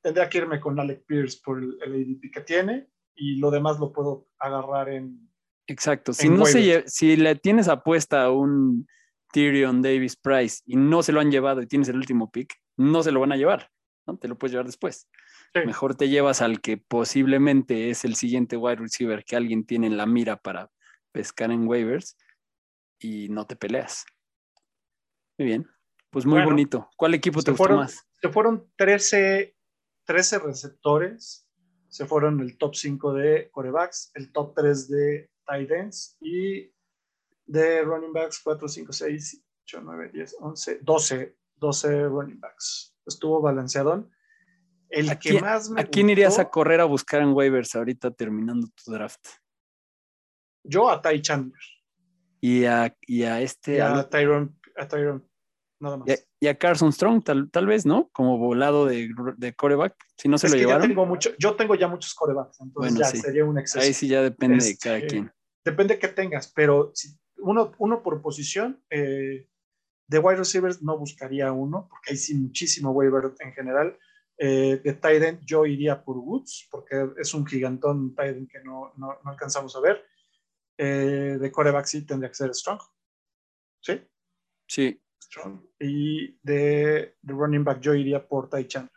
tendría 0.02 0.28
que 0.28 0.38
irme 0.38 0.60
con 0.60 0.78
Alec 0.78 1.04
Pierce 1.06 1.40
por 1.44 1.58
el, 1.58 1.78
el 1.82 1.92
ADP 1.94 2.30
que 2.32 2.40
tiene 2.42 2.88
y 3.14 3.36
lo 3.36 3.50
demás 3.50 3.78
lo 3.78 3.92
puedo 3.92 4.28
agarrar 4.38 4.88
en... 4.88 5.28
Exacto. 5.66 6.12
Si, 6.12 6.26
En 6.28 6.36
no 6.36 6.46
se 6.46 6.84
si 6.86 7.16
le 7.16 7.34
tienes 7.34 7.68
apuesta 7.68 8.22
a 8.24 8.30
un 8.30 8.86
Tyrion 9.32 9.82
Davis 9.82 10.16
Price 10.16 10.62
y 10.64 10.76
no 10.76 11.02
se 11.02 11.12
lo 11.12 11.20
han 11.20 11.30
llevado 11.30 11.60
y 11.60 11.66
tienes 11.66 11.88
el 11.88 11.96
último 11.96 12.30
pick, 12.30 12.54
no 12.76 13.02
se 13.02 13.12
lo 13.12 13.20
van 13.20 13.32
a 13.32 13.36
llevar. 13.36 13.70
¿no? 14.06 14.16
Te 14.16 14.28
lo 14.28 14.38
puedes 14.38 14.52
llevar 14.52 14.66
después. 14.66 15.08
Sí. 15.54 15.60
Mejor 15.66 15.94
te 15.94 16.08
llevas 16.08 16.40
al 16.42 16.60
que 16.60 16.78
posiblemente 16.78 17.90
es 17.90 18.04
el 18.04 18.14
siguiente 18.14 18.56
wide 18.56 18.76
receiver 18.76 19.24
que 19.24 19.36
alguien 19.36 19.66
tiene 19.66 19.86
en 19.88 19.96
la 19.96 20.06
mira 20.06 20.36
para 20.36 20.70
pescar 21.12 21.50
en 21.50 21.66
waivers 21.66 22.16
y 22.98 23.28
no 23.28 23.46
te 23.46 23.56
peleas. 23.56 24.04
Muy 25.38 25.46
bien. 25.48 25.68
Pues 26.10 26.24
muy 26.24 26.34
Bueno, 26.34 26.50
bonito. 26.50 26.88
¿Cuál 26.96 27.14
equipo 27.14 27.42
te 27.42 27.50
gustó 27.50 27.56
fueron, 27.64 27.78
más? 27.80 28.06
se 28.20 28.28
fueron 28.30 28.70
13, 28.76 29.56
13 30.08 30.38
receptores, 30.38 31.46
se 31.88 32.06
fueron 32.06 32.40
el 32.40 32.56
top 32.56 32.74
5 32.74 33.12
de 33.12 33.50
corebacks, 33.52 34.10
el 34.14 34.32
top 34.32 34.54
3 34.56 34.88
de 34.88 35.30
tight 35.46 35.70
ends 35.70 36.16
y 36.22 36.72
de 37.44 37.82
running 37.82 38.14
backs 38.14 38.40
4, 38.42 38.66
5, 38.68 38.90
6, 38.90 39.44
8, 39.64 39.80
9, 39.84 40.10
10, 40.14 40.36
11, 40.40 40.78
12, 40.80 41.36
12 41.56 42.02
running 42.08 42.40
backs. 42.40 42.96
Estuvo 43.04 43.42
balanceadón. 43.42 44.10
El 44.88 45.10
¿A 45.10 45.18
que 45.18 45.28
quién- 45.28 45.44
más 45.44 45.68
me 45.68 45.82
¿A 45.82 45.86
quién 45.86 46.08
irías 46.08 46.38
a 46.38 46.44
gustó, 46.44 46.50
correr 46.52 46.80
a 46.80 46.84
buscar 46.86 47.20
en 47.20 47.34
waivers 47.34 47.74
ahorita 47.74 48.10
terminando 48.10 48.66
tu 48.82 48.90
draft? 48.90 49.26
Yo 50.64 50.88
a 50.88 51.02
Ty 51.02 51.20
Chandler 51.20 51.60
Y 52.40 52.64
a, 52.64 52.96
y 53.02 53.24
a 53.24 53.42
este. 53.42 53.76
y 53.76 53.80
a 53.80 54.08
Tyron, 54.08 54.58
a 54.74 54.88
Tyron, 54.88 55.28
nada 55.80 55.96
más. 55.96 56.28
Y 56.40 56.46
a, 56.46 56.58
Carson 56.58 56.92
Strong, 56.92 57.24
tal, 57.24 57.50
tal 57.50 57.66
vez, 57.66 57.86
¿no? 57.86 58.08
Como 58.12 58.38
volado 58.38 58.86
de, 58.86 59.10
de 59.36 59.54
coreback. 59.54 59.94
Si 60.16 60.28
no 60.28 60.38
se 60.38 60.46
Es 60.46 60.52
lo 60.52 60.56
que 60.56 60.64
llevaron, 60.64 60.88
tengo 60.88 61.06
mucho, 61.06 61.30
yo 61.38 61.54
tengo 61.56 61.74
ya 61.74 61.88
muchos 61.88 62.14
corebacks, 62.14 62.60
entonces 62.60 62.94
Bueno, 62.94 63.06
ya 63.06 63.10
sí. 63.10 63.18
sería 63.18 63.44
un 63.44 63.58
exceso. 63.58 63.84
ahí 63.84 63.94
sí 63.94 64.08
ya 64.08 64.22
depende 64.22 64.64
de 64.64 64.70
Este, 64.70 64.88
cada 64.88 65.00
quien. 65.06 65.32
Depende 65.64 65.98
que 65.98 66.08
tengas, 66.08 66.52
pero 66.52 66.92
si 66.94 67.16
uno, 67.38 67.72
uno 67.78 68.02
por 68.02 68.20
posición, 68.22 68.82
eh, 68.90 69.46
de 70.08 70.18
wide 70.18 70.38
receivers 70.38 70.82
no 70.82 70.96
buscaría 70.98 71.52
uno, 71.52 71.86
porque 71.88 72.12
hay 72.12 72.16
sí 72.16 72.34
muchísimo 72.34 72.90
waiver 72.90 73.34
en 73.40 73.52
general. 73.52 73.98
Eh, 74.38 74.80
de 74.82 74.92
tight 74.94 75.22
end 75.22 75.44
yo 75.44 75.66
iría 75.66 76.02
por 76.02 76.16
Woods, 76.16 76.68
porque 76.70 77.08
es 77.18 77.34
un 77.34 77.44
gigantón 77.44 78.14
tight 78.14 78.36
end 78.36 78.48
que 78.48 78.60
no, 78.60 78.92
no, 78.96 79.18
no 79.22 79.30
alcanzamos 79.30 79.74
a 79.76 79.80
ver. 79.80 80.04
Eh, 80.78 81.38
de 81.40 81.52
coreback 81.52 81.86
sí 81.86 82.06
tendría 82.06 82.30
que 82.30 82.36
ser 82.36 82.54
Strong. 82.54 82.80
¿Sí? 83.80 84.00
Sí, 84.66 85.00
Strong. 85.22 85.60
Y 85.78 86.38
de, 86.42 87.16
de 87.20 87.32
running 87.32 87.64
back 87.64 87.80
yo 87.80 87.94
iría 87.94 88.26
por 88.26 88.48
Ty 88.48 88.66
Chandler. 88.66 88.92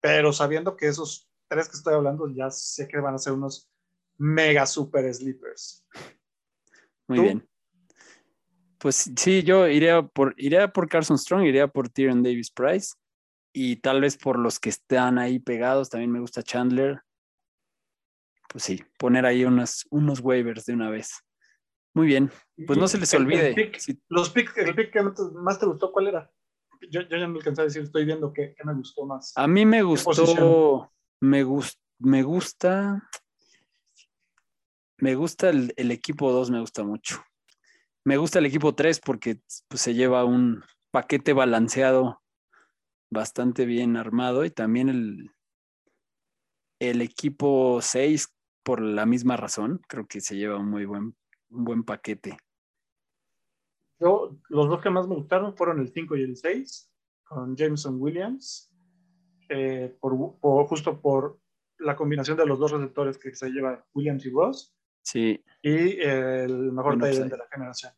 Pero 0.00 0.32
sabiendo 0.32 0.76
que 0.76 0.88
esos 0.88 1.30
tres 1.48 1.68
que 1.68 1.76
estoy 1.76 1.94
hablando 1.94 2.28
ya 2.28 2.50
sé 2.50 2.88
que 2.88 2.98
van 2.98 3.14
a 3.14 3.18
ser 3.18 3.32
unos 3.32 3.70
mega 4.18 4.66
super 4.66 5.12
sleepers. 5.12 5.84
muy 7.08 7.18
¿Tú? 7.18 7.22
bien. 7.22 7.48
Pues 8.78 9.10
sí, 9.16 9.42
yo 9.42 9.66
iría 9.66 10.02
por, 10.02 10.34
iría 10.36 10.70
por 10.70 10.88
Carson 10.88 11.18
Strong, 11.18 11.44
iría 11.44 11.68
por 11.68 11.88
Tyrion 11.88 12.22
Davis 12.22 12.50
Price. 12.50 12.94
Y 13.50 13.76
tal 13.76 14.00
vez 14.00 14.16
por 14.16 14.38
los 14.38 14.58
que 14.58 14.68
están 14.68 15.18
ahí 15.18 15.38
pegados, 15.38 15.88
también 15.88 16.10
me 16.10 16.20
gusta 16.20 16.42
Chandler. 16.42 17.00
Pues 18.48 18.64
sí, 18.64 18.82
poner 18.98 19.24
ahí 19.24 19.44
unos, 19.44 19.86
unos 19.90 20.20
waivers 20.20 20.66
de 20.66 20.74
una 20.74 20.90
vez. 20.90 21.24
Muy 21.94 22.06
bien. 22.06 22.30
Pues 22.66 22.78
no 22.78 22.88
se 22.88 22.98
les 22.98 23.12
El- 23.14 23.20
el 23.22 23.26
olvide. 23.26 23.54
pick- 23.54 24.00
los 24.08 24.30
picks, 24.30 24.56
el 24.58 24.74
pick 24.74 24.92
que 24.92 25.02
más 25.02 25.58
te 25.58 25.66
gustó, 25.66 25.92
¿cuál 25.92 26.08
era? 26.08 26.30
Yo, 26.90 27.00
yo 27.02 27.16
ya 27.16 27.26
no 27.26 27.36
alcancé 27.36 27.62
a 27.62 27.64
decir, 27.64 27.82
estoy 27.82 28.04
viendo 28.04 28.32
qué, 28.32 28.54
qué 28.56 28.64
me 28.64 28.74
gustó 28.74 29.06
más. 29.06 29.32
A 29.36 29.46
mí 29.46 29.64
me 29.64 29.82
gustó, 29.82 30.92
me, 31.20 31.44
gus- 31.44 31.78
me 31.98 32.22
gusta, 32.22 33.08
me 34.98 35.14
gusta 35.14 35.50
el, 35.50 35.72
el 35.76 35.90
equipo 35.90 36.30
2, 36.32 36.50
me 36.50 36.60
gusta 36.60 36.82
mucho. 36.84 37.24
Me 38.04 38.16
gusta 38.16 38.38
el 38.38 38.46
equipo 38.46 38.74
3 38.74 39.00
porque 39.00 39.40
pues, 39.68 39.80
se 39.80 39.94
lleva 39.94 40.24
un 40.24 40.62
paquete 40.90 41.32
balanceado 41.32 42.20
bastante 43.10 43.64
bien 43.64 43.96
armado 43.96 44.44
y 44.44 44.50
también 44.50 44.88
el, 44.88 45.30
el 46.80 47.00
equipo 47.00 47.80
6 47.80 48.34
por 48.62 48.80
la 48.82 49.06
misma 49.06 49.36
razón, 49.36 49.80
creo 49.88 50.06
que 50.06 50.20
se 50.20 50.36
lleva 50.36 50.58
un 50.58 50.68
muy 50.70 50.84
buen, 50.84 51.14
un 51.54 51.64
buen 51.64 51.84
paquete. 51.84 52.36
Yo, 54.00 54.36
los 54.48 54.68
dos 54.68 54.82
que 54.82 54.90
más 54.90 55.06
me 55.06 55.14
gustaron 55.14 55.56
fueron 55.56 55.80
el 55.80 55.92
5 55.92 56.16
y 56.16 56.22
el 56.22 56.36
6, 56.36 56.90
con 57.22 57.56
Jameson 57.56 58.00
Williams, 58.00 58.70
eh, 59.48 59.96
por, 60.00 60.38
por- 60.40 60.66
justo 60.66 61.00
por 61.00 61.40
la 61.78 61.96
combinación 61.96 62.36
de 62.36 62.46
los 62.46 62.58
dos 62.58 62.72
receptores 62.72 63.18
que 63.18 63.34
se 63.34 63.50
lleva 63.50 63.84
Williams 63.94 64.24
y 64.26 64.30
Ross, 64.30 64.70
Sí, 65.06 65.44
y 65.60 66.00
el 66.00 66.72
mejor 66.72 66.96
Buen 66.96 67.00
tight 67.00 67.12
end 67.14 67.24
upside. 67.26 67.30
de 67.30 67.36
la 67.36 67.48
generación. 67.52 67.92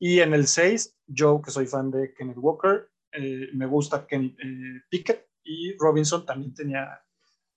Y 0.00 0.18
en 0.20 0.34
el 0.34 0.46
6, 0.48 0.96
yo 1.06 1.40
que 1.40 1.52
soy 1.52 1.66
fan 1.66 1.90
de 1.90 2.12
Kenneth 2.14 2.36
Walker, 2.38 2.90
eh, 3.12 3.48
me 3.54 3.66
gusta 3.66 4.06
Kenny 4.06 4.36
eh, 4.42 4.82
Pickett 4.90 5.28
y 5.44 5.76
Robinson 5.78 6.26
también 6.26 6.52
tenía, 6.54 7.00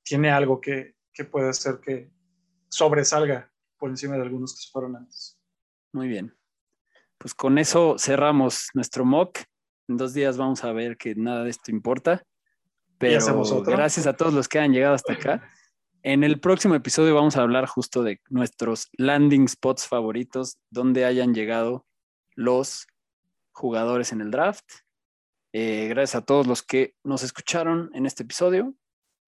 tiene 0.03 0.29
algo 0.29 0.61
que, 0.61 0.97
que 1.11 1.25
puede 1.25 1.49
hacer 1.49 1.79
que 1.79 2.11
sobresalga 2.69 3.51
por 3.77 3.89
encima 3.89 4.15
de 4.15 4.21
algunos 4.21 4.53
que 4.55 4.61
se 4.61 4.71
fueron 4.71 4.95
antes. 4.95 5.40
Muy 5.93 6.07
bien. 6.07 6.35
Pues 7.17 7.33
con 7.33 7.57
eso 7.57 7.97
cerramos 7.99 8.69
nuestro 8.73 9.05
mock. 9.05 9.39
En 9.87 9.97
dos 9.97 10.13
días 10.13 10.37
vamos 10.37 10.63
a 10.63 10.71
ver 10.71 10.97
que 10.97 11.15
nada 11.15 11.43
de 11.43 11.49
esto 11.49 11.71
importa. 11.71 12.23
Pero 12.97 13.43
gracias 13.63 14.07
a 14.07 14.13
todos 14.13 14.33
los 14.33 14.47
que 14.47 14.59
han 14.59 14.73
llegado 14.73 14.93
hasta 14.93 15.13
acá. 15.13 15.49
En 16.03 16.23
el 16.23 16.39
próximo 16.39 16.73
episodio 16.73 17.13
vamos 17.13 17.37
a 17.37 17.41
hablar 17.41 17.67
justo 17.67 18.03
de 18.03 18.21
nuestros 18.29 18.89
landing 18.93 19.47
spots 19.47 19.87
favoritos, 19.87 20.57
donde 20.71 21.05
hayan 21.05 21.33
llegado 21.33 21.85
los 22.35 22.87
jugadores 23.51 24.11
en 24.11 24.21
el 24.21 24.31
draft. 24.31 24.65
Eh, 25.53 25.87
gracias 25.89 26.21
a 26.21 26.25
todos 26.25 26.47
los 26.47 26.63
que 26.63 26.95
nos 27.03 27.23
escucharon 27.23 27.91
en 27.93 28.05
este 28.05 28.23
episodio. 28.23 28.73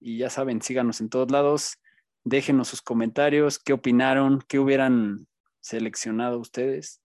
Y 0.00 0.18
ya 0.18 0.30
saben, 0.30 0.62
síganos 0.62 1.00
en 1.00 1.10
todos 1.10 1.30
lados. 1.30 1.78
Déjenos 2.24 2.68
sus 2.68 2.82
comentarios, 2.82 3.58
qué 3.58 3.72
opinaron, 3.72 4.42
qué 4.48 4.58
hubieran 4.58 5.26
seleccionado 5.64 6.38
ustedes. 6.38 7.00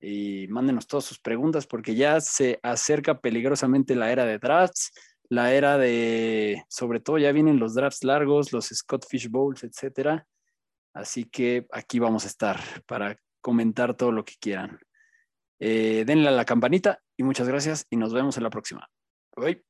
Y 0.00 0.46
mándenos 0.48 0.86
todas 0.86 1.04
sus 1.04 1.18
preguntas 1.18 1.66
porque 1.66 1.94
ya 1.94 2.20
se 2.20 2.58
acerca 2.62 3.20
peligrosamente 3.20 3.94
la 3.94 4.10
era 4.10 4.24
de 4.24 4.38
drafts, 4.38 4.92
la 5.28 5.52
era 5.52 5.78
de, 5.78 6.64
sobre 6.68 7.00
todo 7.00 7.18
ya 7.18 7.32
vienen 7.32 7.60
los 7.60 7.74
drafts 7.74 8.02
largos, 8.02 8.52
los 8.52 8.66
Scott 8.66 9.06
Fish 9.08 9.28
Bowls, 9.28 9.62
etcétera. 9.62 10.26
Así 10.92 11.24
que 11.24 11.66
aquí 11.70 11.98
vamos 11.98 12.24
a 12.24 12.28
estar 12.28 12.60
para 12.86 13.16
comentar 13.40 13.96
todo 13.96 14.10
lo 14.10 14.24
que 14.24 14.34
quieran. 14.40 14.80
Eh, 15.60 16.04
denle 16.06 16.28
a 16.28 16.32
la 16.32 16.44
campanita 16.44 17.00
y 17.16 17.22
muchas 17.22 17.46
gracias 17.46 17.86
y 17.90 17.96
nos 17.96 18.12
vemos 18.12 18.36
en 18.38 18.42
la 18.42 18.50
próxima. 18.50 18.88
Bye. 19.36 19.69